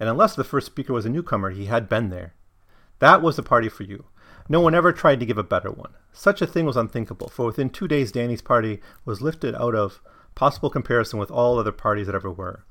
And 0.00 0.08
unless 0.08 0.34
the 0.34 0.44
first 0.44 0.66
speaker 0.66 0.92
was 0.92 1.06
a 1.06 1.10
newcomer, 1.10 1.50
he 1.50 1.66
had 1.66 1.88
been 1.88 2.10
there. 2.10 2.34
That 2.98 3.22
was 3.22 3.36
the 3.36 3.42
party 3.42 3.68
for 3.68 3.84
you. 3.84 4.06
No 4.48 4.60
one 4.60 4.74
ever 4.74 4.92
tried 4.92 5.20
to 5.20 5.26
give 5.26 5.38
a 5.38 5.44
better 5.44 5.70
one. 5.70 5.92
Such 6.12 6.40
a 6.40 6.46
thing 6.46 6.66
was 6.66 6.76
unthinkable, 6.76 7.28
for 7.28 7.46
within 7.46 7.70
two 7.70 7.86
days 7.86 8.12
Danny's 8.12 8.42
party 8.42 8.80
was 9.04 9.20
lifted 9.20 9.54
out 9.54 9.74
of 9.74 10.00
possible 10.34 10.70
comparison 10.70 11.18
with 11.18 11.30
all 11.30 11.58
other 11.58 11.72
parties 11.72 12.06
that 12.06 12.14
ever 12.14 12.30
were. 12.30 12.64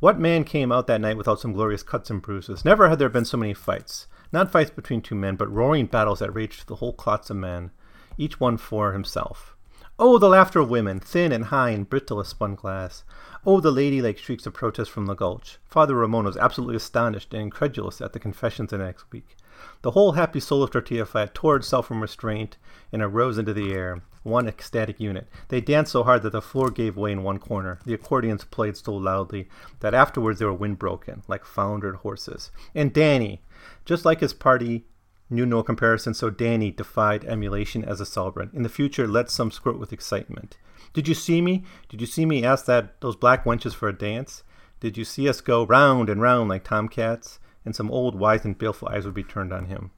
What 0.00 0.18
man 0.18 0.44
came 0.44 0.70
out 0.70 0.86
that 0.86 1.00
night 1.00 1.16
without 1.16 1.40
some 1.40 1.52
glorious 1.52 1.82
cuts 1.82 2.10
and 2.10 2.22
bruises? 2.22 2.64
Never 2.64 2.88
had 2.88 2.98
there 2.98 3.08
been 3.08 3.24
so 3.24 3.36
many 3.36 3.54
fights. 3.54 4.06
Not 4.32 4.52
fights 4.52 4.70
between 4.70 5.00
two 5.00 5.14
men, 5.14 5.36
but 5.36 5.52
roaring 5.52 5.86
battles 5.86 6.18
that 6.18 6.34
raged 6.34 6.66
the 6.66 6.76
whole 6.76 6.92
clots 6.92 7.30
of 7.30 7.36
men, 7.36 7.70
each 8.16 8.38
one 8.38 8.56
for 8.56 8.92
himself. 8.92 9.54
Oh, 10.00 10.18
the 10.18 10.28
laughter 10.28 10.60
of 10.60 10.70
women, 10.70 11.00
thin 11.00 11.32
and 11.32 11.46
high 11.46 11.70
and 11.70 11.88
brittle 11.88 12.20
as 12.20 12.28
spun 12.28 12.54
glass. 12.54 13.02
Oh, 13.44 13.60
the 13.60 13.72
ladylike 13.72 14.18
shrieks 14.18 14.46
of 14.46 14.54
protest 14.54 14.92
from 14.92 15.06
the 15.06 15.14
gulch. 15.14 15.58
Father 15.64 15.96
Ramon 15.96 16.24
was 16.24 16.36
absolutely 16.36 16.76
astonished 16.76 17.34
and 17.34 17.42
incredulous 17.42 18.00
at 18.00 18.12
the 18.12 18.20
confessions 18.20 18.70
the 18.70 18.78
next 18.78 19.10
week. 19.10 19.36
The 19.82 19.90
whole 19.90 20.12
happy 20.12 20.38
soul 20.38 20.62
of 20.62 20.70
Tortilla 20.70 21.04
Flat 21.04 21.34
tore 21.34 21.56
itself 21.56 21.88
from 21.88 22.00
restraint 22.00 22.58
and 22.92 23.02
arose 23.02 23.38
into 23.38 23.52
the 23.52 23.72
air, 23.72 24.02
one 24.22 24.46
ecstatic 24.46 25.00
unit. 25.00 25.26
They 25.48 25.60
danced 25.60 25.90
so 25.90 26.04
hard 26.04 26.22
that 26.22 26.30
the 26.30 26.40
floor 26.40 26.70
gave 26.70 26.96
way 26.96 27.10
in 27.10 27.24
one 27.24 27.38
corner. 27.38 27.80
The 27.84 27.94
accordions 27.94 28.44
played 28.44 28.76
so 28.76 28.94
loudly 28.94 29.48
that 29.80 29.94
afterwards 29.94 30.38
they 30.38 30.44
were 30.44 30.52
windbroken, 30.52 31.24
like 31.26 31.44
foundered 31.44 31.96
horses. 31.96 32.52
And 32.72 32.92
Danny, 32.92 33.40
just 33.88 34.04
like 34.04 34.20
his 34.20 34.34
party 34.34 34.84
knew 35.30 35.46
no 35.46 35.62
comparison, 35.62 36.12
so 36.12 36.28
Danny 36.28 36.70
defied 36.70 37.24
emulation 37.24 37.82
as 37.82 38.02
a 38.02 38.06
celebrant. 38.06 38.52
In 38.52 38.62
the 38.62 38.68
future, 38.68 39.08
let 39.08 39.30
some 39.30 39.50
squirt 39.50 39.78
with 39.78 39.94
excitement. 39.94 40.58
Did 40.92 41.08
you 41.08 41.14
see 41.14 41.40
me? 41.40 41.64
Did 41.88 42.02
you 42.02 42.06
see 42.06 42.26
me 42.26 42.44
ask 42.44 42.66
that 42.66 43.00
those 43.00 43.16
black 43.16 43.44
wenches 43.44 43.74
for 43.74 43.88
a 43.88 43.96
dance? 43.96 44.42
Did 44.80 44.98
you 44.98 45.04
see 45.04 45.26
us 45.26 45.40
go 45.40 45.64
round 45.64 46.10
and 46.10 46.20
round 46.20 46.50
like 46.50 46.64
tomcats? 46.64 47.38
And 47.64 47.74
some 47.74 47.90
old 47.90 48.14
wise 48.14 48.44
and 48.44 48.56
baleful 48.56 48.88
eyes 48.88 49.06
would 49.06 49.14
be 49.14 49.24
turned 49.24 49.54
on 49.54 49.66
him. 49.66 49.90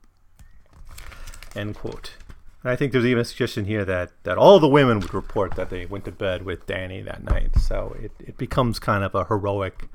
End 1.56 1.74
quote. 1.74 2.12
And 2.62 2.70
I 2.70 2.76
think 2.76 2.92
there's 2.92 3.04
even 3.04 3.22
a 3.22 3.24
suggestion 3.24 3.64
here 3.64 3.84
that, 3.84 4.12
that 4.22 4.38
all 4.38 4.60
the 4.60 4.68
women 4.68 5.00
would 5.00 5.14
report 5.14 5.56
that 5.56 5.70
they 5.70 5.86
went 5.86 6.04
to 6.04 6.12
bed 6.12 6.44
with 6.44 6.66
Danny 6.66 7.02
that 7.02 7.24
night. 7.24 7.58
So 7.58 7.96
it, 8.00 8.12
it 8.20 8.38
becomes 8.38 8.78
kind 8.78 9.02
of 9.02 9.16
a 9.16 9.24
heroic 9.24 9.88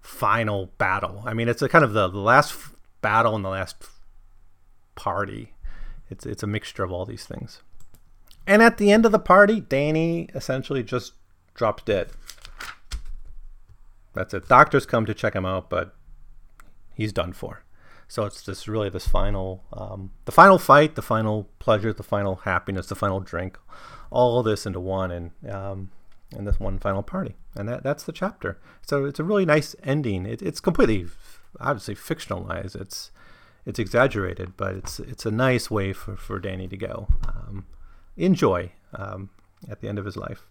final 0.00 0.66
battle. 0.78 1.22
I 1.24 1.34
mean, 1.34 1.48
it's 1.48 1.62
a 1.62 1.68
kind 1.68 1.84
of 1.84 1.92
the, 1.92 2.08
the 2.08 2.18
last 2.18 2.54
battle 3.00 3.34
and 3.34 3.44
the 3.44 3.50
last 3.50 3.76
party. 4.94 5.54
It's, 6.08 6.24
it's 6.24 6.42
a 6.42 6.46
mixture 6.46 6.84
of 6.84 6.92
all 6.92 7.04
these 7.04 7.26
things. 7.26 7.62
And 8.46 8.62
at 8.62 8.78
the 8.78 8.92
end 8.92 9.04
of 9.04 9.12
the 9.12 9.18
party, 9.18 9.60
Danny 9.60 10.28
essentially 10.34 10.82
just 10.82 11.14
drops 11.54 11.82
dead. 11.82 12.10
That's 14.14 14.32
it. 14.32 14.48
Doctors 14.48 14.86
come 14.86 15.04
to 15.06 15.14
check 15.14 15.34
him 15.34 15.44
out, 15.44 15.68
but 15.68 15.94
he's 16.94 17.12
done 17.12 17.32
for. 17.32 17.64
So 18.08 18.24
it's 18.24 18.42
just 18.42 18.68
really 18.68 18.88
this 18.88 19.06
final, 19.06 19.64
um, 19.72 20.12
the 20.26 20.32
final 20.32 20.58
fight, 20.58 20.94
the 20.94 21.02
final 21.02 21.48
pleasure, 21.58 21.92
the 21.92 22.04
final 22.04 22.36
happiness, 22.36 22.86
the 22.86 22.94
final 22.94 23.20
drink, 23.20 23.58
all 24.10 24.42
this 24.44 24.64
into 24.64 24.78
one, 24.78 25.10
and 25.10 25.32
um, 25.52 25.90
and 26.32 26.46
this 26.46 26.58
one 26.58 26.78
final 26.78 27.02
party, 27.02 27.36
and 27.56 27.68
that 27.68 27.82
that's 27.82 28.04
the 28.04 28.12
chapter. 28.12 28.58
So 28.82 29.04
it's 29.04 29.18
a 29.18 29.24
really 29.24 29.44
nice 29.44 29.74
ending. 29.82 30.24
It, 30.24 30.40
it's 30.40 30.60
completely, 30.60 31.06
obviously 31.60 31.94
fictionalized. 31.94 32.74
It's 32.80 33.10
it's 33.64 33.78
exaggerated, 33.78 34.56
but 34.56 34.74
it's 34.74 35.00
it's 35.00 35.26
a 35.26 35.30
nice 35.30 35.70
way 35.70 35.92
for, 35.92 36.16
for 36.16 36.38
Danny 36.38 36.68
to 36.68 36.76
go. 36.76 37.08
Um, 37.26 37.66
enjoy 38.16 38.72
um, 38.94 39.30
at 39.68 39.80
the 39.80 39.88
end 39.88 39.98
of 39.98 40.04
his 40.04 40.16
life. 40.16 40.46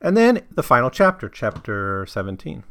And 0.00 0.16
then 0.16 0.42
the 0.50 0.62
final 0.62 0.90
chapter, 0.90 1.28
chapter 1.28 2.04
17. 2.06 2.64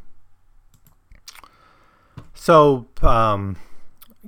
So, 2.33 2.87
um, 3.01 3.57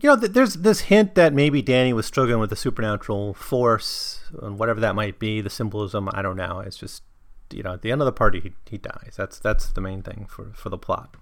you 0.01 0.09
know, 0.09 0.17
th- 0.17 0.31
there's 0.31 0.55
this 0.55 0.81
hint 0.81 1.15
that 1.15 1.33
maybe 1.33 1.61
Danny 1.61 1.93
was 1.93 2.05
struggling 2.05 2.39
with 2.39 2.49
the 2.49 2.55
supernatural 2.55 3.33
force 3.33 4.21
and 4.41 4.57
whatever 4.57 4.79
that 4.79 4.95
might 4.95 5.19
be, 5.19 5.41
the 5.41 5.49
symbolism. 5.49 6.09
I 6.13 6.21
don't 6.21 6.37
know. 6.37 6.59
It's 6.59 6.77
just, 6.77 7.03
you 7.51 7.63
know, 7.63 7.73
at 7.73 7.81
the 7.81 7.91
end 7.91 8.01
of 8.01 8.05
the 8.05 8.11
party, 8.11 8.39
he, 8.39 8.53
he 8.69 8.77
dies. 8.77 9.13
That's 9.15 9.39
that's 9.39 9.69
the 9.69 9.81
main 9.81 10.01
thing 10.01 10.25
for, 10.29 10.51
for 10.53 10.69
the 10.69 10.77
plot. 10.77 11.15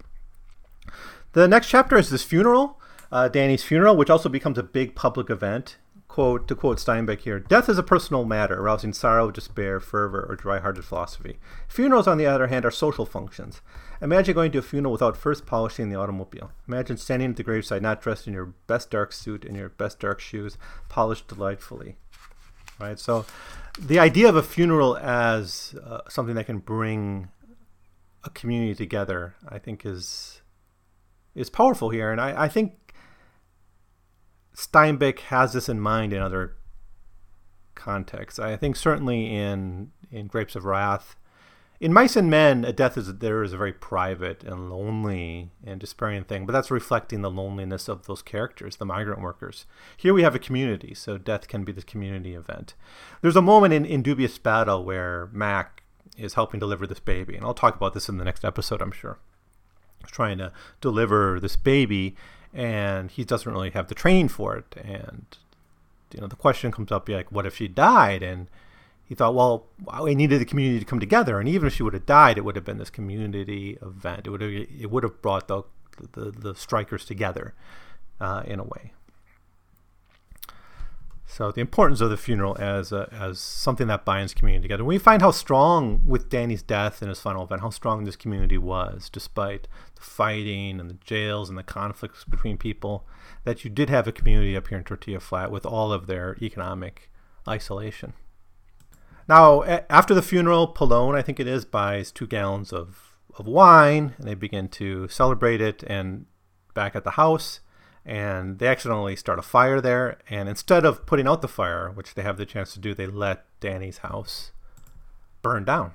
The 1.32 1.48
next 1.48 1.68
chapter 1.68 1.96
is 1.96 2.10
this 2.10 2.22
funeral, 2.22 2.80
uh, 3.12 3.28
Danny's 3.28 3.62
funeral, 3.62 3.96
which 3.96 4.10
also 4.10 4.28
becomes 4.28 4.58
a 4.58 4.62
big 4.62 4.94
public 4.94 5.30
event. 5.30 5.76
Quote 6.08 6.48
to 6.48 6.54
quote 6.54 6.78
Steinbeck 6.78 7.20
here: 7.20 7.38
"Death 7.38 7.68
is 7.68 7.76
a 7.76 7.82
personal 7.82 8.24
matter, 8.24 8.58
arousing 8.58 8.94
sorrow, 8.94 9.30
despair, 9.30 9.80
fervor, 9.80 10.24
or 10.26 10.34
dry-hearted 10.34 10.82
philosophy. 10.82 11.38
Funerals, 11.68 12.06
on 12.06 12.16
the 12.16 12.24
other 12.24 12.46
hand, 12.46 12.64
are 12.64 12.70
social 12.70 13.04
functions. 13.04 13.60
Imagine 14.00 14.34
going 14.34 14.50
to 14.52 14.58
a 14.58 14.62
funeral 14.62 14.92
without 14.92 15.16
first 15.16 15.44
polishing 15.44 15.90
the 15.90 15.98
automobile. 15.98 16.52
Imagine 16.66 16.96
standing 16.96 17.30
at 17.30 17.36
the 17.36 17.42
graveside, 17.42 17.82
not 17.82 18.00
dressed 18.00 18.26
in 18.26 18.32
your 18.32 18.54
best 18.66 18.90
dark 18.90 19.12
suit 19.12 19.44
and 19.44 19.56
your 19.56 19.68
best 19.68 20.00
dark 20.00 20.20
shoes, 20.20 20.56
polished 20.88 21.28
delightfully." 21.28 21.96
Right. 22.78 22.98
So, 22.98 23.26
the 23.78 23.98
idea 23.98 24.28
of 24.28 24.36
a 24.36 24.42
funeral 24.42 24.96
as 24.96 25.74
uh, 25.84 26.00
something 26.08 26.34
that 26.36 26.46
can 26.46 26.58
bring 26.58 27.28
a 28.24 28.30
community 28.30 28.74
together, 28.74 29.34
I 29.46 29.58
think, 29.58 29.84
is 29.84 30.40
is 31.36 31.50
powerful 31.50 31.90
here, 31.90 32.10
and 32.10 32.20
I, 32.20 32.44
I 32.44 32.48
think 32.48 32.94
Steinbeck 34.56 35.20
has 35.20 35.52
this 35.52 35.68
in 35.68 35.78
mind 35.78 36.12
in 36.12 36.22
other 36.22 36.56
contexts. 37.74 38.40
I 38.40 38.56
think 38.56 38.74
certainly 38.74 39.32
in 39.32 39.92
in 40.10 40.26
Grapes 40.26 40.56
of 40.56 40.64
Wrath, 40.64 41.16
in 41.78 41.92
Mice 41.92 42.16
and 42.16 42.30
Men, 42.30 42.64
a 42.64 42.72
death 42.72 42.96
is 42.96 43.18
there 43.18 43.42
is 43.42 43.52
a 43.52 43.58
very 43.58 43.72
private 43.72 44.42
and 44.42 44.70
lonely 44.70 45.50
and 45.62 45.78
despairing 45.78 46.24
thing, 46.24 46.46
but 46.46 46.52
that's 46.52 46.70
reflecting 46.70 47.20
the 47.20 47.30
loneliness 47.30 47.86
of 47.86 48.06
those 48.06 48.22
characters, 48.22 48.76
the 48.76 48.86
migrant 48.86 49.20
workers. 49.20 49.66
Here 49.96 50.14
we 50.14 50.22
have 50.22 50.34
a 50.34 50.38
community, 50.38 50.94
so 50.94 51.18
death 51.18 51.48
can 51.48 51.64
be 51.64 51.72
this 51.72 51.84
community 51.84 52.34
event. 52.34 52.74
There's 53.20 53.36
a 53.36 53.42
moment 53.42 53.74
in, 53.74 53.84
in 53.84 54.02
Dubious 54.02 54.38
Battle 54.38 54.84
where 54.84 55.28
Mac 55.32 55.82
is 56.16 56.34
helping 56.34 56.60
deliver 56.60 56.86
this 56.86 57.00
baby, 57.00 57.36
and 57.36 57.44
I'll 57.44 57.52
talk 57.52 57.76
about 57.76 57.92
this 57.92 58.08
in 58.08 58.16
the 58.16 58.24
next 58.24 58.42
episode, 58.42 58.80
I'm 58.80 58.92
sure. 58.92 59.18
Trying 60.06 60.38
to 60.38 60.52
deliver 60.80 61.38
this 61.40 61.56
baby, 61.56 62.16
and 62.54 63.10
he 63.10 63.24
doesn't 63.24 63.52
really 63.52 63.70
have 63.70 63.88
the 63.88 63.94
training 63.94 64.28
for 64.28 64.56
it. 64.56 64.74
And 64.82 65.26
you 66.12 66.20
know, 66.20 66.26
the 66.26 66.36
question 66.36 66.72
comes 66.72 66.92
up, 66.92 67.08
like, 67.08 67.30
what 67.32 67.44
if 67.44 67.56
she 67.56 67.68
died? 67.68 68.22
And 68.22 68.48
he 69.04 69.14
thought, 69.14 69.34
well, 69.34 69.66
we 70.02 70.14
needed 70.14 70.40
the 70.40 70.44
community 70.44 70.80
to 70.80 70.84
come 70.84 71.00
together, 71.00 71.38
and 71.38 71.48
even 71.48 71.66
if 71.66 71.74
she 71.74 71.82
would 71.82 71.94
have 71.94 72.06
died, 72.06 72.38
it 72.38 72.44
would 72.44 72.56
have 72.56 72.64
been 72.64 72.78
this 72.78 72.90
community 72.90 73.78
event. 73.82 74.26
It 74.26 74.30
would 74.30 74.40
have 74.40 74.50
it 74.50 74.90
would 74.90 75.02
have 75.02 75.22
brought 75.22 75.48
the 75.48 75.62
the, 76.12 76.30
the 76.30 76.54
strikers 76.54 77.04
together 77.04 77.54
uh, 78.20 78.42
in 78.46 78.58
a 78.58 78.64
way. 78.64 78.92
So 81.28 81.50
the 81.50 81.60
importance 81.60 82.00
of 82.00 82.08
the 82.08 82.16
funeral 82.16 82.56
as 82.58 82.92
a, 82.92 83.08
as 83.12 83.40
something 83.40 83.88
that 83.88 84.04
binds 84.04 84.32
community 84.32 84.62
together. 84.62 84.84
We 84.84 84.96
find 84.96 85.20
how 85.20 85.32
strong 85.32 86.00
with 86.06 86.30
Danny's 86.30 86.62
death 86.62 87.02
and 87.02 87.08
his 87.08 87.20
final 87.20 87.44
event, 87.44 87.62
how 87.62 87.70
strong 87.70 88.04
this 88.04 88.16
community 88.16 88.56
was, 88.56 89.10
despite 89.10 89.66
the 89.96 90.02
fighting 90.02 90.78
and 90.78 90.88
the 90.88 90.94
jails 90.94 91.48
and 91.48 91.58
the 91.58 91.64
conflicts 91.64 92.24
between 92.24 92.58
people. 92.58 93.06
That 93.44 93.64
you 93.64 93.70
did 93.70 93.90
have 93.90 94.06
a 94.06 94.12
community 94.12 94.56
up 94.56 94.68
here 94.68 94.78
in 94.78 94.84
Tortilla 94.84 95.20
Flat 95.20 95.50
with 95.50 95.66
all 95.66 95.92
of 95.92 96.06
their 96.06 96.36
economic 96.40 97.10
isolation. 97.46 98.12
Now, 99.28 99.64
after 99.90 100.14
the 100.14 100.22
funeral, 100.22 100.68
Pilon, 100.68 101.16
I 101.16 101.22
think 101.22 101.40
it 101.40 101.48
is, 101.48 101.64
buys 101.64 102.12
two 102.12 102.28
gallons 102.28 102.72
of, 102.72 103.18
of 103.36 103.46
wine, 103.46 104.14
and 104.16 104.28
they 104.28 104.34
begin 104.34 104.68
to 104.68 105.08
celebrate 105.08 105.60
it. 105.60 105.82
And 105.88 106.26
back 106.72 106.94
at 106.94 107.02
the 107.02 107.12
house, 107.12 107.60
and 108.06 108.60
they 108.60 108.68
accidentally 108.68 109.16
start 109.16 109.40
a 109.40 109.42
fire 109.42 109.80
there. 109.80 110.18
And 110.30 110.48
instead 110.48 110.86
of 110.86 111.04
putting 111.06 111.26
out 111.26 111.42
the 111.42 111.48
fire, 111.48 111.90
which 111.90 112.14
they 112.14 112.22
have 112.22 112.36
the 112.36 112.46
chance 112.46 112.72
to 112.74 112.78
do, 112.78 112.94
they 112.94 113.06
let 113.06 113.44
Danny's 113.58 113.98
house 113.98 114.52
burn 115.42 115.64
down. 115.64 115.90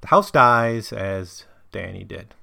The 0.00 0.08
house 0.08 0.30
dies 0.30 0.92
as 0.92 1.46
Danny 1.72 2.04
did. 2.04 2.34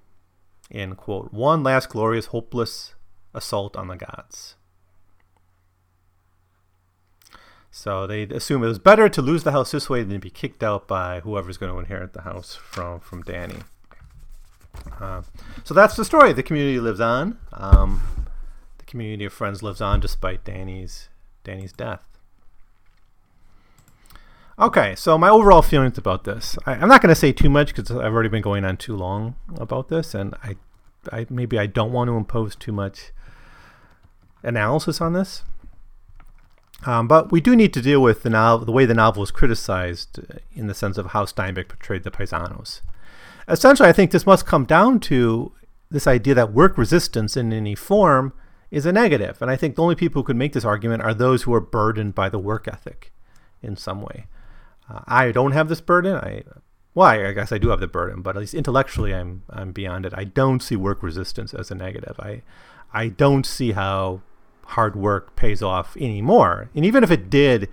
In 0.69 0.95
quote, 0.95 1.31
one 1.31 1.63
last 1.63 1.89
glorious, 1.89 2.27
hopeless 2.27 2.93
assault 3.33 3.77
on 3.77 3.87
the 3.87 3.95
gods. 3.95 4.55
So 7.73 8.05
they 8.05 8.23
assume 8.23 8.63
it 8.63 8.67
was 8.67 8.79
better 8.79 9.07
to 9.07 9.21
lose 9.21 9.43
the 9.43 9.53
house 9.53 9.71
this 9.71 9.89
way 9.89 10.03
than 10.03 10.15
to 10.15 10.19
be 10.19 10.29
kicked 10.29 10.61
out 10.61 10.89
by 10.89 11.21
whoever's 11.21 11.57
going 11.57 11.71
to 11.71 11.79
inherit 11.79 12.11
the 12.11 12.23
house 12.23 12.53
from 12.53 12.99
from 12.99 13.21
Danny. 13.21 13.59
Uh, 14.99 15.21
so 15.63 15.73
that's 15.73 15.95
the 15.95 16.03
story. 16.03 16.33
The 16.33 16.43
community 16.43 16.81
lives 16.81 16.99
on. 16.99 17.37
Um, 17.53 18.01
community 18.91 19.25
of 19.25 19.33
friends 19.33 19.63
lives 19.63 19.81
on 19.81 19.99
despite 19.99 20.43
Danny's 20.43 21.09
Danny's 21.43 21.71
death. 21.71 22.01
Okay, 24.59 24.93
so 24.95 25.17
my 25.17 25.29
overall 25.29 25.63
feelings 25.63 25.97
about 25.97 26.25
this. 26.25 26.57
I, 26.67 26.73
I'm 26.73 26.89
not 26.89 27.01
going 27.01 27.09
to 27.09 27.15
say 27.15 27.31
too 27.31 27.49
much 27.49 27.73
because 27.73 27.89
I've 27.89 28.13
already 28.13 28.29
been 28.29 28.43
going 28.43 28.63
on 28.63 28.77
too 28.77 28.95
long 28.95 29.35
about 29.57 29.87
this, 29.87 30.13
and 30.13 30.35
I, 30.43 30.57
I 31.11 31.25
maybe 31.29 31.57
I 31.57 31.65
don't 31.65 31.91
want 31.91 32.09
to 32.09 32.15
impose 32.15 32.55
too 32.55 32.71
much 32.71 33.11
analysis 34.43 35.01
on 35.01 35.13
this. 35.13 35.43
Um, 36.85 37.07
but 37.07 37.31
we 37.31 37.41
do 37.41 37.55
need 37.55 37.73
to 37.73 37.81
deal 37.81 38.01
with 38.01 38.23
the 38.23 38.29
novel, 38.29 38.65
the 38.65 38.71
way 38.71 38.85
the 38.85 38.93
novel 38.93 39.23
is 39.23 39.31
criticized, 39.31 40.19
uh, 40.19 40.39
in 40.53 40.67
the 40.67 40.73
sense 40.73 40.97
of 40.97 41.07
how 41.07 41.25
Steinbeck 41.25 41.69
portrayed 41.69 42.03
the 42.03 42.11
paisanos. 42.11 42.81
Essentially, 43.47 43.87
I 43.87 43.93
think 43.93 44.11
this 44.11 44.25
must 44.25 44.45
come 44.45 44.65
down 44.65 44.99
to 45.01 45.53
this 45.89 46.07
idea 46.07 46.33
that 46.35 46.53
work 46.53 46.77
resistance 46.77 47.37
in 47.37 47.53
any 47.53 47.75
form 47.75 48.33
is 48.71 48.85
a 48.85 48.91
negative, 48.91 49.41
and 49.41 49.51
I 49.51 49.55
think 49.55 49.75
the 49.75 49.83
only 49.83 49.95
people 49.95 50.21
who 50.21 50.25
could 50.25 50.37
make 50.37 50.53
this 50.53 50.65
argument 50.65 51.03
are 51.03 51.13
those 51.13 51.43
who 51.43 51.53
are 51.53 51.61
burdened 51.61 52.15
by 52.15 52.29
the 52.29 52.39
work 52.39 52.67
ethic, 52.67 53.11
in 53.61 53.75
some 53.75 54.01
way. 54.01 54.25
Uh, 54.89 55.01
I 55.05 55.31
don't 55.31 55.51
have 55.51 55.69
this 55.69 55.81
burden. 55.81 56.15
I, 56.15 56.43
well, 56.93 57.07
I, 57.07 57.31
guess 57.33 57.51
I 57.51 57.57
do 57.57 57.69
have 57.69 57.79
the 57.79 57.87
burden, 57.87 58.21
but 58.21 58.35
at 58.35 58.39
least 58.39 58.53
intellectually, 58.53 59.13
I'm 59.13 59.43
I'm 59.49 59.71
beyond 59.71 60.05
it. 60.05 60.13
I 60.15 60.23
don't 60.23 60.61
see 60.61 60.75
work 60.75 61.03
resistance 61.03 61.53
as 61.53 61.71
a 61.71 61.75
negative. 61.75 62.19
I, 62.19 62.41
I 62.93 63.09
don't 63.09 63.45
see 63.45 63.73
how 63.73 64.21
hard 64.71 64.95
work 64.95 65.35
pays 65.35 65.61
off 65.61 65.95
anymore. 65.97 66.69
And 66.75 66.85
even 66.85 67.03
if 67.03 67.11
it 67.11 67.29
did 67.29 67.69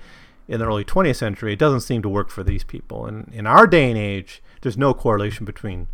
in 0.47 0.61
the 0.61 0.67
early 0.67 0.85
20th 0.85 1.17
century, 1.17 1.53
it 1.53 1.59
doesn't 1.59 1.81
seem 1.81 2.03
to 2.03 2.09
work 2.09 2.31
for 2.31 2.43
these 2.43 2.65
people. 2.65 3.07
And 3.07 3.31
in 3.33 3.47
our 3.47 3.67
day 3.67 3.89
and 3.89 3.99
age, 3.99 4.43
there's 4.63 4.79
no 4.79 4.95
correlation 4.95 5.45
between 5.45 5.89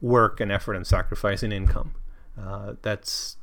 work 0.00 0.40
and 0.40 0.50
effort 0.50 0.74
and 0.74 0.86
sacrifice 0.86 1.42
and 1.42 1.52
income. 1.52 1.94
Uh, 2.38 2.74
that's, 2.82 3.36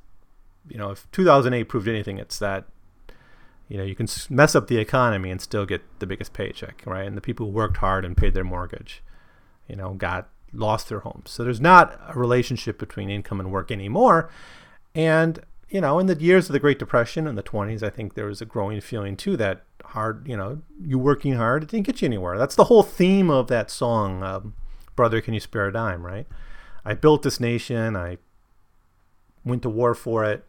you 0.69 0.77
know, 0.77 0.91
if 0.91 1.09
2008 1.11 1.63
proved 1.65 1.87
anything, 1.87 2.17
it's 2.17 2.39
that, 2.39 2.65
you 3.67 3.77
know, 3.77 3.83
you 3.83 3.95
can 3.95 4.07
mess 4.29 4.55
up 4.55 4.67
the 4.67 4.77
economy 4.77 5.31
and 5.31 5.41
still 5.41 5.65
get 5.65 5.81
the 5.99 6.07
biggest 6.07 6.33
paycheck, 6.33 6.83
right? 6.85 7.05
And 7.05 7.17
the 7.17 7.21
people 7.21 7.47
who 7.47 7.51
worked 7.51 7.77
hard 7.77 8.05
and 8.05 8.15
paid 8.15 8.33
their 8.33 8.43
mortgage, 8.43 9.03
you 9.67 9.75
know, 9.75 9.93
got 9.93 10.29
lost 10.53 10.89
their 10.89 10.99
homes. 10.99 11.31
So 11.31 11.43
there's 11.43 11.61
not 11.61 11.99
a 12.07 12.17
relationship 12.17 12.79
between 12.79 13.09
income 13.09 13.39
and 13.39 13.51
work 13.51 13.71
anymore. 13.71 14.29
And 14.95 15.39
you 15.69 15.81
know, 15.81 15.99
in 15.99 16.05
the 16.05 16.15
years 16.15 16.47
of 16.47 16.53
the 16.53 16.59
Great 16.59 16.79
Depression 16.79 17.27
in 17.27 17.35
the 17.35 17.43
20s, 17.43 17.83
I 17.83 17.89
think 17.89 18.13
there 18.13 18.25
was 18.25 18.41
a 18.41 18.45
growing 18.45 18.79
feeling 18.79 19.17
too 19.17 19.35
that 19.37 19.63
hard, 19.83 20.27
you 20.27 20.37
know, 20.37 20.61
you 20.81 20.97
working 20.97 21.33
hard, 21.33 21.63
it 21.63 21.69
didn't 21.69 21.85
get 21.85 22.01
you 22.01 22.05
anywhere. 22.05 22.37
That's 22.37 22.55
the 22.55 22.65
whole 22.65 22.83
theme 22.83 23.29
of 23.29 23.47
that 23.47 23.69
song, 23.69 24.23
um, 24.23 24.53
"Brother, 24.95 25.19
Can 25.19 25.33
You 25.33 25.39
Spare 25.39 25.67
a 25.67 25.73
Dime?" 25.73 26.05
Right? 26.05 26.27
I 26.85 26.93
built 26.93 27.23
this 27.23 27.39
nation. 27.39 27.97
I 27.97 28.17
went 29.43 29.61
to 29.63 29.69
war 29.69 29.93
for 29.93 30.23
it. 30.23 30.45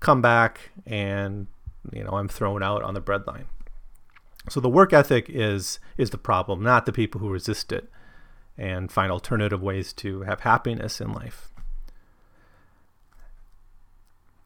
Come 0.00 0.20
back, 0.20 0.70
and 0.86 1.46
you 1.92 2.04
know 2.04 2.12
I'm 2.12 2.28
thrown 2.28 2.62
out 2.62 2.82
on 2.82 2.94
the 2.94 3.00
breadline. 3.00 3.46
So 4.48 4.60
the 4.60 4.68
work 4.68 4.92
ethic 4.92 5.26
is 5.28 5.78
is 5.96 6.10
the 6.10 6.18
problem, 6.18 6.62
not 6.62 6.86
the 6.86 6.92
people 6.92 7.20
who 7.20 7.30
resist 7.30 7.72
it 7.72 7.90
and 8.56 8.90
find 8.90 9.10
alternative 9.10 9.62
ways 9.62 9.92
to 9.92 10.22
have 10.22 10.40
happiness 10.40 11.00
in 11.00 11.12
life. 11.12 11.50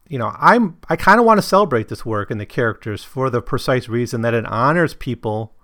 You 0.08 0.18
know, 0.18 0.32
I'm 0.38 0.78
I 0.88 0.96
kind 0.96 1.20
of 1.20 1.26
want 1.26 1.38
to 1.38 1.46
celebrate 1.46 1.88
this 1.88 2.06
work 2.06 2.30
and 2.30 2.40
the 2.40 2.46
characters 2.46 3.04
for 3.04 3.28
the 3.28 3.42
precise 3.42 3.88
reason 3.88 4.22
that 4.22 4.34
it 4.34 4.46
honors 4.46 4.94
people 4.94 5.54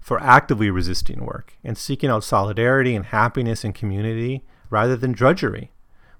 for 0.00 0.18
actively 0.22 0.70
resisting 0.70 1.24
work 1.24 1.54
and 1.62 1.76
seeking 1.76 2.08
out 2.08 2.24
solidarity 2.24 2.94
and 2.94 3.06
happiness 3.06 3.64
and 3.64 3.74
community 3.74 4.44
rather 4.70 4.96
than 4.96 5.12
drudgery. 5.12 5.72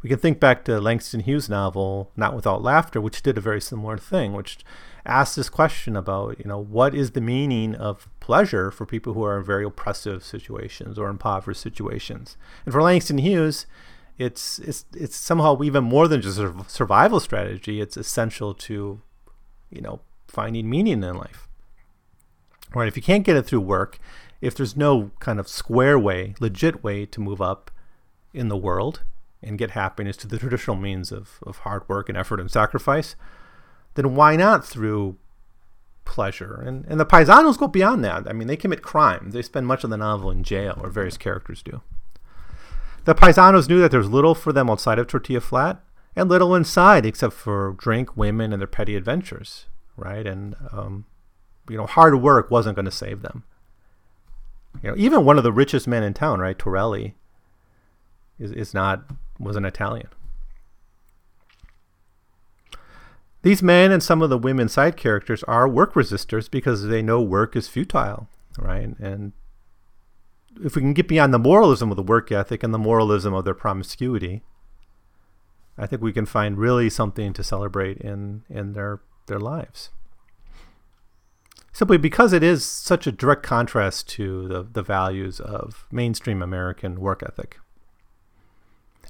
We 0.03 0.09
can 0.09 0.18
think 0.18 0.40
back 0.40 0.64
to 0.64 0.80
Langston 0.80 1.20
Hughes' 1.20 1.48
novel 1.48 2.11
Not 2.16 2.34
Without 2.34 2.62
Laughter, 2.62 3.01
which 3.01 3.22
did 3.22 3.36
a 3.36 3.42
very 3.42 3.61
similar 3.61 3.98
thing, 3.98 4.32
which 4.32 4.59
asked 5.05 5.36
this 5.36 5.51
question 5.51 5.94
about, 5.94 6.38
you 6.38 6.46
know, 6.46 6.59
what 6.59 6.94
is 6.94 7.11
the 7.11 7.20
meaning 7.20 7.74
of 7.74 8.09
pleasure 8.18 8.70
for 8.70 8.86
people 8.86 9.12
who 9.12 9.22
are 9.24 9.38
in 9.38 9.44
very 9.44 9.64
oppressive 9.64 10.24
situations 10.24 10.98
or 10.98 11.09
impoverished 11.09 11.61
situations? 11.61 12.38
And 12.64 12.72
for 12.72 12.82
Langston 12.82 13.18
Hughes, 13.18 13.66
it's 14.16 14.59
it's 14.59 14.84
it's 14.94 15.16
somehow 15.16 15.62
even 15.62 15.84
more 15.84 16.09
than 16.09 16.22
just 16.22 16.38
a 16.38 16.55
survival 16.66 17.20
strategy. 17.20 17.80
It's 17.80 17.96
essential 17.96 18.55
to, 18.55 19.01
you 19.70 19.80
know, 19.80 20.01
finding 20.28 20.68
meaning 20.68 21.03
in 21.03 21.14
life. 21.14 21.46
Right? 22.74 22.88
If 22.88 22.96
you 22.96 23.03
can't 23.03 23.24
get 23.24 23.36
it 23.36 23.42
through 23.42 23.61
work, 23.61 23.98
if 24.40 24.55
there's 24.55 24.76
no 24.76 25.11
kind 25.20 25.40
of 25.40 25.48
square 25.48 25.98
way, 25.98 26.34
legit 26.40 26.82
way 26.82 27.05
to 27.07 27.20
move 27.20 27.42
up 27.42 27.70
in 28.32 28.48
the 28.48 28.57
world 28.57 29.03
and 29.43 29.59
get 29.59 29.70
happiness 29.70 30.16
to 30.18 30.26
the 30.26 30.38
traditional 30.38 30.76
means 30.76 31.12
of, 31.12 31.38
of 31.45 31.59
hard 31.59 31.88
work 31.88 32.09
and 32.09 32.18
effort 32.18 32.41
and 32.41 32.51
sacrifice, 32.51 33.16
then 33.95 34.14
why 34.14 34.36
not 34.36 34.64
through 34.64 35.16
pleasure? 36.05 36.62
And, 36.64 36.84
and 36.86 37.01
the 37.01 37.07
paisanos 37.07 37.59
go 37.59 37.66
beyond 37.66 38.05
that. 38.05 38.28
I 38.28 38.32
mean, 38.32 38.49
they 38.49 38.57
commit 38.57 38.82
crime. 38.82 39.30
They 39.30 39.43
spend 39.43 39.66
much 39.66 39.84
of 39.84 39.91
the 39.91 39.97
novel 39.97 40.30
in 40.30 40.43
jail, 40.43 40.78
or 40.82 40.91
various 40.91 41.16
characters 41.16 41.62
do. 41.62 41.82
The 43.05 43.14
paisanos 43.14 43.68
knew 43.68 43.80
that 43.80 43.91
there 43.91 44.01
was 44.01 44.11
little 44.11 44.34
for 44.34 44.53
them 44.53 44.68
outside 44.68 44.99
of 44.99 45.07
Tortilla 45.07 45.41
Flat 45.41 45.82
and 46.14 46.28
little 46.28 46.55
inside 46.55 47.07
except 47.07 47.32
for 47.32 47.74
drink, 47.78 48.16
women, 48.16 48.53
and 48.53 48.61
their 48.61 48.66
petty 48.66 48.95
adventures, 48.95 49.66
right? 49.97 50.26
And, 50.26 50.55
um, 50.70 51.07
you 51.68 51.76
know, 51.76 51.86
hard 51.86 52.20
work 52.20 52.51
wasn't 52.51 52.76
going 52.76 52.84
to 52.84 52.91
save 52.91 53.22
them. 53.22 53.45
You 54.82 54.91
know, 54.91 54.97
even 54.99 55.24
one 55.24 55.38
of 55.38 55.45
the 55.45 55.53
richest 55.53 55.88
men 55.88 56.03
in 56.03 56.14
town, 56.14 56.41
right, 56.41 56.59
Torrelli, 56.59 57.14
is, 58.38 58.53
is 58.53 58.74
not 58.74 59.05
was 59.41 59.57
an 59.57 59.64
Italian. 59.64 60.09
These 63.43 63.62
men 63.62 63.91
and 63.91 64.03
some 64.03 64.20
of 64.20 64.28
the 64.28 64.38
women 64.38 64.68
side 64.68 64.97
characters 64.97 65.43
are 65.45 65.66
work 65.66 65.95
resistors 65.95 66.51
because 66.51 66.84
they 66.84 67.01
know 67.01 67.22
work 67.22 67.57
is 67.57 67.68
futile, 67.68 68.28
right? 68.59 68.95
And 68.99 69.32
if 70.62 70.76
we 70.76 70.82
can 70.82 70.93
get 70.93 71.09
beyond 71.09 71.32
the 71.32 71.38
moralism 71.38 71.91
of 71.91 71.97
the 71.97 72.03
work 72.03 72.30
ethic 72.30 72.62
and 72.62 72.74
the 72.74 72.78
moralism 72.78 73.32
of 73.32 73.45
their 73.45 73.55
promiscuity, 73.55 74.43
I 75.78 75.86
think 75.86 76.03
we 76.03 76.12
can 76.12 76.26
find 76.26 76.59
really 76.59 76.91
something 76.91 77.32
to 77.32 77.43
celebrate 77.43 77.99
in 77.99 78.43
in 78.51 78.74
their 78.74 79.01
their 79.26 79.38
lives. 79.38 79.91
Simply 81.72 81.97
because 81.97 82.32
it 82.32 82.43
is 82.43 82.64
such 82.64 83.07
a 83.07 83.12
direct 83.12 83.45
contrast 83.45 84.09
to 84.11 84.49
the, 84.49 84.62
the 84.64 84.82
values 84.82 85.41
of 85.41 85.86
mainstream 85.91 86.43
American 86.43 87.01
work 87.01 87.22
ethic. 87.22 87.59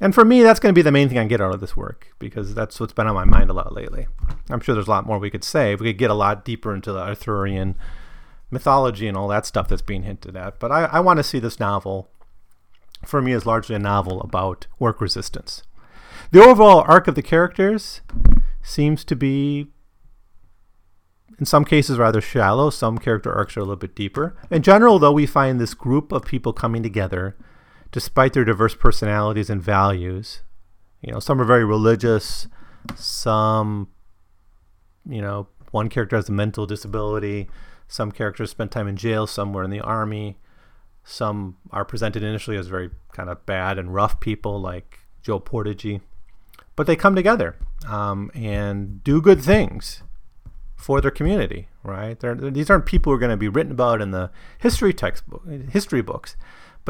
And 0.00 0.14
for 0.14 0.24
me, 0.24 0.42
that's 0.42 0.58
going 0.58 0.74
to 0.74 0.78
be 0.78 0.82
the 0.82 0.90
main 0.90 1.08
thing 1.08 1.18
I 1.18 1.26
get 1.26 1.42
out 1.42 1.52
of 1.52 1.60
this 1.60 1.76
work 1.76 2.14
because 2.18 2.54
that's 2.54 2.80
what's 2.80 2.94
been 2.94 3.06
on 3.06 3.14
my 3.14 3.24
mind 3.24 3.50
a 3.50 3.52
lot 3.52 3.74
lately. 3.74 4.06
I'm 4.48 4.60
sure 4.60 4.74
there's 4.74 4.88
a 4.88 4.90
lot 4.90 5.06
more 5.06 5.18
we 5.18 5.30
could 5.30 5.44
say. 5.44 5.74
We 5.74 5.88
could 5.88 5.98
get 5.98 6.10
a 6.10 6.14
lot 6.14 6.44
deeper 6.44 6.74
into 6.74 6.90
the 6.92 7.00
Arthurian 7.00 7.76
mythology 8.50 9.06
and 9.06 9.16
all 9.16 9.28
that 9.28 9.44
stuff 9.44 9.68
that's 9.68 9.82
being 9.82 10.04
hinted 10.04 10.36
at. 10.36 10.58
But 10.58 10.72
I, 10.72 10.84
I 10.86 11.00
want 11.00 11.18
to 11.18 11.22
see 11.22 11.38
this 11.38 11.60
novel, 11.60 12.08
for 13.04 13.20
me, 13.20 13.32
is 13.32 13.44
largely 13.44 13.76
a 13.76 13.78
novel 13.78 14.22
about 14.22 14.66
work 14.78 15.02
resistance. 15.02 15.62
The 16.32 16.42
overall 16.42 16.84
arc 16.88 17.06
of 17.06 17.14
the 17.14 17.22
characters 17.22 18.00
seems 18.62 19.04
to 19.04 19.14
be, 19.14 19.66
in 21.38 21.44
some 21.44 21.64
cases, 21.64 21.98
rather 21.98 22.22
shallow. 22.22 22.70
Some 22.70 22.98
character 22.98 23.32
arcs 23.32 23.56
are 23.56 23.60
a 23.60 23.64
little 23.64 23.76
bit 23.76 23.94
deeper. 23.94 24.36
In 24.50 24.62
general, 24.62 24.98
though, 24.98 25.12
we 25.12 25.26
find 25.26 25.60
this 25.60 25.74
group 25.74 26.10
of 26.10 26.24
people 26.24 26.54
coming 26.54 26.82
together 26.82 27.36
despite 27.92 28.32
their 28.32 28.44
diverse 28.44 28.74
personalities 28.74 29.50
and 29.50 29.62
values. 29.62 30.42
You 31.00 31.12
know, 31.12 31.20
some 31.20 31.40
are 31.40 31.44
very 31.44 31.64
religious, 31.64 32.46
some, 32.94 33.88
you 35.08 35.22
know, 35.22 35.48
one 35.70 35.88
character 35.88 36.16
has 36.16 36.28
a 36.28 36.32
mental 36.32 36.66
disability, 36.66 37.48
some 37.88 38.12
characters 38.12 38.50
spend 38.50 38.70
time 38.70 38.86
in 38.86 38.96
jail, 38.96 39.26
some 39.26 39.52
were 39.52 39.64
in 39.64 39.70
the 39.70 39.80
army, 39.80 40.38
some 41.04 41.56
are 41.70 41.84
presented 41.84 42.22
initially 42.22 42.56
as 42.56 42.66
very 42.66 42.90
kind 43.12 43.28
of 43.30 43.46
bad 43.46 43.78
and 43.78 43.94
rough 43.94 44.20
people 44.20 44.60
like 44.60 45.00
Joe 45.22 45.40
Portagee. 45.40 46.00
But 46.76 46.86
they 46.86 46.96
come 46.96 47.14
together 47.14 47.56
um, 47.88 48.30
and 48.34 49.02
do 49.02 49.20
good 49.20 49.42
things 49.42 50.02
for 50.76 51.00
their 51.00 51.10
community, 51.10 51.68
right? 51.82 52.18
They're, 52.18 52.34
these 52.34 52.70
aren't 52.70 52.86
people 52.86 53.10
who 53.10 53.16
are 53.16 53.20
going 53.20 53.30
to 53.30 53.36
be 53.36 53.48
written 53.48 53.72
about 53.72 54.00
in 54.00 54.12
the 54.12 54.30
history 54.58 54.92
textbook, 54.92 55.46
history 55.70 56.02
books 56.02 56.36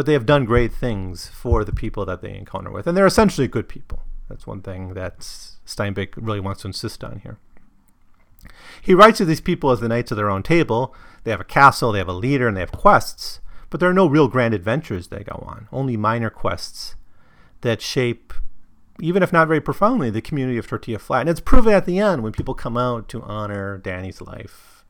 but 0.01 0.07
they 0.07 0.15
have 0.15 0.25
done 0.25 0.47
great 0.47 0.73
things 0.73 1.27
for 1.27 1.63
the 1.63 1.75
people 1.75 2.07
that 2.07 2.23
they 2.23 2.35
encounter 2.35 2.71
with. 2.71 2.87
And 2.87 2.97
they're 2.97 3.05
essentially 3.05 3.47
good 3.47 3.69
people. 3.69 4.01
That's 4.31 4.47
one 4.47 4.63
thing 4.63 4.95
that 4.95 5.19
Steinbeck 5.19 6.15
really 6.17 6.41
wants 6.41 6.63
to 6.63 6.69
insist 6.69 7.05
on 7.05 7.19
here. 7.19 7.37
He 8.81 8.95
writes 8.95 9.21
of 9.21 9.27
these 9.27 9.43
people 9.43 9.71
as 9.71 9.81
the 9.81 9.89
knights 9.89 10.11
of 10.11 10.17
their 10.17 10.31
own 10.31 10.43
table. 10.43 10.95
They 11.25 11.31
have 11.31 11.41
a 11.43 11.45
castle, 11.45 11.93
they 11.93 11.99
have 11.99 12.09
a 12.09 12.15
leader, 12.15 12.49
and 12.49 12.57
they 12.57 12.63
have 12.63 12.73
quests, 12.73 13.41
but 13.69 13.79
there 13.79 13.91
are 13.91 13.93
no 13.93 14.07
real 14.07 14.27
grand 14.27 14.55
adventures 14.55 15.09
they 15.09 15.23
go 15.23 15.45
on, 15.47 15.69
only 15.71 15.99
minor 15.99 16.31
quests 16.31 16.95
that 17.61 17.83
shape, 17.83 18.33
even 19.01 19.23
if 19.23 19.35
not 19.35 19.49
very 19.49 19.61
profoundly, 19.61 20.09
the 20.09 20.23
community 20.23 20.57
of 20.57 20.67
Tortilla 20.67 20.99
Flat. 20.99 21.21
And 21.21 21.29
it's 21.29 21.41
proven 21.41 21.75
at 21.75 21.85
the 21.85 21.99
end 21.99 22.23
when 22.23 22.33
people 22.33 22.55
come 22.55 22.79
out 22.79 23.07
to 23.11 23.21
honor 23.21 23.77
Danny's 23.77 24.23
life, 24.23 24.83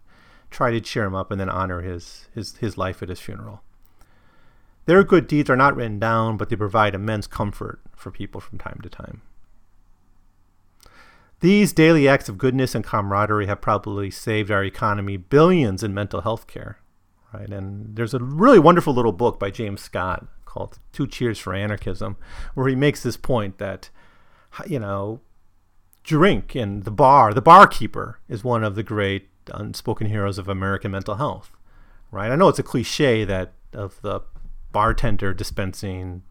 try 0.53 0.71
to 0.71 0.81
cheer 0.81 1.03
him 1.03 1.17
up, 1.17 1.33
and 1.33 1.41
then 1.41 1.51
honor 1.51 1.81
his, 1.81 2.29
his, 2.33 2.59
his 2.59 2.79
life 2.79 3.03
at 3.03 3.09
his 3.09 3.19
funeral. 3.19 3.65
Their 4.87 5.05
good 5.05 5.27
deeds 5.27 5.51
are 5.51 5.57
not 5.57 5.77
written 5.77 5.99
down, 5.99 6.37
but 6.37 6.49
they 6.49 6.57
provide 6.57 6.95
immense 6.95 7.27
comfort 7.27 7.81
for 7.95 8.11
people 8.11 8.41
from 8.41 8.59
time 8.59 8.81
to 8.83 8.89
time. 8.89 9.23
These 11.41 11.73
daily 11.73 12.07
acts 12.07 12.29
of 12.29 12.39
goodness 12.39 12.75
and 12.75 12.85
camaraderie 12.85 13.47
have 13.47 13.63
probably 13.63 14.11
saved 14.11 14.51
our 14.51 14.63
economy 14.63 15.17
billions 15.17 15.83
in 15.83 15.95
mental 15.95 16.21
health 16.21 16.47
care. 16.47 16.79
Right? 17.33 17.49
And 17.49 17.97
there's 17.97 18.15
a 18.15 18.19
really 18.19 18.59
wonderful 18.59 18.93
little 18.93 19.13
book 19.13 19.39
by 19.39 19.51
James 19.51 19.81
Scott 19.81 20.27
called 20.45 20.79
Two 20.93 21.07
Cheers 21.07 21.39
for 21.39 21.55
Anarchism, 21.55 22.17
where 22.55 22.69
he 22.69 22.75
makes 22.75 23.03
this 23.03 23.17
point 23.17 23.59
that, 23.59 23.89
you 24.67 24.79
know, 24.79 25.21
drink 26.03 26.55
and 26.55 26.85
the 26.85 26.91
bar, 26.91 27.33
the 27.33 27.41
barkeeper 27.41 28.19
is 28.29 28.43
one 28.43 28.65
of 28.65 28.75
the 28.75 28.83
great 28.83 29.29
unspoken 29.55 30.09
heroes 30.09 30.39
of 30.39 30.49
American 30.49 30.91
mental 30.91 31.15
health. 31.15 31.53
Right? 32.11 32.31
I 32.31 32.37
know 32.37 32.49
it's 32.49 32.59
a 32.59 32.65
cliche 32.65 33.25
that 33.25 33.53
of 33.73 34.03
the 34.03 34.21
bartender 34.73 35.35
dispensing 35.35 36.23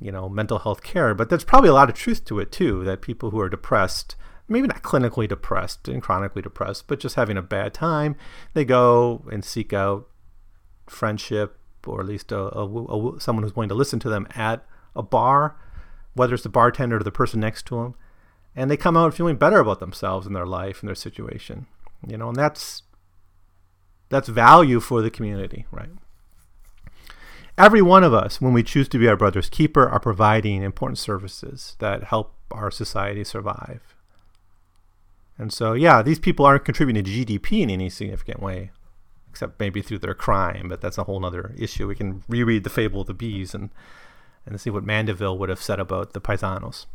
you 0.00 0.10
know 0.10 0.28
mental 0.28 0.58
health 0.58 0.82
care. 0.82 1.14
But 1.14 1.28
there's 1.28 1.44
probably 1.44 1.70
a 1.70 1.74
lot 1.74 1.88
of 1.88 1.94
truth 1.94 2.24
to 2.26 2.40
it 2.40 2.52
too 2.52 2.84
that 2.84 3.02
people 3.02 3.30
who 3.30 3.40
are 3.40 3.48
depressed 3.48 4.16
maybe 4.48 4.68
not 4.68 4.82
clinically 4.82 5.28
depressed 5.28 5.88
and 5.88 6.02
chronically 6.02 6.42
depressed 6.42 6.86
but 6.86 7.00
just 7.00 7.16
having 7.16 7.36
a 7.36 7.42
bad 7.42 7.72
time 7.72 8.14
they 8.54 8.64
go 8.64 9.24
and 9.30 9.44
seek 9.44 9.72
out 9.72 10.08
friendship 10.86 11.58
or 11.86 12.00
at 12.00 12.06
least 12.06 12.30
a, 12.30 12.58
a, 12.58 12.66
a, 12.66 13.20
someone 13.20 13.42
who's 13.42 13.56
willing 13.56 13.68
to 13.68 13.74
listen 13.74 13.98
to 13.98 14.08
them 14.08 14.26
at 14.34 14.64
a 14.94 15.02
bar 15.02 15.56
whether 16.14 16.34
it's 16.34 16.42
the 16.42 16.48
bartender 16.48 16.96
or 16.96 17.02
the 17.02 17.10
person 17.10 17.40
next 17.40 17.66
to 17.66 17.76
them 17.76 17.94
and 18.54 18.70
they 18.70 18.76
come 18.76 18.96
out 18.96 19.14
feeling 19.14 19.36
better 19.36 19.60
about 19.60 19.80
themselves 19.80 20.26
and 20.26 20.36
their 20.36 20.46
life 20.46 20.80
and 20.80 20.88
their 20.88 20.94
situation 20.94 21.66
you 22.06 22.16
know 22.16 22.28
and 22.28 22.36
that's 22.36 22.82
that's 24.08 24.28
value 24.28 24.80
for 24.80 25.00
the 25.00 25.10
community 25.10 25.66
right 25.70 25.90
Every 27.62 27.80
one 27.80 28.02
of 28.02 28.12
us, 28.12 28.40
when 28.40 28.52
we 28.52 28.64
choose 28.64 28.88
to 28.88 28.98
be 28.98 29.06
our 29.06 29.16
brother's 29.16 29.48
keeper, 29.48 29.88
are 29.88 30.00
providing 30.00 30.64
important 30.64 30.98
services 30.98 31.76
that 31.78 32.02
help 32.02 32.34
our 32.50 32.72
society 32.72 33.22
survive. 33.22 33.94
And 35.38 35.52
so, 35.52 35.72
yeah, 35.72 36.02
these 36.02 36.18
people 36.18 36.44
aren't 36.44 36.64
contributing 36.64 37.04
to 37.04 37.10
GDP 37.10 37.60
in 37.60 37.70
any 37.70 37.88
significant 37.88 38.42
way, 38.42 38.72
except 39.30 39.60
maybe 39.60 39.80
through 39.80 40.00
their 40.00 40.12
crime, 40.12 40.68
but 40.68 40.80
that's 40.80 40.98
a 40.98 41.04
whole 41.04 41.24
other 41.24 41.54
issue. 41.56 41.86
We 41.86 41.94
can 41.94 42.24
reread 42.28 42.64
The 42.64 42.70
Fable 42.70 43.02
of 43.02 43.06
the 43.06 43.14
Bees 43.14 43.54
and, 43.54 43.70
and 44.44 44.60
see 44.60 44.70
what 44.70 44.82
Mandeville 44.82 45.38
would 45.38 45.48
have 45.48 45.62
said 45.62 45.78
about 45.78 46.14
the 46.14 46.20
paisanos. 46.20 46.86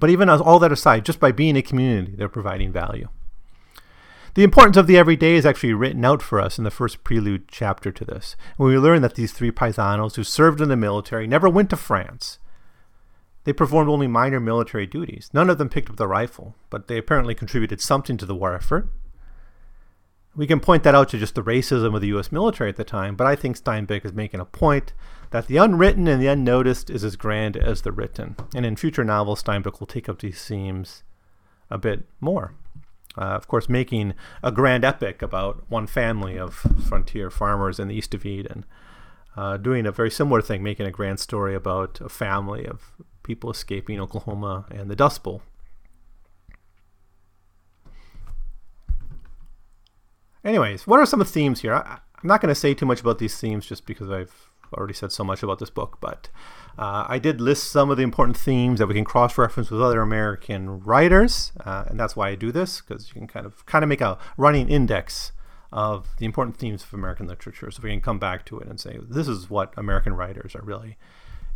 But 0.00 0.10
even 0.10 0.28
all 0.28 0.58
that 0.58 0.72
aside, 0.72 1.04
just 1.04 1.20
by 1.20 1.30
being 1.30 1.56
a 1.56 1.62
community, 1.62 2.16
they're 2.16 2.28
providing 2.28 2.72
value. 2.72 3.08
The 4.34 4.44
importance 4.44 4.76
of 4.76 4.86
the 4.86 4.96
everyday 4.96 5.34
is 5.34 5.44
actually 5.44 5.72
written 5.72 6.04
out 6.04 6.22
for 6.22 6.40
us 6.40 6.56
in 6.56 6.64
the 6.64 6.70
first 6.70 7.02
prelude 7.02 7.48
chapter 7.48 7.90
to 7.90 8.04
this. 8.04 8.36
When 8.56 8.70
we 8.70 8.78
learn 8.78 9.02
that 9.02 9.16
these 9.16 9.32
three 9.32 9.50
paisanos 9.50 10.14
who 10.14 10.22
served 10.22 10.60
in 10.60 10.68
the 10.68 10.76
military 10.76 11.26
never 11.26 11.48
went 11.48 11.70
to 11.70 11.76
France. 11.76 12.38
They 13.44 13.52
performed 13.52 13.90
only 13.90 14.06
minor 14.06 14.38
military 14.38 14.86
duties. 14.86 15.30
None 15.32 15.50
of 15.50 15.58
them 15.58 15.68
picked 15.68 15.90
up 15.90 15.96
the 15.96 16.06
rifle, 16.06 16.54
but 16.68 16.86
they 16.86 16.96
apparently 16.98 17.34
contributed 17.34 17.80
something 17.80 18.16
to 18.18 18.26
the 18.26 18.34
war 18.34 18.54
effort. 18.54 18.88
We 20.36 20.46
can 20.46 20.60
point 20.60 20.84
that 20.84 20.94
out 20.94 21.08
to 21.08 21.18
just 21.18 21.34
the 21.34 21.42
racism 21.42 21.94
of 21.94 22.00
the 22.00 22.08
U.S. 22.08 22.30
military 22.30 22.70
at 22.70 22.76
the 22.76 22.84
time, 22.84 23.16
but 23.16 23.26
I 23.26 23.34
think 23.34 23.56
Steinbeck 23.56 24.04
is 24.04 24.12
making 24.12 24.38
a 24.38 24.44
point 24.44 24.92
that 25.30 25.48
the 25.48 25.56
unwritten 25.56 26.06
and 26.06 26.22
the 26.22 26.28
unnoticed 26.28 26.88
is 26.88 27.02
as 27.02 27.16
grand 27.16 27.56
as 27.56 27.82
the 27.82 27.90
written. 27.90 28.36
And 28.54 28.64
in 28.64 28.76
future 28.76 29.02
novels, 29.02 29.42
Steinbeck 29.42 29.80
will 29.80 29.88
take 29.88 30.08
up 30.08 30.20
these 30.20 30.44
themes 30.44 31.02
a 31.68 31.78
bit 31.78 32.04
more. 32.20 32.54
Uh, 33.20 33.24
of 33.24 33.46
course, 33.46 33.68
making 33.68 34.14
a 34.42 34.50
grand 34.50 34.82
epic 34.82 35.20
about 35.20 35.62
one 35.68 35.86
family 35.86 36.38
of 36.38 36.54
frontier 36.88 37.30
farmers 37.30 37.78
in 37.78 37.86
the 37.88 37.94
east 37.94 38.14
of 38.14 38.24
Eden. 38.24 38.64
Uh, 39.36 39.58
doing 39.58 39.86
a 39.86 39.92
very 39.92 40.10
similar 40.10 40.40
thing, 40.40 40.62
making 40.62 40.86
a 40.86 40.90
grand 40.90 41.20
story 41.20 41.54
about 41.54 42.00
a 42.00 42.08
family 42.08 42.66
of 42.66 42.92
people 43.22 43.50
escaping 43.50 44.00
Oklahoma 44.00 44.64
and 44.70 44.90
the 44.90 44.96
Dust 44.96 45.22
Bowl. 45.22 45.42
Anyways, 50.42 50.86
what 50.86 50.98
are 50.98 51.06
some 51.06 51.20
of 51.20 51.26
the 51.26 51.32
themes 51.32 51.60
here? 51.60 51.74
I, 51.74 51.98
I'm 52.22 52.28
not 52.28 52.40
going 52.40 52.48
to 52.48 52.58
say 52.58 52.72
too 52.72 52.86
much 52.86 53.00
about 53.00 53.18
these 53.18 53.38
themes 53.38 53.66
just 53.66 53.84
because 53.86 54.10
I've 54.10 54.50
already 54.74 54.94
said 54.94 55.12
so 55.12 55.24
much 55.24 55.42
about 55.42 55.58
this 55.58 55.70
book, 55.70 55.98
but 56.00 56.28
uh, 56.78 57.04
I 57.08 57.18
did 57.18 57.40
list 57.40 57.70
some 57.70 57.90
of 57.90 57.96
the 57.96 58.02
important 58.02 58.36
themes 58.36 58.78
that 58.78 58.86
we 58.86 58.94
can 58.94 59.04
cross-reference 59.04 59.70
with 59.70 59.82
other 59.82 60.00
American 60.00 60.82
writers, 60.82 61.52
uh, 61.64 61.84
and 61.88 61.98
that's 61.98 62.16
why 62.16 62.28
I 62.28 62.34
do 62.34 62.52
this 62.52 62.80
because 62.80 63.08
you 63.08 63.14
can 63.14 63.26
kind 63.26 63.46
of 63.46 63.66
kind 63.66 63.82
of 63.82 63.88
make 63.88 64.00
a 64.00 64.18
running 64.36 64.68
index 64.68 65.32
of 65.72 66.08
the 66.18 66.26
important 66.26 66.56
themes 66.56 66.82
of 66.82 66.94
American 66.94 67.26
literature, 67.26 67.70
so 67.70 67.82
we 67.82 67.90
can 67.90 68.00
come 68.00 68.18
back 68.18 68.44
to 68.46 68.58
it 68.58 68.68
and 68.68 68.80
say 68.80 68.98
this 69.02 69.28
is 69.28 69.50
what 69.50 69.72
American 69.76 70.14
writers 70.14 70.54
are 70.54 70.62
really 70.62 70.96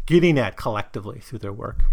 getting 0.06 0.38
at 0.38 0.56
collectively 0.56 1.20
through 1.20 1.38
their 1.38 1.52
work. 1.52 1.84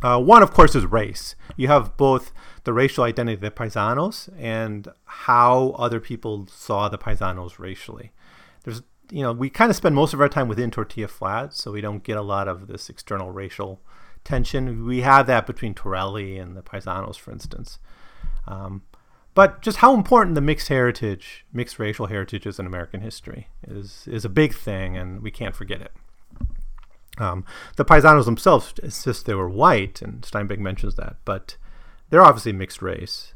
Uh, 0.00 0.20
one, 0.20 0.42
of 0.42 0.52
course, 0.52 0.76
is 0.76 0.86
race. 0.86 1.34
You 1.56 1.66
have 1.68 1.96
both 1.96 2.32
the 2.62 2.72
racial 2.72 3.02
identity 3.02 3.34
of 3.34 3.40
the 3.40 3.50
paisanos 3.50 4.28
and 4.38 4.86
how 5.04 5.70
other 5.70 5.98
people 5.98 6.46
saw 6.48 6.88
the 6.88 6.98
paisanos 6.98 7.58
racially. 7.58 8.12
There's 8.62 8.82
you 9.10 9.22
know, 9.22 9.32
we 9.32 9.50
kind 9.50 9.70
of 9.70 9.76
spend 9.76 9.94
most 9.94 10.14
of 10.14 10.20
our 10.20 10.28
time 10.28 10.48
within 10.48 10.70
Tortilla 10.70 11.08
Flats, 11.08 11.62
so 11.62 11.72
we 11.72 11.80
don't 11.80 12.02
get 12.02 12.16
a 12.16 12.22
lot 12.22 12.48
of 12.48 12.66
this 12.66 12.90
external 12.90 13.30
racial 13.30 13.80
tension. 14.24 14.84
We 14.84 15.00
have 15.00 15.26
that 15.26 15.46
between 15.46 15.74
Torrelli 15.74 16.40
and 16.40 16.56
the 16.56 16.62
Paisanos, 16.62 17.16
for 17.16 17.32
instance. 17.32 17.78
Um, 18.46 18.82
but 19.34 19.62
just 19.62 19.78
how 19.78 19.94
important 19.94 20.34
the 20.34 20.40
mixed 20.40 20.68
heritage, 20.68 21.46
mixed 21.52 21.78
racial 21.78 22.06
heritage 22.06 22.46
is 22.46 22.58
in 22.58 22.66
American 22.66 23.00
history 23.00 23.48
is 23.66 24.08
is 24.08 24.24
a 24.24 24.28
big 24.28 24.54
thing, 24.54 24.96
and 24.96 25.22
we 25.22 25.30
can't 25.30 25.54
forget 25.54 25.80
it. 25.80 25.92
Um, 27.18 27.44
the 27.76 27.84
Paisanos 27.84 28.24
themselves 28.24 28.74
insist 28.82 29.26
they 29.26 29.34
were 29.34 29.48
white, 29.48 30.02
and 30.02 30.22
Steinbeck 30.22 30.58
mentions 30.58 30.96
that, 30.96 31.16
but 31.24 31.56
they're 32.10 32.24
obviously 32.24 32.52
mixed 32.52 32.82
race. 32.82 33.34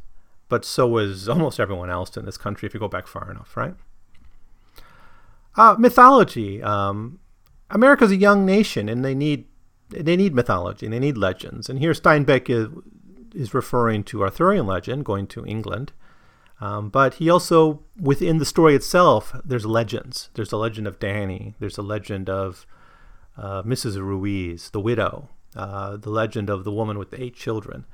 But 0.48 0.64
so 0.64 0.86
was 0.86 1.28
almost 1.28 1.60
everyone 1.60 1.90
else 1.90 2.16
in 2.16 2.26
this 2.26 2.36
country 2.36 2.66
if 2.66 2.74
you 2.74 2.80
go 2.80 2.88
back 2.88 3.06
far 3.06 3.30
enough, 3.30 3.56
right? 3.56 3.74
Uh, 5.56 5.76
mythology. 5.78 6.62
Um, 6.62 7.18
America's 7.70 8.10
a 8.10 8.16
young 8.16 8.46
nation, 8.46 8.88
and 8.88 9.04
they 9.04 9.14
need 9.14 9.46
they 9.90 10.16
need 10.16 10.34
mythology 10.34 10.86
and 10.86 10.92
they 10.92 10.98
need 10.98 11.18
legends. 11.18 11.68
And 11.68 11.78
here 11.78 11.92
Steinbeck 11.92 12.48
is 12.48 12.68
is 13.34 13.54
referring 13.54 14.04
to 14.04 14.22
Arthurian 14.22 14.66
legend, 14.66 15.04
going 15.04 15.26
to 15.28 15.44
England. 15.46 15.92
Um, 16.60 16.90
but 16.90 17.14
he 17.14 17.28
also, 17.28 17.82
within 18.00 18.38
the 18.38 18.44
story 18.44 18.74
itself, 18.74 19.34
there's 19.44 19.66
legends. 19.66 20.30
There's 20.34 20.52
a 20.52 20.56
legend 20.56 20.86
of 20.86 21.00
Danny. 21.00 21.54
There's 21.58 21.78
a 21.78 21.82
legend 21.82 22.30
of 22.30 22.66
uh, 23.36 23.62
Mrs. 23.64 23.96
Ruiz, 23.96 24.70
the 24.70 24.80
widow. 24.80 25.28
Uh, 25.56 25.96
the 25.96 26.10
legend 26.10 26.48
of 26.48 26.64
the 26.64 26.72
woman 26.72 26.98
with 26.98 27.10
the 27.10 27.22
eight 27.22 27.34
children. 27.34 27.84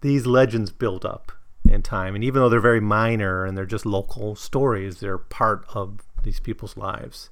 These 0.00 0.26
legends 0.26 0.70
build 0.70 1.04
up 1.04 1.32
in 1.68 1.82
time, 1.82 2.14
and 2.14 2.22
even 2.22 2.40
though 2.40 2.48
they're 2.48 2.60
very 2.60 2.80
minor 2.80 3.44
and 3.44 3.56
they're 3.56 3.66
just 3.66 3.86
local 3.86 4.34
stories, 4.34 5.00
they're 5.00 5.18
part 5.18 5.64
of 5.74 6.00
these 6.22 6.40
people's 6.40 6.76
lives 6.76 7.30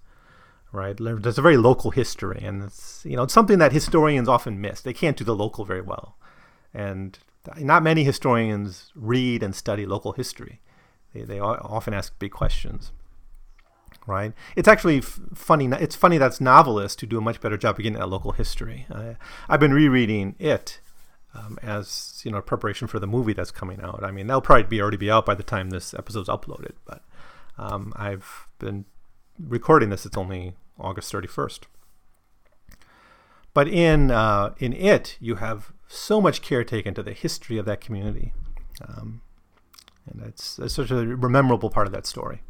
right? 0.73 0.99
There's 0.99 1.39
a 1.39 1.43
very 1.43 1.57
local 1.57 1.91
history 1.91 2.41
and 2.43 2.65
it's 2.65 3.03
you 3.05 3.17
know 3.17 3.23
it's 3.23 3.35
something 3.35 3.59
that 3.59 3.73
historians 3.73 4.29
often 4.29 4.61
miss. 4.61 4.81
They 4.81 4.93
can't 4.93 5.17
do 5.17 5.25
the 5.25 5.35
local 5.35 5.65
very 5.65 5.81
well. 5.81 6.17
And 6.75 7.19
not 7.59 7.83
many 7.83 8.05
historians 8.05 8.93
read 8.95 9.43
and 9.43 9.55
study 9.55 9.87
local 9.87 10.13
history. 10.13 10.61
They, 11.15 11.23
they 11.23 11.41
often 11.41 11.95
ask 11.95 12.19
big 12.19 12.33
questions 12.33 12.93
right? 14.07 14.33
It's 14.57 14.69
actually 14.69 15.03
funny 15.03 15.67
it's 15.67 15.95
funny 15.95 16.17
that's 16.17 16.41
novelists 16.41 17.01
who 17.01 17.07
do 17.07 17.19
a 17.19 17.21
much 17.21 17.43
better 17.43 17.59
job 17.59 17.77
of 17.77 17.83
getting 17.83 17.99
at 17.99 18.09
local 18.09 18.33
history. 18.33 18.87
I, 18.91 19.17
i've 19.51 19.61
been 19.61 19.75
rereading 19.75 20.35
it 20.39 20.81
um, 21.35 21.59
as 21.63 22.23
you 22.25 22.31
know 22.31 22.41
preparation 22.41 22.89
for 22.89 22.99
the 22.99 23.07
movie 23.07 23.35
that's 23.35 23.51
coming 23.51 23.81
out. 23.83 24.03
I 24.03 24.11
mean 24.11 24.27
that'll 24.27 24.41
probably 24.41 24.65
be 24.65 24.81
already 24.81 24.97
be 24.97 25.11
out 25.11 25.27
by 25.27 25.35
the 25.35 25.43
time 25.43 25.71
this 25.71 25.93
episode's 25.93 26.29
uploaded 26.29 26.73
but 26.87 27.03
um, 27.59 27.93
I've 27.97 28.47
been 28.59 28.85
recording 29.39 29.91
this. 29.91 30.07
It's 30.07 30.17
only 30.17 30.55
August 30.79 31.13
31st. 31.13 31.61
But 33.55 33.69
in 33.69 34.11
uh, 34.11 34.55
in 34.59 34.73
it, 34.73 35.17
you 35.21 35.37
have 35.37 35.73
so 35.89 36.21
much 36.21 36.43
care 36.43 36.63
taken 36.63 36.95
to 36.95 37.03
the 37.03 37.13
history 37.13 37.59
of 37.59 37.65
that 37.65 37.81
community, 37.81 38.33
um, 38.87 39.23
and 40.09 40.23
it's 40.23 40.61
such 40.73 40.91
a 40.91 41.05
memorable 41.05 41.71
part 41.71 41.87
of 41.87 41.93
that 41.93 42.07
story. 42.07 42.43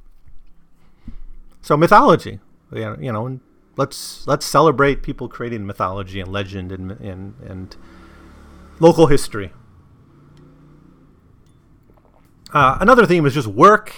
So 1.62 1.76
mythology, 1.76 2.40
you 2.72 3.12
know, 3.12 3.40
let's 3.76 4.26
let's 4.26 4.44
celebrate 4.44 5.02
people 5.02 5.28
creating 5.28 5.66
mythology 5.66 6.20
and 6.20 6.30
legend 6.30 6.72
and 6.72 6.90
and, 6.92 7.34
and 7.40 7.76
local 8.80 9.06
history. 9.06 9.52
Uh, 12.52 12.78
another 12.80 13.06
theme 13.06 13.24
is 13.24 13.34
just 13.34 13.48
work 13.48 13.94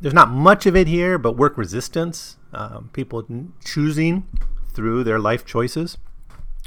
there's 0.00 0.14
not 0.14 0.30
much 0.30 0.66
of 0.66 0.76
it 0.76 0.86
here, 0.86 1.18
but 1.18 1.36
work 1.36 1.58
resistance, 1.58 2.36
um, 2.52 2.90
people 2.92 3.26
choosing 3.64 4.26
through 4.72 5.04
their 5.04 5.18
life 5.18 5.44
choices, 5.44 5.98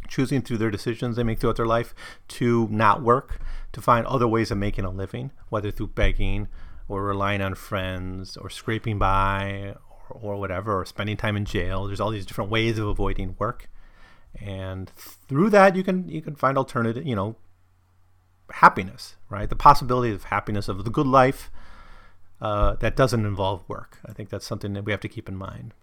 choosing 0.08 0.42
through 0.42 0.58
their 0.58 0.72
decisions 0.72 1.16
they 1.16 1.24
make 1.24 1.40
throughout 1.40 1.56
their 1.56 1.66
life 1.66 1.96
to 2.28 2.68
not 2.70 3.02
work, 3.02 3.40
to 3.72 3.82
find 3.82 4.06
other 4.06 4.28
ways 4.28 4.52
of 4.52 4.58
making 4.58 4.84
a 4.84 4.90
living, 4.90 5.32
whether 5.50 5.72
through 5.72 5.88
begging 5.88 6.48
or 6.88 7.06
relying 7.06 7.42
on 7.42 7.56
friends 7.56 8.36
or 8.36 8.50
scraping 8.50 9.00
by 9.00 9.76
or, 10.10 10.34
or 10.34 10.36
whatever, 10.38 10.80
or 10.80 10.86
spending 10.86 11.16
time 11.16 11.38
in 11.38 11.46
jail. 11.46 11.88
There's 11.88 12.02
all 12.02 12.12
these 12.12 12.26
different 12.26 12.52
ways 12.52 12.78
of 12.78 12.88
avoiding 12.88 13.36
work. 13.40 13.70
And 14.40 14.90
through 14.90 15.50
that, 15.52 15.76
you 15.76 15.84
can 15.84 16.08
you 16.10 16.22
can 16.22 16.36
find 16.36 16.58
alternative, 16.58 17.06
you 17.06 17.16
know, 17.16 17.38
happiness, 18.52 19.16
right? 19.30 19.50
The 19.50 19.56
possibility 19.56 20.14
of 20.14 20.26
happiness 20.26 20.68
of 20.68 20.84
the 20.84 20.92
good 20.92 21.08
life, 21.08 21.50
uh, 22.42 22.76
that 22.76 22.96
doesn't 22.96 23.26
involve 23.26 23.64
work. 23.68 24.00
I 24.06 24.14
think 24.14 24.30
that's 24.30 24.46
something 24.46 24.74
that 24.74 24.84
we 24.84 24.92
have 24.92 25.02
to 25.02 25.10
keep 25.10 25.30
in 25.30 25.38
mind. 25.38 25.74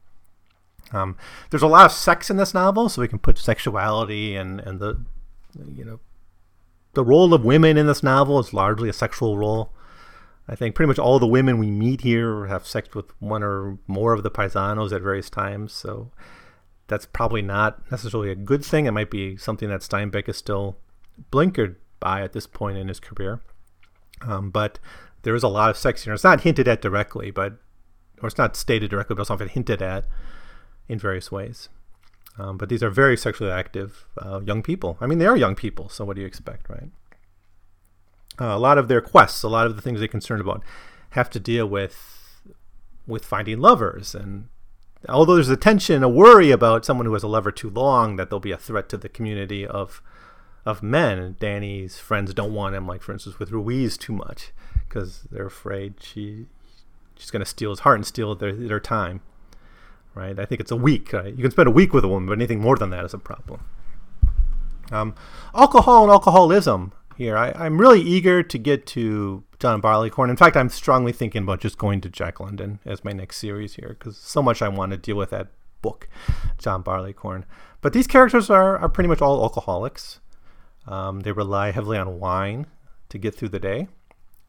Um, 0.93 1.17
there's 1.51 1.63
a 1.63 1.69
lot 1.69 1.87
of 1.87 1.93
sex 1.93 2.31
in 2.31 2.37
this 2.37 2.55
novel, 2.55 2.89
so 2.89 3.03
we 3.03 3.09
can 3.09 3.19
put 3.19 3.39
sexuality 3.39 4.35
and, 4.37 4.61
and 4.61 4.81
the 4.81 5.01
you 5.75 5.85
know 5.85 6.01
the 6.95 7.05
role 7.05 7.33
of 7.33 7.45
women 7.45 7.77
in 7.77 7.87
this 7.87 8.03
novel 8.03 8.39
is 8.39 8.53
largely 8.53 8.89
a 8.89 8.93
sexual 8.93 9.39
role. 9.39 9.73
I 10.49 10.55
think 10.55 10.75
pretty 10.75 10.89
much 10.89 10.99
all 10.99 11.19
the 11.19 11.27
women 11.27 11.59
we 11.59 11.71
meet 11.71 12.01
here 12.01 12.47
have 12.47 12.67
sex 12.67 12.95
with 12.95 13.11
one 13.21 13.43
or 13.43 13.79
more 13.87 14.15
of 14.15 14.23
the 14.23 14.31
paisanos 14.31 14.93
at 14.93 15.03
various 15.03 15.29
times, 15.29 15.73
so 15.73 16.11
that's 16.87 17.05
probably 17.05 17.43
not 17.43 17.91
necessarily 17.91 18.31
a 18.31 18.35
good 18.35 18.65
thing. 18.65 18.87
It 18.87 18.93
might 18.93 19.11
be 19.11 19.37
something 19.37 19.69
that 19.69 19.83
Steinbeck 19.83 20.29
is 20.29 20.39
still 20.39 20.79
blinkered 21.31 21.77
by 22.01 22.23
at 22.23 22.33
this 22.33 22.47
point 22.47 22.79
in 22.79 22.89
his 22.89 22.99
career. 22.99 23.43
Um, 24.23 24.51
but 24.51 24.79
there 25.23 25.35
is 25.35 25.43
a 25.43 25.49
lot 25.49 25.71
of 25.71 25.77
sex 25.77 26.05
here. 26.05 26.15
It's 26.15 26.25
not 26.25 26.43
hinted 26.43 26.69
at 26.69 26.83
directly, 26.83 27.31
but 27.31 27.55
or 28.23 28.27
it's 28.27 28.39
not 28.39 28.57
stated 28.57 28.91
directly, 28.91 29.15
but 29.15 29.23
it's 29.23 29.31
often 29.31 29.49
hinted 29.49 29.83
at 29.83 30.07
in 30.89 30.99
various 30.99 31.31
ways. 31.31 31.69
Um, 32.39 32.57
but 32.57 32.69
these 32.69 32.83
are 32.83 32.91
very 32.91 33.17
sexually 33.17 33.51
active 33.51 34.07
uh, 34.19 34.41
young 34.41 34.63
people. 34.63 34.97
I 35.01 35.07
mean, 35.07 35.19
they 35.19 35.27
are 35.27 35.37
young 35.37 35.55
people, 35.55 35.89
so 35.89 36.05
what 36.05 36.15
do 36.15 36.23
you 36.23 36.27
expect, 36.27 36.69
right? 36.69 36.91
Uh, 38.41 38.57
a 38.57 38.59
lot 38.59 38.79
of 38.79 38.87
their 38.87 39.01
quests, 39.01 39.43
a 39.43 39.49
lot 39.49 39.67
of 39.67 39.75
the 39.75 39.83
things 39.83 39.99
they're 39.99 40.09
concerned 40.09 40.41
about, 40.41 40.63
have 41.11 41.31
to 41.31 41.41
deal 41.41 41.67
with 41.67 42.41
with 43.07 43.25
finding 43.25 43.59
lovers. 43.59 44.15
And 44.15 44.49
although 45.09 45.35
there's 45.35 45.49
a 45.49 45.57
tension, 45.57 46.03
a 46.03 46.09
worry 46.09 46.51
about 46.51 46.85
someone 46.85 47.07
who 47.07 47.15
has 47.15 47.23
a 47.23 47.29
lover 47.29 47.51
too 47.51 47.71
long, 47.71 48.17
that 48.17 48.31
there'll 48.31 48.41
be 48.41 48.53
a 48.53 48.59
threat 48.59 48.89
to 48.91 48.97
the 48.97 49.09
community 49.09 49.67
of 49.67 50.01
of 50.65 50.83
men. 50.83 51.37
Danny's 51.41 51.99
friends 51.99 52.35
don't 52.35 52.55
want 52.55 52.75
him, 52.75 52.87
like 52.87 53.03
for 53.03 53.13
instance 53.13 53.39
with 53.39 53.51
Ruiz, 53.51 53.97
too 53.97 54.13
much 54.13 54.53
because 54.89 55.27
they're 55.31 55.47
afraid 55.47 55.95
she 56.01 56.47
she's 57.17 57.31
going 57.31 57.41
to 57.41 57.47
steal 57.47 57.71
his 57.71 57.81
heart 57.81 57.97
and 57.97 58.07
steal 58.07 58.35
their 58.35 58.53
their 58.53 58.81
time. 58.81 59.21
Right? 60.15 60.39
I 60.39 60.45
think 60.47 60.61
it's 60.61 60.71
a 60.71 60.77
week. 60.77 61.13
Right? 61.13 61.35
You 61.35 61.43
can 61.43 61.51
spend 61.51 61.69
a 61.69 61.73
week 61.73 61.93
with 61.93 62.05
a 62.05 62.09
woman, 62.09 62.29
but 62.29 62.39
anything 62.39 62.61
more 62.61 62.77
than 62.77 62.91
that 62.91 63.05
is 63.05 63.15
a 63.15 63.19
problem. 63.19 63.65
Um, 64.91 65.15
alcohol 65.55 66.05
and 66.05 66.11
alcoholism 66.11 66.93
here. 67.17 67.37
I, 67.37 67.53
I'm 67.53 67.81
really 67.81 68.01
eager 68.01 68.43
to 68.43 68.59
get 68.59 68.87
to 68.89 69.45
John 69.59 69.81
Barleycorn. 69.81 70.31
In 70.31 70.37
fact, 70.37 70.57
I'm 70.57 70.69
strongly 70.69 71.13
thinking 71.13 71.43
about 71.43 71.61
just 71.61 71.79
going 71.79 72.01
to 72.03 72.09
Jack 72.09 72.41
London 72.41 72.79
as 72.85 73.05
my 73.05 73.13
next 73.13 73.39
series 73.39 73.75
here 73.75 73.97
because 73.99 74.17
so 74.17 74.41
much 74.41 74.63
I 74.63 74.69
want 74.69 74.93
to 74.93 74.97
deal 74.97 75.17
with 75.17 75.31
that 75.31 75.49
book, 75.83 76.09
John 76.59 76.83
Barleycorn. 76.83 77.45
But 77.81 77.93
these 77.93 78.07
characters 78.07 78.51
are, 78.51 78.79
are 78.79 78.89
pretty 78.89 79.09
much 79.09 79.21
all 79.21 79.43
alcoholics. 79.43 80.21
Um, 80.87 81.21
they 81.21 81.33
rely 81.33 81.71
heavily 81.71 81.99
on 81.99 82.19
wine 82.19 82.67
to 83.11 83.19
get 83.19 83.35
through 83.35 83.51
the 83.51 83.61
day. 83.61 83.89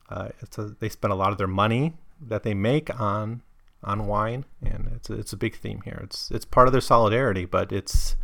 Uh, 0.10 0.30
a, 0.58 0.62
they 0.80 0.90
spend 0.90 1.12
a 1.12 1.16
lot 1.16 1.32
of 1.32 1.38
their 1.38 1.48
money 1.48 1.94
that 2.20 2.44
they 2.44 2.54
make 2.54 3.00
on 3.00 3.42
on 3.84 4.08
wine, 4.08 4.44
and 4.62 4.92
it's 4.96 5.10
a, 5.10 5.14
it's 5.14 5.34
a 5.34 5.38
big 5.38 5.56
theme 5.56 5.82
here. 5.86 6.02
It's 6.04 6.30
it's 6.32 6.46
part 6.46 6.68
of 6.68 6.72
their 6.72 6.82
solidarity, 6.82 7.46
but 7.46 7.72
it's 7.72 8.16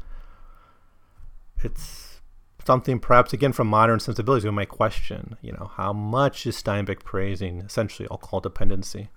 it's 1.64 2.22
something 2.66 3.00
perhaps 3.00 3.32
again 3.32 3.54
from 3.54 3.68
modern 3.68 4.00
sensibilities 4.00 4.44
we 4.44 4.52
might 4.52 4.70
question. 4.70 5.38
You 5.42 5.54
know, 5.54 5.72
how 5.76 5.94
much 5.94 6.46
is 6.46 6.62
Steinbeck 6.62 7.04
praising 7.04 7.60
essentially 7.60 8.08
alcohol 8.10 8.42
dependency? 8.42 9.10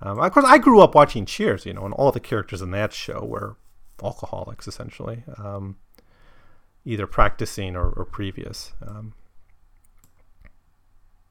Um, 0.00 0.20
of 0.20 0.32
course, 0.32 0.46
I 0.46 0.58
grew 0.58 0.80
up 0.80 0.94
watching 0.94 1.24
Cheers, 1.26 1.66
you 1.66 1.72
know, 1.72 1.84
and 1.84 1.94
all 1.94 2.12
the 2.12 2.20
characters 2.20 2.62
in 2.62 2.70
that 2.72 2.92
show 2.92 3.24
were 3.24 3.56
alcoholics 4.02 4.68
essentially, 4.68 5.24
um, 5.38 5.76
either 6.84 7.06
practicing 7.06 7.76
or, 7.76 7.88
or 7.90 8.04
previous. 8.04 8.72
Um, 8.86 9.14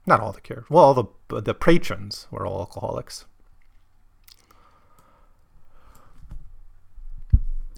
not 0.06 0.20
all 0.20 0.32
the 0.32 0.42
characters. 0.42 0.70
Well, 0.70 0.84
all 0.84 0.94
the 1.30 1.42
the 1.42 1.54
patrons 1.54 2.28
were 2.32 2.46
all 2.46 2.60
alcoholics. 2.60 3.26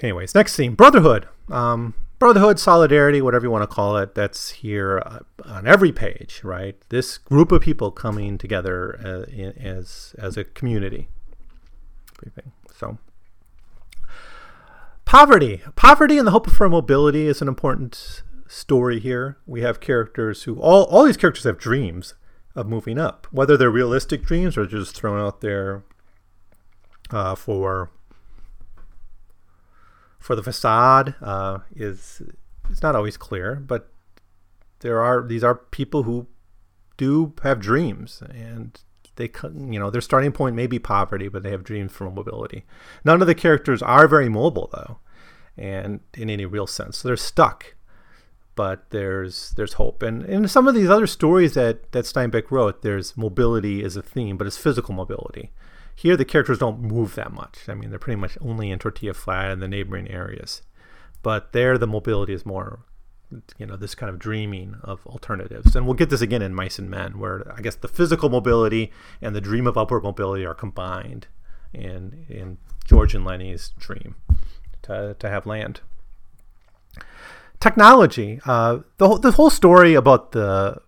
Anyways, 0.01 0.35
next 0.35 0.53
scene: 0.53 0.75
Brotherhood. 0.75 1.27
Um, 1.49 1.93
brotherhood, 2.19 2.59
solidarity, 2.59 3.21
whatever 3.21 3.45
you 3.45 3.51
want 3.51 3.63
to 3.63 3.73
call 3.73 3.97
it. 3.97 4.15
That's 4.15 4.49
here 4.49 5.01
uh, 5.05 5.19
on 5.45 5.67
every 5.67 5.91
page, 5.91 6.41
right? 6.43 6.75
This 6.89 7.17
group 7.17 7.51
of 7.51 7.61
people 7.61 7.91
coming 7.91 8.37
together 8.37 8.99
uh, 9.03 9.31
as 9.59 10.15
as 10.17 10.37
a 10.37 10.43
community. 10.43 11.09
So, 12.75 12.97
poverty, 15.05 15.61
poverty, 15.75 16.17
and 16.17 16.27
the 16.27 16.31
hope 16.31 16.49
for 16.49 16.67
mobility 16.69 17.27
is 17.27 17.41
an 17.41 17.47
important 17.47 18.23
story 18.47 18.99
here. 18.99 19.37
We 19.45 19.61
have 19.61 19.79
characters 19.79 20.43
who 20.43 20.59
all 20.59 20.85
all 20.85 21.05
these 21.05 21.17
characters 21.17 21.43
have 21.43 21.57
dreams 21.57 22.13
of 22.55 22.67
moving 22.67 22.97
up, 22.97 23.27
whether 23.31 23.55
they're 23.57 23.69
realistic 23.69 24.23
dreams 24.23 24.57
or 24.57 24.65
just 24.65 24.95
thrown 24.95 25.19
out 25.19 25.41
there 25.41 25.83
uh, 27.11 27.35
for 27.35 27.91
for 30.19 30.35
the 30.35 30.43
facade 30.43 31.15
uh, 31.21 31.59
is 31.75 32.21
it's 32.69 32.81
not 32.81 32.95
always 32.95 33.17
clear, 33.17 33.55
but 33.55 33.91
there 34.79 35.01
are 35.01 35.25
these 35.25 35.43
are 35.43 35.55
people 35.55 36.03
who 36.03 36.27
do 36.97 37.33
have 37.43 37.59
dreams 37.59 38.23
and 38.29 38.81
they 39.15 39.29
you 39.53 39.79
know 39.79 39.89
their 39.89 40.01
starting 40.01 40.31
point 40.31 40.55
may 40.55 40.67
be 40.67 40.79
poverty 40.79 41.27
but 41.27 41.43
they 41.43 41.51
have 41.51 41.63
dreams 41.63 41.91
for 41.91 42.09
mobility. 42.09 42.65
None 43.05 43.21
of 43.21 43.27
the 43.27 43.35
characters 43.35 43.81
are 43.81 44.07
very 44.07 44.29
mobile 44.29 44.69
though 44.73 44.99
and 45.57 46.01
in 46.13 46.29
any 46.29 46.45
real 46.45 46.67
sense. 46.67 46.97
So 46.97 47.07
they're 47.07 47.17
stuck 47.17 47.75
but 48.57 48.89
there's 48.89 49.51
there's 49.51 49.73
hope. 49.73 50.01
And 50.01 50.25
in 50.25 50.47
some 50.47 50.67
of 50.67 50.73
these 50.75 50.89
other 50.89 51.07
stories 51.07 51.53
that 51.53 51.93
that 51.93 52.03
Steinbeck 52.03 52.51
wrote, 52.51 52.81
there's 52.81 53.15
mobility 53.15 53.83
as 53.83 53.95
a 53.95 54.01
theme, 54.01 54.35
but 54.35 54.47
it's 54.47 54.57
physical 54.57 54.93
mobility. 54.93 55.51
Here, 55.95 56.17
the 56.17 56.25
characters 56.25 56.57
don't 56.57 56.81
move 56.81 57.15
that 57.15 57.31
much. 57.31 57.69
I 57.69 57.75
mean, 57.75 57.91
they're 57.91 57.99
pretty 57.99 58.19
much 58.19 58.37
only 58.41 58.71
in 58.71 58.79
Tortilla 58.79 59.13
Flat 59.13 59.51
and 59.51 59.61
the 59.61 59.67
neighboring 59.67 60.09
areas. 60.09 60.63
But 61.23 61.53
there, 61.53 61.77
the 61.77 61.87
mobility 61.87 62.33
is 62.33 62.45
more, 62.45 62.81
you 63.57 63.65
know, 63.65 63.75
this 63.75 63.95
kind 63.95 64.09
of 64.09 64.19
dreaming 64.19 64.75
of 64.83 65.05
alternatives. 65.07 65.75
And 65.75 65.85
we'll 65.85 65.95
get 65.95 66.09
this 66.09 66.21
again 66.21 66.41
in 66.41 66.53
Mice 66.53 66.77
and 66.77 66.89
Men, 66.89 67.19
where 67.19 67.51
I 67.55 67.61
guess 67.61 67.75
the 67.75 67.87
physical 67.87 68.29
mobility 68.29 68.91
and 69.21 69.35
the 69.35 69.41
dream 69.41 69.67
of 69.67 69.77
upward 69.77 70.03
mobility 70.03 70.45
are 70.45 70.55
combined 70.55 71.27
in 71.73 72.25
in 72.27 72.57
George 72.85 73.13
and 73.13 73.25
Lennie's 73.25 73.69
dream 73.77 74.15
to, 74.83 75.15
to 75.19 75.29
have 75.29 75.45
land 75.45 75.81
technology. 77.59 78.39
Uh, 78.45 78.79
the 78.97 79.07
whole, 79.07 79.17
the 79.17 79.31
whole 79.31 79.49
story 79.49 79.93
about 79.93 80.31
the 80.31 80.81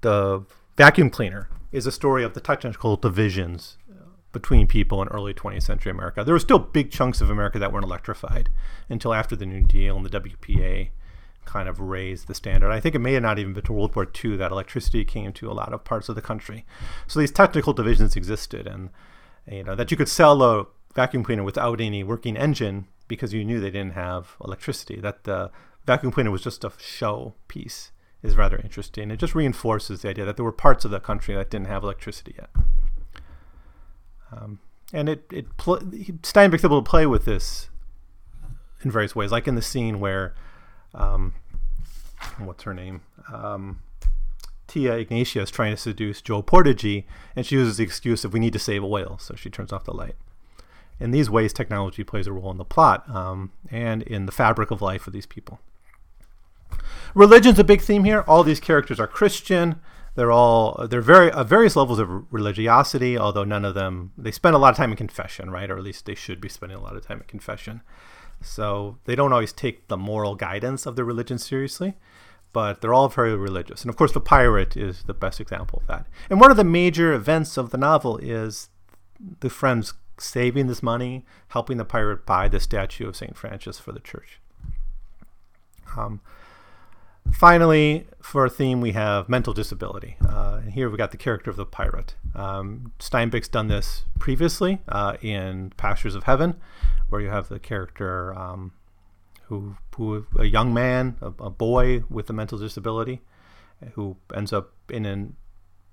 the 0.00 0.44
vacuum 0.76 1.10
cleaner 1.10 1.48
is 1.72 1.86
a 1.86 1.92
story 1.92 2.22
of 2.22 2.34
the 2.34 2.40
technical 2.40 2.96
divisions 2.96 3.76
between 4.32 4.66
people 4.66 5.00
in 5.02 5.08
early 5.08 5.34
20th 5.34 5.62
century 5.62 5.90
America. 5.90 6.22
There 6.22 6.34
were 6.34 6.38
still 6.38 6.58
big 6.58 6.90
chunks 6.90 7.20
of 7.20 7.30
America 7.30 7.58
that 7.58 7.72
weren't 7.72 7.84
electrified 7.84 8.50
until 8.88 9.14
after 9.14 9.34
the 9.34 9.46
New 9.46 9.62
Deal 9.62 9.96
and 9.96 10.06
the 10.06 10.20
WPA 10.20 10.90
kind 11.44 11.68
of 11.68 11.80
raised 11.80 12.28
the 12.28 12.34
standard. 12.34 12.70
I 12.70 12.78
think 12.78 12.94
it 12.94 12.98
may 12.98 13.14
have 13.14 13.22
not 13.22 13.38
even 13.38 13.54
been 13.54 13.64
to 13.64 13.72
World 13.72 13.96
War 13.96 14.06
II 14.24 14.36
that 14.36 14.52
electricity 14.52 15.04
came 15.04 15.32
to 15.32 15.50
a 15.50 15.54
lot 15.54 15.72
of 15.72 15.82
parts 15.82 16.08
of 16.10 16.14
the 16.14 16.22
country. 16.22 16.66
So 17.06 17.18
these 17.18 17.32
technical 17.32 17.72
divisions 17.72 18.16
existed, 18.16 18.66
and 18.66 18.90
you 19.50 19.64
know 19.64 19.74
that 19.74 19.90
you 19.90 19.96
could 19.96 20.10
sell 20.10 20.42
a 20.42 20.66
vacuum 20.94 21.24
cleaner 21.24 21.42
without 21.42 21.80
any 21.80 22.04
working 22.04 22.36
engine 22.36 22.86
because 23.08 23.32
you 23.32 23.44
knew 23.44 23.60
they 23.60 23.70
didn't 23.70 23.94
have 23.94 24.36
electricity. 24.44 25.00
That 25.00 25.24
the 25.24 25.50
vacuum 25.88 26.12
cleaner 26.12 26.30
was 26.30 26.42
just 26.42 26.64
a 26.64 26.72
show 26.78 27.34
piece 27.48 27.92
is 28.22 28.36
rather 28.36 28.58
interesting. 28.58 29.10
It 29.10 29.16
just 29.16 29.34
reinforces 29.34 30.02
the 30.02 30.10
idea 30.10 30.26
that 30.26 30.36
there 30.36 30.44
were 30.44 30.52
parts 30.52 30.84
of 30.84 30.90
the 30.90 31.00
country 31.00 31.34
that 31.34 31.50
didn't 31.50 31.68
have 31.68 31.82
electricity 31.82 32.34
yet. 32.36 32.50
Um, 34.30 34.60
and 34.92 35.08
it, 35.08 35.24
it 35.32 35.56
pl- 35.56 35.78
Steinbeck's 35.78 36.64
able 36.64 36.82
to 36.82 36.88
play 36.88 37.06
with 37.06 37.24
this 37.24 37.70
in 38.82 38.90
various 38.90 39.16
ways, 39.16 39.32
like 39.32 39.48
in 39.48 39.54
the 39.54 39.62
scene 39.62 39.98
where, 39.98 40.34
um, 40.94 41.34
what's 42.38 42.64
her 42.64 42.74
name? 42.74 43.00
Um, 43.32 43.80
Tia 44.66 44.94
Ignacia 44.98 45.40
is 45.40 45.50
trying 45.50 45.74
to 45.74 45.80
seduce 45.80 46.20
Joe 46.20 46.42
Portagee, 46.42 47.04
and 47.34 47.46
she 47.46 47.54
uses 47.54 47.78
the 47.78 47.84
excuse 47.84 48.26
of 48.26 48.34
we 48.34 48.40
need 48.40 48.52
to 48.52 48.58
save 48.58 48.84
oil, 48.84 49.16
so 49.18 49.34
she 49.34 49.48
turns 49.48 49.72
off 49.72 49.84
the 49.84 49.94
light. 49.94 50.16
In 51.00 51.12
these 51.12 51.30
ways, 51.30 51.54
technology 51.54 52.04
plays 52.04 52.26
a 52.26 52.32
role 52.32 52.50
in 52.50 52.58
the 52.58 52.64
plot 52.64 53.08
um, 53.08 53.52
and 53.70 54.02
in 54.02 54.26
the 54.26 54.32
fabric 54.32 54.70
of 54.70 54.82
life 54.82 55.06
of 55.06 55.14
these 55.14 55.26
people. 55.26 55.60
Religion's 57.14 57.58
a 57.58 57.64
big 57.64 57.80
theme 57.80 58.04
here. 58.04 58.24
All 58.26 58.44
these 58.44 58.60
characters 58.60 59.00
are 59.00 59.06
Christian. 59.06 59.80
They're 60.14 60.32
all 60.32 60.86
they're 60.90 61.00
very 61.00 61.30
uh, 61.30 61.44
various 61.44 61.76
levels 61.76 61.98
of 61.98 62.32
religiosity, 62.32 63.16
although 63.16 63.44
none 63.44 63.64
of 63.64 63.74
them 63.74 64.12
they 64.18 64.32
spend 64.32 64.56
a 64.56 64.58
lot 64.58 64.70
of 64.70 64.76
time 64.76 64.90
in 64.90 64.96
confession, 64.96 65.50
right? 65.50 65.70
Or 65.70 65.76
at 65.76 65.84
least 65.84 66.06
they 66.06 66.14
should 66.14 66.40
be 66.40 66.48
spending 66.48 66.76
a 66.76 66.80
lot 66.82 66.96
of 66.96 67.06
time 67.06 67.18
in 67.18 67.24
confession. 67.24 67.82
So 68.40 68.98
they 69.04 69.14
don't 69.14 69.32
always 69.32 69.52
take 69.52 69.88
the 69.88 69.96
moral 69.96 70.34
guidance 70.34 70.86
of 70.86 70.96
their 70.96 71.04
religion 71.04 71.38
seriously, 71.38 71.94
but 72.52 72.80
they're 72.80 72.94
all 72.94 73.08
very 73.08 73.36
religious. 73.36 73.82
And 73.82 73.90
of 73.90 73.96
course, 73.96 74.12
the 74.12 74.20
pirate 74.20 74.76
is 74.76 75.04
the 75.04 75.14
best 75.14 75.40
example 75.40 75.80
of 75.82 75.86
that. 75.88 76.06
And 76.30 76.40
one 76.40 76.50
of 76.50 76.56
the 76.56 76.64
major 76.64 77.12
events 77.12 77.56
of 77.56 77.70
the 77.70 77.78
novel 77.78 78.18
is 78.18 78.70
the 79.40 79.50
friends 79.50 79.94
saving 80.18 80.66
this 80.66 80.82
money, 80.82 81.24
helping 81.48 81.76
the 81.76 81.84
pirate 81.84 82.26
buy 82.26 82.48
the 82.48 82.60
statue 82.60 83.08
of 83.08 83.16
St. 83.16 83.36
Francis 83.36 83.78
for 83.78 83.92
the 83.92 84.00
church. 84.00 84.40
Um, 85.96 86.20
Finally, 87.32 88.06
for 88.20 88.44
a 88.44 88.50
theme, 88.50 88.80
we 88.80 88.92
have 88.92 89.28
mental 89.28 89.52
disability. 89.54 90.16
Uh, 90.28 90.60
and 90.62 90.72
here 90.72 90.90
we 90.90 90.98
got 90.98 91.12
the 91.12 91.16
character 91.16 91.50
of 91.50 91.56
the 91.56 91.64
pirate. 91.64 92.14
Um, 92.34 92.92
Steinbeck's 92.98 93.48
done 93.48 93.68
this 93.68 94.04
previously 94.18 94.80
uh, 94.88 95.16
in 95.22 95.72
Pastures 95.76 96.14
of 96.14 96.24
Heaven, 96.24 96.56
where 97.08 97.20
you 97.20 97.30
have 97.30 97.48
the 97.48 97.58
character 97.58 98.34
um, 98.38 98.72
who, 99.44 99.76
who, 99.96 100.26
a 100.38 100.44
young 100.44 100.74
man, 100.74 101.16
a, 101.22 101.32
a, 101.44 101.50
boy 101.50 102.04
with 102.10 102.28
a 102.28 102.32
mental 102.32 102.58
disability, 102.58 103.22
who 103.94 104.16
ends 104.34 104.52
up 104.52 104.72
in 104.90 105.06
a 105.06 105.28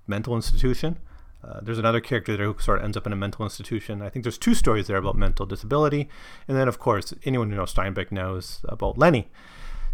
mental 0.08 0.36
institution. 0.36 0.98
Uh, 1.44 1.60
there's 1.62 1.78
another 1.78 2.02
character 2.02 2.36
there 2.36 2.48
who 2.48 2.60
sort 2.60 2.80
of 2.80 2.86
ends 2.86 2.98
up 2.98 3.06
in 3.06 3.14
a 3.14 3.16
mental 3.16 3.46
institution. 3.46 4.02
I 4.02 4.10
think 4.10 4.24
there's 4.24 4.38
two 4.38 4.56
stories 4.56 4.88
there 4.88 4.98
about 4.98 5.16
mental 5.16 5.46
disability. 5.46 6.10
And 6.48 6.58
then, 6.58 6.68
of 6.68 6.80
course, 6.80 7.14
anyone 7.24 7.52
who 7.52 7.56
knows 7.56 7.74
Steinbeck 7.74 8.12
knows 8.12 8.62
about 8.68 8.98
Lennie. 8.98 9.30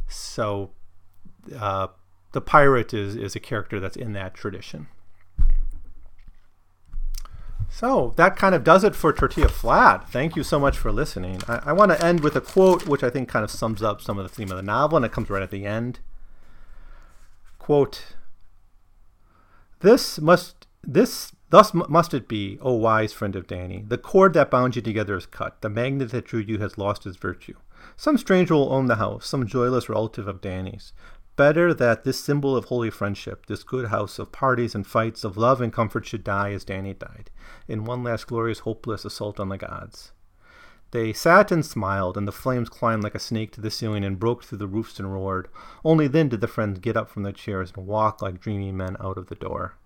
So 0.08 0.72
uh, 1.58 1.88
the 2.32 2.42
pirate 2.42 2.94
is, 2.94 3.16
is 3.16 3.36
a 3.36 3.40
character 3.40 3.80
that's 3.80 3.98
in 3.98 4.14
that 4.14 4.34
tradition. 4.34 4.88
So 7.70 8.14
that 8.18 8.36
kind 8.36 8.54
of 8.54 8.64
does 8.64 8.84
it 8.84 8.96
for 8.96 9.14
Tortilla 9.14 9.48
Flat. 9.48 10.10
Thank 10.10 10.36
you 10.36 10.44
so 10.44 10.60
much 10.60 10.78
for 10.78 10.92
listening. 10.92 11.42
I, 11.48 11.62
I 11.68 11.74
want 11.74 11.92
to 11.92 12.06
end 12.06 12.20
with 12.20 12.36
a 12.36 12.42
quote 12.42 12.86
which 12.86 13.02
I 13.02 13.10
think 13.10 13.30
kind 13.30 13.46
of 13.46 13.52
sums 13.52 13.82
up 13.82 14.02
some 14.02 14.20
of 14.20 14.24
the 14.24 14.34
theme 14.34 14.52
of 14.52 14.58
the 14.58 14.62
novel, 14.62 14.98
and 14.98 15.06
it 15.06 15.14
comes 15.14 15.30
right 15.30 15.42
at 15.42 15.52
the 15.52 15.66
end. 15.66 16.00
Quote, 17.60 18.16
This 19.80 20.20
must, 20.20 20.68
this, 20.84 21.32
thus 21.50 21.74
must 21.74 22.14
it 22.14 22.28
be, 22.28 22.60
O 22.62 22.74
wise 22.74 23.14
friend 23.14 23.38
of 23.38 23.48
Danny. 23.48 23.86
The 23.88 23.98
cord 23.98 24.34
that 24.34 24.52
bound 24.52 24.76
you 24.76 24.82
together 24.82 25.16
is 25.16 25.26
cut. 25.26 25.62
The 25.62 25.70
magnet 25.70 26.12
that 26.12 26.26
drew 26.26 26.42
you 26.42 26.60
has 26.60 26.78
lost 26.78 27.06
its 27.06 27.18
virtue. 27.18 27.56
Some 27.96 28.18
stranger 28.18 28.54
will 28.54 28.74
own 28.74 28.88
the 28.88 28.98
house, 28.98 29.28
some 29.28 29.48
joyless 29.48 29.88
relative 29.88 30.28
of 30.28 30.42
Danny's. 30.42 30.92
Better 31.42 31.74
that 31.74 32.04
this 32.04 32.20
symbol 32.20 32.56
of 32.56 32.66
holy 32.66 32.92
friendship, 32.92 33.48
this 33.48 33.64
good 33.64 33.88
house 33.88 34.20
of 34.20 34.32
parties 34.32 34.76
and 34.76 34.86
fights, 34.86 35.24
of 35.24 35.38
love 35.38 35.60
and 35.60 35.74
comfort, 35.74 36.06
should 36.06 36.24
die 36.24 36.52
as 36.52 36.64
Danny 36.64 36.94
died, 36.94 37.32
in 37.68 37.84
one 37.84 38.04
last 38.04 38.28
glorious, 38.28 38.60
hopeless 38.60 39.06
assault 39.06 39.40
on 39.40 39.50
the 39.50 39.58
gods. 39.58 40.12
They 40.92 41.14
sat 41.14 41.52
and 41.52 41.66
smiled, 41.66 42.16
and 42.16 42.28
the 42.28 42.32
flames 42.32 42.70
climbed 42.70 43.02
like 43.02 43.16
a 43.16 43.20
snake 43.20 43.52
to 43.54 43.62
the 43.62 43.72
ceiling 43.72 44.04
and 44.04 44.20
broke 44.20 44.44
through 44.44 44.60
the 44.60 44.68
roofs 44.68 45.00
and 45.00 45.12
roared. 45.12 45.48
Only 45.84 46.08
then 46.08 46.30
did 46.30 46.42
the 46.42 46.48
friends 46.48 46.78
get 46.78 46.96
up 46.96 47.10
from 47.10 47.24
their 47.24 47.32
chairs 47.32 47.74
and 47.76 47.88
walk 47.88 48.22
like 48.22 48.40
dreamy 48.40 48.72
men 48.72 48.96
out 49.00 49.18
of 49.18 49.26
the 49.26 49.34
door. 49.34 49.78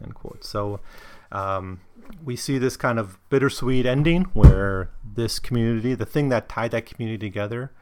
End 0.00 0.14
quote. 0.14 0.44
So 0.44 0.78
um, 1.32 1.80
we 2.24 2.36
see 2.36 2.58
this 2.58 2.76
kind 2.76 3.00
of 3.00 3.18
bittersweet 3.28 3.86
ending 3.86 4.26
where 4.34 4.90
this 5.02 5.40
community, 5.40 5.96
the 5.96 6.06
thing 6.06 6.28
that 6.28 6.48
tied 6.48 6.70
that 6.70 6.86
community 6.86 7.26
together, 7.26 7.72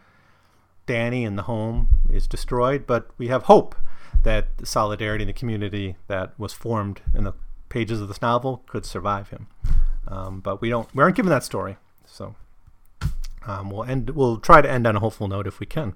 Danny 0.90 1.24
and 1.24 1.38
the 1.38 1.42
home, 1.42 1.88
is 2.10 2.26
destroyed. 2.26 2.84
But 2.84 3.10
we 3.16 3.28
have 3.28 3.44
hope 3.44 3.76
that 4.24 4.58
the 4.58 4.66
solidarity 4.66 5.22
in 5.22 5.28
the 5.28 5.32
community 5.32 5.96
that 6.08 6.36
was 6.36 6.52
formed 6.52 7.00
in 7.14 7.22
the 7.22 7.32
pages 7.68 8.00
of 8.00 8.08
this 8.08 8.20
novel 8.20 8.64
could 8.66 8.84
survive 8.84 9.28
him. 9.28 9.46
Um, 10.08 10.40
but 10.40 10.60
we 10.60 10.68
don't. 10.68 10.92
We 10.92 11.02
aren't 11.02 11.14
given 11.14 11.30
that 11.30 11.44
story. 11.44 11.76
So 12.04 12.34
um, 13.46 13.70
we'll 13.70 13.84
end. 13.84 14.10
We'll 14.10 14.38
try 14.38 14.60
to 14.60 14.68
end 14.68 14.84
on 14.84 14.96
a 14.96 15.00
hopeful 15.00 15.28
note 15.28 15.46
if 15.46 15.60
we 15.60 15.66
can. 15.66 15.94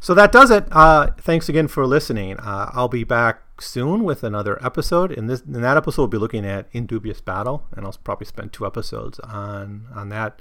So 0.00 0.14
that 0.14 0.32
does 0.32 0.50
it. 0.50 0.64
Uh, 0.70 1.10
thanks 1.18 1.50
again 1.50 1.68
for 1.68 1.86
listening. 1.86 2.38
Uh, 2.38 2.70
I'll 2.72 2.88
be 2.88 3.04
back 3.04 3.42
soon 3.60 4.02
with 4.02 4.24
another 4.24 4.64
episode. 4.64 5.12
In 5.12 5.26
this, 5.26 5.42
in 5.42 5.60
that 5.60 5.76
episode, 5.76 6.02
we'll 6.02 6.08
be 6.08 6.18
looking 6.18 6.46
at 6.46 6.68
In 6.72 6.86
Dubious 6.86 7.20
Battle, 7.20 7.64
and 7.76 7.84
I'll 7.84 7.96
probably 8.02 8.26
spend 8.26 8.54
two 8.54 8.64
episodes 8.64 9.18
on 9.20 9.88
on 9.94 10.08
that 10.08 10.40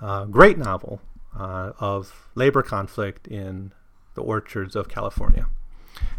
uh, 0.00 0.24
great 0.24 0.58
novel 0.58 1.00
uh, 1.36 1.72
of 1.78 2.28
labor 2.34 2.62
conflict 2.62 3.26
in 3.26 3.72
the 4.14 4.22
orchards 4.22 4.76
of 4.76 4.88
California. 4.88 5.46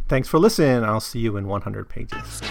Thanks 0.07 0.27
for 0.27 0.39
listening. 0.39 0.83
I'll 0.83 0.99
see 0.99 1.19
you 1.19 1.37
in 1.37 1.47
100 1.47 1.87
pages. 1.87 2.41